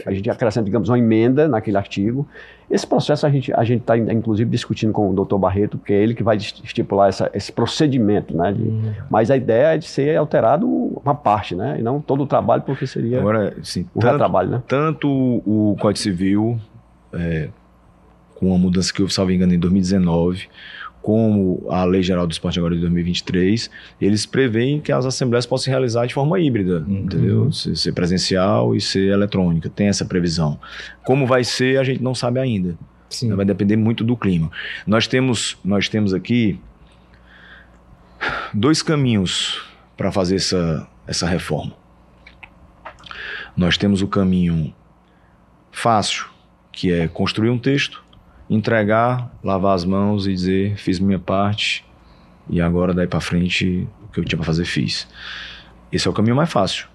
a 0.06 0.12
gente 0.12 0.30
acrescenta, 0.30 0.64
digamos, 0.64 0.88
uma 0.88 0.98
emenda 0.98 1.48
naquele 1.48 1.76
artigo, 1.76 2.26
esse 2.70 2.86
processo 2.86 3.26
a 3.26 3.30
gente 3.30 3.52
a 3.52 3.64
gente 3.64 3.80
está 3.80 3.98
inclusive 3.98 4.48
discutindo 4.48 4.92
com 4.92 5.10
o 5.10 5.12
doutor 5.12 5.38
Barreto, 5.38 5.76
porque 5.76 5.92
é 5.92 6.00
ele 6.00 6.14
que 6.14 6.22
vai 6.22 6.29
estipular 6.36 7.08
essa, 7.08 7.30
esse 7.34 7.52
procedimento, 7.52 8.36
né? 8.36 8.52
De, 8.52 8.62
hum. 8.62 8.92
Mas 9.10 9.30
a 9.30 9.36
ideia 9.36 9.74
é 9.74 9.78
de 9.78 9.86
ser 9.86 10.16
alterado 10.16 10.66
uma 10.66 11.14
parte, 11.14 11.54
né? 11.54 11.76
E 11.78 11.82
não 11.82 12.00
todo 12.00 12.22
o 12.22 12.26
trabalho, 12.26 12.62
porque 12.62 12.86
seria 12.86 13.18
Agora, 13.18 13.56
sim, 13.62 13.86
um 13.94 14.00
tanto, 14.00 14.12
retrabalho, 14.12 14.50
né? 14.50 14.62
Tanto 14.66 15.08
o 15.08 15.76
Código 15.80 15.98
Civil, 15.98 16.60
é, 17.12 17.48
com 18.34 18.54
a 18.54 18.58
mudança 18.58 18.92
que 18.92 19.02
eu 19.02 19.08
salvo 19.08 19.32
engano 19.32 19.52
em 19.52 19.58
2019, 19.58 20.48
como 21.02 21.66
a 21.70 21.84
Lei 21.84 22.02
Geral 22.02 22.26
do 22.26 22.32
Esporte 22.32 22.58
agora 22.58 22.74
de 22.74 22.80
2023, 22.80 23.70
eles 24.00 24.26
preveem 24.26 24.80
que 24.80 24.92
as 24.92 25.06
assembleias 25.06 25.46
possam 25.46 25.64
se 25.64 25.70
realizar 25.70 26.06
de 26.06 26.14
forma 26.14 26.38
híbrida, 26.38 26.84
uhum. 26.86 26.98
entendeu? 26.98 27.52
Ser, 27.52 27.76
ser, 27.76 27.92
presencial 27.92 28.74
e 28.74 28.80
ser 28.80 29.10
eletrônica, 29.10 29.68
tem 29.70 29.88
essa 29.88 30.04
previsão. 30.04 30.58
Como 31.04 31.26
vai 31.26 31.42
ser, 31.42 31.78
a 31.78 31.84
gente 31.84 32.02
não 32.02 32.14
sabe 32.14 32.38
ainda. 32.38 32.76
Sim. 33.10 33.34
Vai 33.34 33.44
depender 33.44 33.76
muito 33.76 34.04
do 34.04 34.16
clima. 34.16 34.50
Nós 34.86 35.06
temos, 35.06 35.58
nós 35.64 35.88
temos 35.88 36.14
aqui 36.14 36.58
dois 38.54 38.82
caminhos 38.82 39.62
para 39.96 40.10
fazer 40.10 40.36
essa, 40.36 40.88
essa 41.06 41.26
reforma. 41.26 41.72
Nós 43.56 43.76
temos 43.76 44.00
o 44.00 44.08
caminho 44.08 44.72
fácil, 45.72 46.26
que 46.72 46.92
é 46.92 47.08
construir 47.08 47.50
um 47.50 47.58
texto, 47.58 48.02
entregar, 48.48 49.30
lavar 49.42 49.74
as 49.74 49.84
mãos 49.84 50.26
e 50.26 50.32
dizer 50.32 50.76
fiz 50.76 50.98
minha 50.98 51.18
parte 51.18 51.84
e 52.48 52.60
agora 52.60 52.94
daí 52.94 53.06
para 53.06 53.20
frente 53.20 53.86
o 54.02 54.08
que 54.08 54.20
eu 54.20 54.24
tinha 54.24 54.38
para 54.38 54.46
fazer 54.46 54.64
fiz. 54.64 55.06
Esse 55.92 56.06
é 56.08 56.10
o 56.10 56.14
caminho 56.14 56.36
mais 56.36 56.50
fácil. 56.50 56.86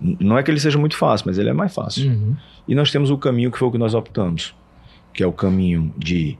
Não 0.00 0.38
é 0.38 0.42
que 0.42 0.50
ele 0.50 0.60
seja 0.60 0.78
muito 0.78 0.96
fácil, 0.96 1.26
mas 1.26 1.38
ele 1.38 1.48
é 1.48 1.52
mais 1.52 1.74
fácil. 1.74 2.10
Uhum. 2.10 2.36
E 2.68 2.74
nós 2.74 2.90
temos 2.90 3.10
o 3.10 3.18
caminho 3.18 3.50
que 3.50 3.58
foi 3.58 3.68
o 3.68 3.72
que 3.72 3.78
nós 3.78 3.94
optamos, 3.94 4.54
que 5.12 5.22
é 5.22 5.26
o 5.26 5.32
caminho 5.32 5.92
de 5.96 6.38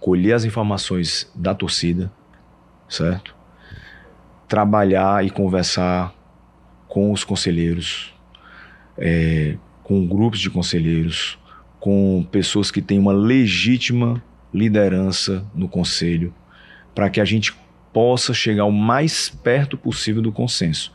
colher 0.00 0.34
as 0.34 0.44
informações 0.44 1.30
da 1.34 1.54
torcida, 1.54 2.10
certo? 2.88 3.34
Trabalhar 4.46 5.24
e 5.24 5.30
conversar 5.30 6.14
com 6.88 7.12
os 7.12 7.24
conselheiros, 7.24 8.14
é, 8.96 9.56
com 9.82 10.06
grupos 10.06 10.40
de 10.40 10.48
conselheiros, 10.48 11.38
com 11.78 12.26
pessoas 12.30 12.70
que 12.70 12.80
têm 12.80 12.98
uma 12.98 13.12
legítima 13.12 14.22
liderança 14.52 15.46
no 15.54 15.68
conselho, 15.68 16.34
para 16.94 17.10
que 17.10 17.20
a 17.20 17.24
gente 17.24 17.54
possa 17.92 18.32
chegar 18.32 18.64
o 18.64 18.72
mais 18.72 19.28
perto 19.28 19.76
possível 19.76 20.22
do 20.22 20.32
consenso. 20.32 20.92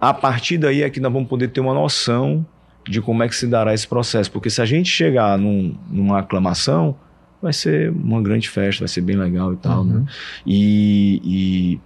A 0.00 0.12
partir 0.12 0.58
daí 0.58 0.82
é 0.82 0.90
que 0.90 1.00
nós 1.00 1.12
vamos 1.12 1.28
poder 1.28 1.48
ter 1.48 1.60
uma 1.60 1.74
noção 1.74 2.44
de 2.86 3.00
como 3.00 3.22
é 3.22 3.28
que 3.28 3.34
se 3.34 3.46
dará 3.46 3.72
esse 3.72 3.86
processo, 3.86 4.30
porque 4.30 4.50
se 4.50 4.60
a 4.60 4.64
gente 4.64 4.88
chegar 4.88 5.38
num, 5.38 5.74
numa 5.90 6.18
aclamação, 6.18 6.96
vai 7.40 7.52
ser 7.52 7.90
uma 7.90 8.22
grande 8.22 8.48
festa, 8.48 8.80
vai 8.80 8.88
ser 8.88 9.00
bem 9.00 9.16
legal 9.16 9.52
e 9.52 9.56
tal, 9.56 9.84
né? 9.84 9.94
uhum. 9.94 10.00
né? 10.00 10.06
E, 10.46 11.20
e 11.24 11.80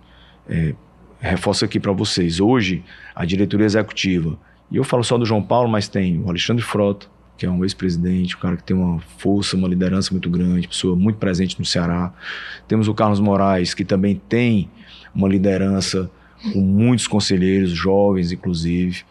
é, 0.49 0.75
reforço 1.21 1.65
aqui 1.65 1.81
para 1.81 1.93
vocês, 1.93 2.41
hoje 2.41 2.83
a 3.15 3.25
diretoria 3.25 3.67
executiva, 3.67 4.39
e 4.71 4.77
eu 4.77 4.85
falo 4.85 5.03
só 5.03 5.17
do 5.17 5.25
João 5.25 5.43
Paulo, 5.43 5.69
mas 5.69 5.89
tem 5.89 6.21
o 6.21 6.29
Alexandre 6.29 6.63
Frota, 6.63 7.07
que 7.37 7.47
é 7.47 7.51
um 7.51 7.65
ex-presidente, 7.65 8.37
um 8.37 8.41
cara 8.41 8.57
que 8.57 8.65
tem 8.65 8.77
uma 8.77 8.99
força, 9.17 9.57
uma 9.57 9.69
liderança 9.69 10.11
muito 10.13 10.29
grande, 10.29 10.67
pessoa 10.67 10.97
muito 10.97 11.17
presente 11.17 11.59
no 11.59 11.65
Ceará. 11.65 12.13
Temos 12.67 12.89
o 12.89 12.95
Carlos 12.95 13.21
Moraes, 13.21 13.75
que 13.75 13.85
também 13.85 14.21
tem 14.29 14.69
uma 15.15 15.29
liderança 15.29 16.11
com 16.53 16.61
muitos 16.61 17.07
conselheiros, 17.07 17.71
jovens 17.71 18.33
inclusive, 18.33 19.05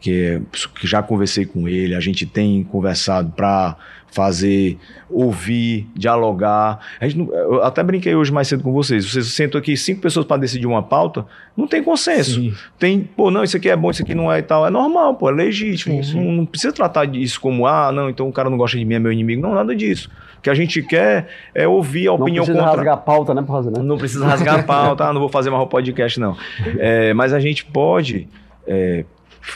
que, 0.00 0.40
que 0.78 0.86
já 0.86 1.02
conversei 1.02 1.44
com 1.44 1.68
ele, 1.68 1.94
a 1.94 2.00
gente 2.00 2.26
tem 2.26 2.62
conversado 2.64 3.30
para 3.30 3.76
fazer, 4.12 4.78
ouvir, 5.10 5.88
dialogar. 5.96 6.78
A 7.00 7.08
gente 7.08 7.18
não, 7.18 7.34
eu 7.34 7.64
até 7.64 7.82
brinquei 7.82 8.14
hoje 8.14 8.30
mais 8.30 8.46
cedo 8.46 8.62
com 8.62 8.70
vocês. 8.70 9.10
Vocês 9.10 9.32
sentam 9.32 9.58
aqui 9.58 9.74
cinco 9.76 10.02
pessoas 10.02 10.26
para 10.26 10.36
decidir 10.36 10.66
uma 10.66 10.82
pauta, 10.82 11.24
não 11.56 11.66
tem 11.66 11.82
consenso. 11.82 12.40
Sim. 12.40 12.54
Tem, 12.78 13.00
pô, 13.00 13.30
não, 13.30 13.42
isso 13.42 13.56
aqui 13.56 13.70
é 13.70 13.76
bom, 13.76 13.90
isso 13.90 14.02
aqui 14.02 14.14
não 14.14 14.30
é 14.30 14.38
e 14.38 14.42
tal. 14.42 14.66
É 14.66 14.70
normal, 14.70 15.14
pô, 15.14 15.30
é 15.30 15.32
legítimo. 15.32 16.04
Sim, 16.04 16.12
sim. 16.12 16.24
Não, 16.24 16.32
não, 16.32 16.46
precisa 16.46 16.72
tratar 16.72 17.06
disso 17.06 17.40
como, 17.40 17.66
ah, 17.66 17.90
não, 17.90 18.10
então 18.10 18.28
o 18.28 18.32
cara 18.32 18.50
não 18.50 18.58
gosta 18.58 18.76
de 18.78 18.84
mim, 18.84 18.94
é 18.94 18.98
meu 18.98 19.12
inimigo. 19.12 19.40
Não, 19.40 19.54
nada 19.54 19.74
disso. 19.74 20.10
O 20.38 20.42
que 20.42 20.50
a 20.50 20.54
gente 20.54 20.82
quer 20.82 21.28
é 21.54 21.66
ouvir 21.66 22.08
a 22.08 22.12
opinião 22.12 22.44
contra. 22.44 22.54
Não 22.54 22.62
precisa 22.64 22.76
rasgar 22.76 22.94
a 22.94 22.96
pauta, 22.98 23.34
né, 23.34 23.42
por 23.42 23.64
né? 23.64 23.82
Não 23.82 23.96
precisa 23.96 24.26
rasgar 24.26 24.60
a 24.60 24.62
pauta, 24.62 25.04
ah, 25.06 25.12
não 25.12 25.20
vou 25.20 25.30
fazer 25.30 25.48
mais 25.48 25.62
um 25.62 25.66
podcast, 25.66 26.20
não. 26.20 26.36
É, 26.78 27.14
mas 27.14 27.32
a 27.32 27.40
gente 27.40 27.64
pode. 27.64 28.28
É, 28.66 29.04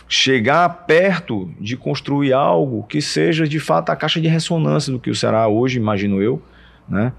chegar 0.09 0.69
perto 0.87 1.51
de 1.61 1.77
construir 1.77 2.33
algo 2.33 2.83
que 2.85 3.01
seja 3.01 3.47
de 3.47 3.61
fato 3.61 3.91
a 3.91 3.97
caixa 3.97 4.21
de 4.21 4.29
ressonância 4.29 4.93
do 4.93 4.99
que 4.99 5.11
o 5.11 5.15
Ceará 5.15 5.47
hoje, 5.49 5.79
imagino 5.79 6.21
eu, 6.21 6.43
né? 6.89 7.13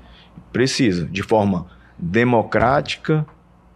precisa, 0.51 1.05
de 1.05 1.23
forma 1.23 1.65
democrática, 1.97 3.25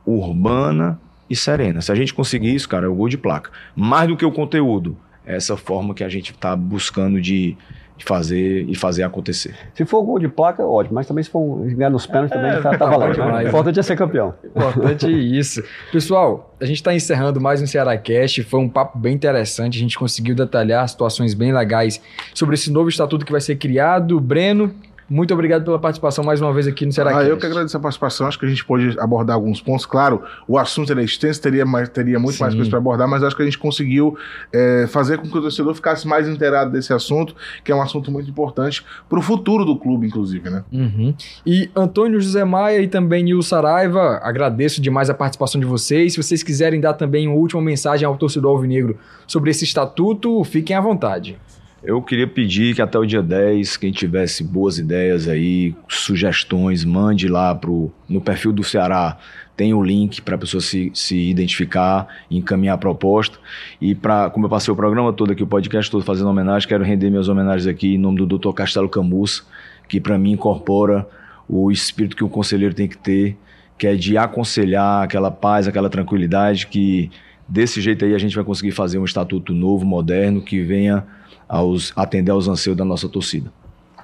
urbana 0.05 0.99
e 1.29 1.35
serena. 1.35 1.81
Se 1.81 1.91
a 1.91 1.95
gente 1.95 2.13
conseguir 2.13 2.53
isso, 2.53 2.67
cara, 2.67 2.85
é 2.85 2.89
o 2.89 2.95
gol 2.95 3.09
de 3.09 3.17
placa. 3.17 3.51
Mais 3.75 4.07
do 4.07 4.17
que 4.17 4.25
o 4.25 4.31
conteúdo, 4.31 4.97
é 5.25 5.35
essa 5.35 5.55
forma 5.55 5.93
que 5.93 6.03
a 6.03 6.09
gente 6.09 6.31
está 6.31 6.55
buscando 6.55 7.21
de, 7.21 7.55
de 8.01 8.05
fazer 8.05 8.65
e 8.67 8.75
fazer 8.75 9.03
acontecer. 9.03 9.53
Se 9.75 9.85
for 9.85 10.01
gol 10.03 10.17
de 10.17 10.27
placa, 10.27 10.65
ótimo, 10.65 10.95
mas 10.95 11.07
também 11.07 11.23
se 11.23 11.29
for 11.29 11.63
ganhar 11.67 11.89
nos 11.89 12.07
pênaltis 12.07 12.31
também 12.35 12.51
é, 12.51 12.59
tá, 12.59 12.75
tá 12.75 12.85
valendo. 12.87 13.17
Né? 13.17 13.43
O 13.43 13.47
importante 13.47 13.79
é 13.79 13.83
ser 13.83 13.95
campeão. 13.95 14.33
Importante 14.43 15.07
isso. 15.07 15.63
Pessoal, 15.91 16.55
a 16.59 16.65
gente 16.65 16.77
está 16.77 16.93
encerrando 16.93 17.39
mais 17.39 17.61
um 17.61 17.67
Ceará 17.67 17.95
Cast, 17.97 18.43
foi 18.43 18.59
um 18.59 18.67
papo 18.67 18.97
bem 18.97 19.13
interessante, 19.13 19.77
a 19.77 19.81
gente 19.81 19.97
conseguiu 19.97 20.33
detalhar 20.33 20.87
situações 20.89 21.35
bem 21.35 21.53
legais 21.53 22.01
sobre 22.33 22.55
esse 22.55 22.71
novo 22.71 22.89
estatuto 22.89 23.23
que 23.23 23.31
vai 23.31 23.41
ser 23.41 23.55
criado. 23.57 24.19
Breno, 24.19 24.73
muito 25.11 25.33
obrigado 25.33 25.65
pela 25.65 25.77
participação 25.77 26.23
mais 26.23 26.39
uma 26.39 26.53
vez 26.53 26.65
aqui 26.67 26.85
no 26.85 26.93
Será 26.93 27.17
ah, 27.17 27.23
Eu 27.25 27.37
que 27.37 27.45
agradeço 27.45 27.75
a 27.75 27.79
participação. 27.81 28.27
Acho 28.27 28.39
que 28.39 28.45
a 28.45 28.49
gente 28.49 28.63
pode 28.63 28.97
abordar 28.97 29.35
alguns 29.35 29.59
pontos. 29.59 29.85
Claro, 29.85 30.23
o 30.47 30.57
assunto 30.57 30.97
é 30.97 31.03
extenso, 31.03 31.41
teria, 31.41 31.65
mais, 31.65 31.89
teria 31.89 32.17
muito 32.17 32.37
Sim. 32.37 32.43
mais 32.43 32.53
coisas 32.53 32.69
para 32.69 32.79
abordar, 32.79 33.09
mas 33.09 33.21
acho 33.21 33.35
que 33.35 33.41
a 33.41 33.45
gente 33.45 33.57
conseguiu 33.57 34.17
é, 34.53 34.85
fazer 34.87 35.17
com 35.17 35.27
que 35.27 35.37
o 35.37 35.41
torcedor 35.41 35.75
ficasse 35.75 36.07
mais 36.07 36.29
inteirado 36.29 36.71
desse 36.71 36.93
assunto, 36.93 37.35
que 37.61 37.73
é 37.73 37.75
um 37.75 37.81
assunto 37.81 38.09
muito 38.09 38.29
importante 38.29 38.85
para 39.09 39.19
o 39.19 39.21
futuro 39.21 39.65
do 39.65 39.75
clube, 39.75 40.07
inclusive, 40.07 40.49
né? 40.49 40.63
Uhum. 40.71 41.13
E 41.45 41.69
Antônio 41.75 42.21
José 42.21 42.45
Maia 42.45 42.79
e 42.79 42.87
também 42.87 43.21
Nil 43.21 43.41
Saraiva, 43.41 44.21
agradeço 44.23 44.81
demais 44.81 45.09
a 45.09 45.13
participação 45.13 45.59
de 45.59 45.67
vocês. 45.67 46.13
Se 46.13 46.23
vocês 46.23 46.41
quiserem 46.41 46.79
dar 46.79 46.93
também 46.93 47.27
uma 47.27 47.35
última 47.35 47.61
mensagem 47.61 48.07
ao 48.07 48.15
torcedor 48.15 48.51
alvinegro 48.51 48.97
sobre 49.27 49.51
esse 49.51 49.65
estatuto, 49.65 50.41
fiquem 50.45 50.73
à 50.73 50.79
vontade. 50.79 51.37
Eu 51.83 51.99
queria 51.99 52.27
pedir 52.27 52.75
que 52.75 52.81
até 52.81 52.99
o 52.99 53.05
dia 53.05 53.23
10, 53.23 53.75
quem 53.77 53.91
tivesse 53.91 54.43
boas 54.43 54.77
ideias 54.77 55.27
aí, 55.27 55.75
sugestões, 55.87 56.85
mande 56.85 57.27
lá 57.27 57.55
pro, 57.55 57.91
no 58.07 58.21
perfil 58.21 58.53
do 58.53 58.63
Ceará. 58.63 59.17
Tem 59.57 59.73
o 59.73 59.81
link 59.81 60.21
para 60.21 60.35
a 60.35 60.37
pessoa 60.37 60.61
se, 60.61 60.91
se 60.93 61.17
identificar, 61.17 62.07
encaminhar 62.29 62.75
a 62.75 62.77
proposta. 62.77 63.39
E 63.81 63.95
para, 63.95 64.29
como 64.29 64.45
eu 64.45 64.49
passei 64.49 64.71
o 64.71 64.77
programa 64.77 65.11
todo 65.11 65.31
aqui, 65.31 65.41
o 65.41 65.47
podcast 65.47 65.89
todo 65.89 66.03
fazendo 66.03 66.29
homenagem, 66.29 66.69
quero 66.69 66.83
render 66.83 67.09
minhas 67.09 67.27
homenagens 67.27 67.65
aqui 67.65 67.95
em 67.95 67.97
nome 67.97 68.23
do 68.23 68.37
Dr. 68.37 68.53
Castelo 68.53 68.87
Camus, 68.87 69.43
que 69.89 69.99
para 69.99 70.19
mim 70.19 70.33
incorpora 70.33 71.07
o 71.49 71.71
espírito 71.71 72.15
que 72.15 72.23
o 72.23 72.29
conselheiro 72.29 72.75
tem 72.75 72.87
que 72.87 72.97
ter, 72.97 73.35
que 73.75 73.87
é 73.87 73.95
de 73.95 74.19
aconselhar 74.19 75.03
aquela 75.03 75.31
paz, 75.31 75.67
aquela 75.67 75.89
tranquilidade, 75.89 76.67
que 76.67 77.09
desse 77.49 77.81
jeito 77.81 78.05
aí 78.05 78.13
a 78.13 78.19
gente 78.19 78.35
vai 78.35 78.45
conseguir 78.45 78.71
fazer 78.71 78.99
um 78.99 79.05
estatuto 79.05 79.51
novo, 79.51 79.83
moderno, 79.83 80.43
que 80.43 80.61
venha 80.61 81.03
aos, 81.51 81.91
atender 81.97 82.31
aos 82.31 82.47
anseios 82.47 82.77
da 82.77 82.85
nossa 82.85 83.09
torcida. 83.09 83.51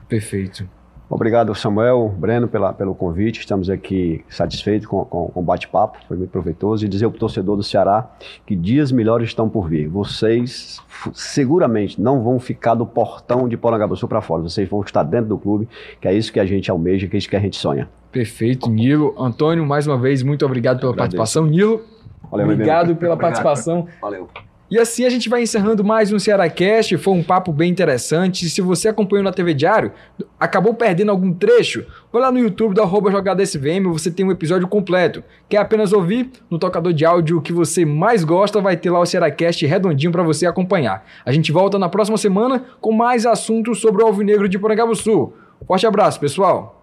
Perfeito. 0.10 0.68
Obrigado, 1.10 1.56
Samuel, 1.56 2.14
Breno, 2.18 2.50
pela, 2.50 2.74
pelo 2.74 2.93
convite. 2.93 3.39
Estamos 3.39 3.70
aqui 3.70 4.26
satisfeitos 4.28 4.86
com, 4.86 5.06
com, 5.06 5.28
com 5.28 5.39
o 5.39 5.43
bate-papo, 5.43 5.98
foi 6.06 6.18
muito 6.18 6.30
proveitoso. 6.30 6.86
E 6.86 6.89
dizer 6.89 7.08
para 7.08 7.16
o 7.16 7.20
torcedor 7.20 7.56
do 7.56 7.64
Ceará 7.64 8.12
que 8.45 8.54
dias 8.54 8.91
melhores 8.91 9.30
estão 9.30 9.48
por 9.48 9.70
vir. 9.70 9.88
Vocês 9.88 10.82
seguramente 11.14 12.02
não 12.02 12.22
vão 12.22 12.38
ficar 12.38 12.76
do 12.76 12.86
portão 12.86 13.48
de 13.48 13.56
Porangabuçu 13.56 14.06
para 14.06 14.20
fora. 14.20 14.43
Vocês 14.43 14.68
vão 14.68 14.82
estar 14.82 15.04
dentro 15.04 15.30
do 15.30 15.38
clube, 15.38 15.70
que 16.02 16.10
é 16.10 16.14
isso 16.14 16.34
que 16.34 16.41
a 16.41 16.45
gente 16.45 16.70
almeja, 16.70 17.08
que 17.08 17.16
é 17.16 17.20
isso 17.20 17.30
que 17.30 17.38
a 17.38 17.39
gente 17.39 17.56
sonha. 17.56 17.88
Perfeito, 18.12 18.70
Nilo. 18.70 19.16
Antônio, 19.18 19.66
mais 19.66 19.88
uma 19.88 19.98
vez, 19.98 20.22
muito 20.22 20.45
obrigado 20.45 20.82
pela 20.82 20.93
participação. 20.93 21.45
Nilo, 21.45 21.82
Valeu, 22.30 22.50
obrigado 22.50 22.95
pela 22.98 23.14
obrigado. 23.14 23.20
participação. 23.20 23.88
Valeu. 24.02 24.28
E 24.70 24.78
assim 24.78 25.05
a 25.05 25.09
gente 25.09 25.30
vai 25.30 25.41
encerrando 25.41 25.82
mais 25.82 26.11
um 26.11 26.20
Cearacast. 26.20 26.97
Foi 26.97 27.13
um 27.13 27.24
papo 27.24 27.53
bem 27.53 27.72
interessante. 27.72 28.49
Se 28.49 28.59
você 28.59 28.89
acompanhou 28.89 29.24
na 29.24 29.32
TV 29.32 29.53
Diário, 29.53 29.93
acabou 30.38 30.74
perdendo 30.74 31.09
algum 31.09 31.34
trecho, 31.34 31.86
vai 32.11 32.22
lá 32.22 32.30
no 32.30 32.38
YouTube 32.38 32.74
do 32.76 32.82
arroba 32.82 33.09
você 33.93 34.11
tem 34.11 34.26
um 34.26 34.32
episódio 34.32 34.68
completo. 34.68 35.24
Quer 35.47 35.59
apenas 35.59 35.93
ouvir? 35.93 36.30
No 36.49 36.59
tocador 36.59 36.91
de 36.91 37.05
áudio 37.05 37.41
que 37.41 37.53
você 37.53 37.86
mais 37.86 38.26
gosta, 38.26 38.59
vai 38.59 38.76
ter 38.76 38.89
lá 38.89 38.99
o 38.99 39.05
Cearacast 39.05 39.65
redondinho 39.65 40.11
para 40.11 40.24
você 40.24 40.45
acompanhar. 40.45 41.05
A 41.26 41.32
gente 41.32 41.49
volta 41.49 41.80
na 41.80 41.88
próxima 41.88 42.18
semana 42.18 42.65
com 42.82 42.91
mais 42.91 43.26
assuntos 43.26 43.80
sobre 43.80 44.03
o 44.03 44.05
Alvinegro 44.05 44.49
de 44.49 44.59
Porangabuçu. 44.59 45.32
Forte 45.65 45.88
abraço, 45.88 46.20
pessoal! 46.20 46.77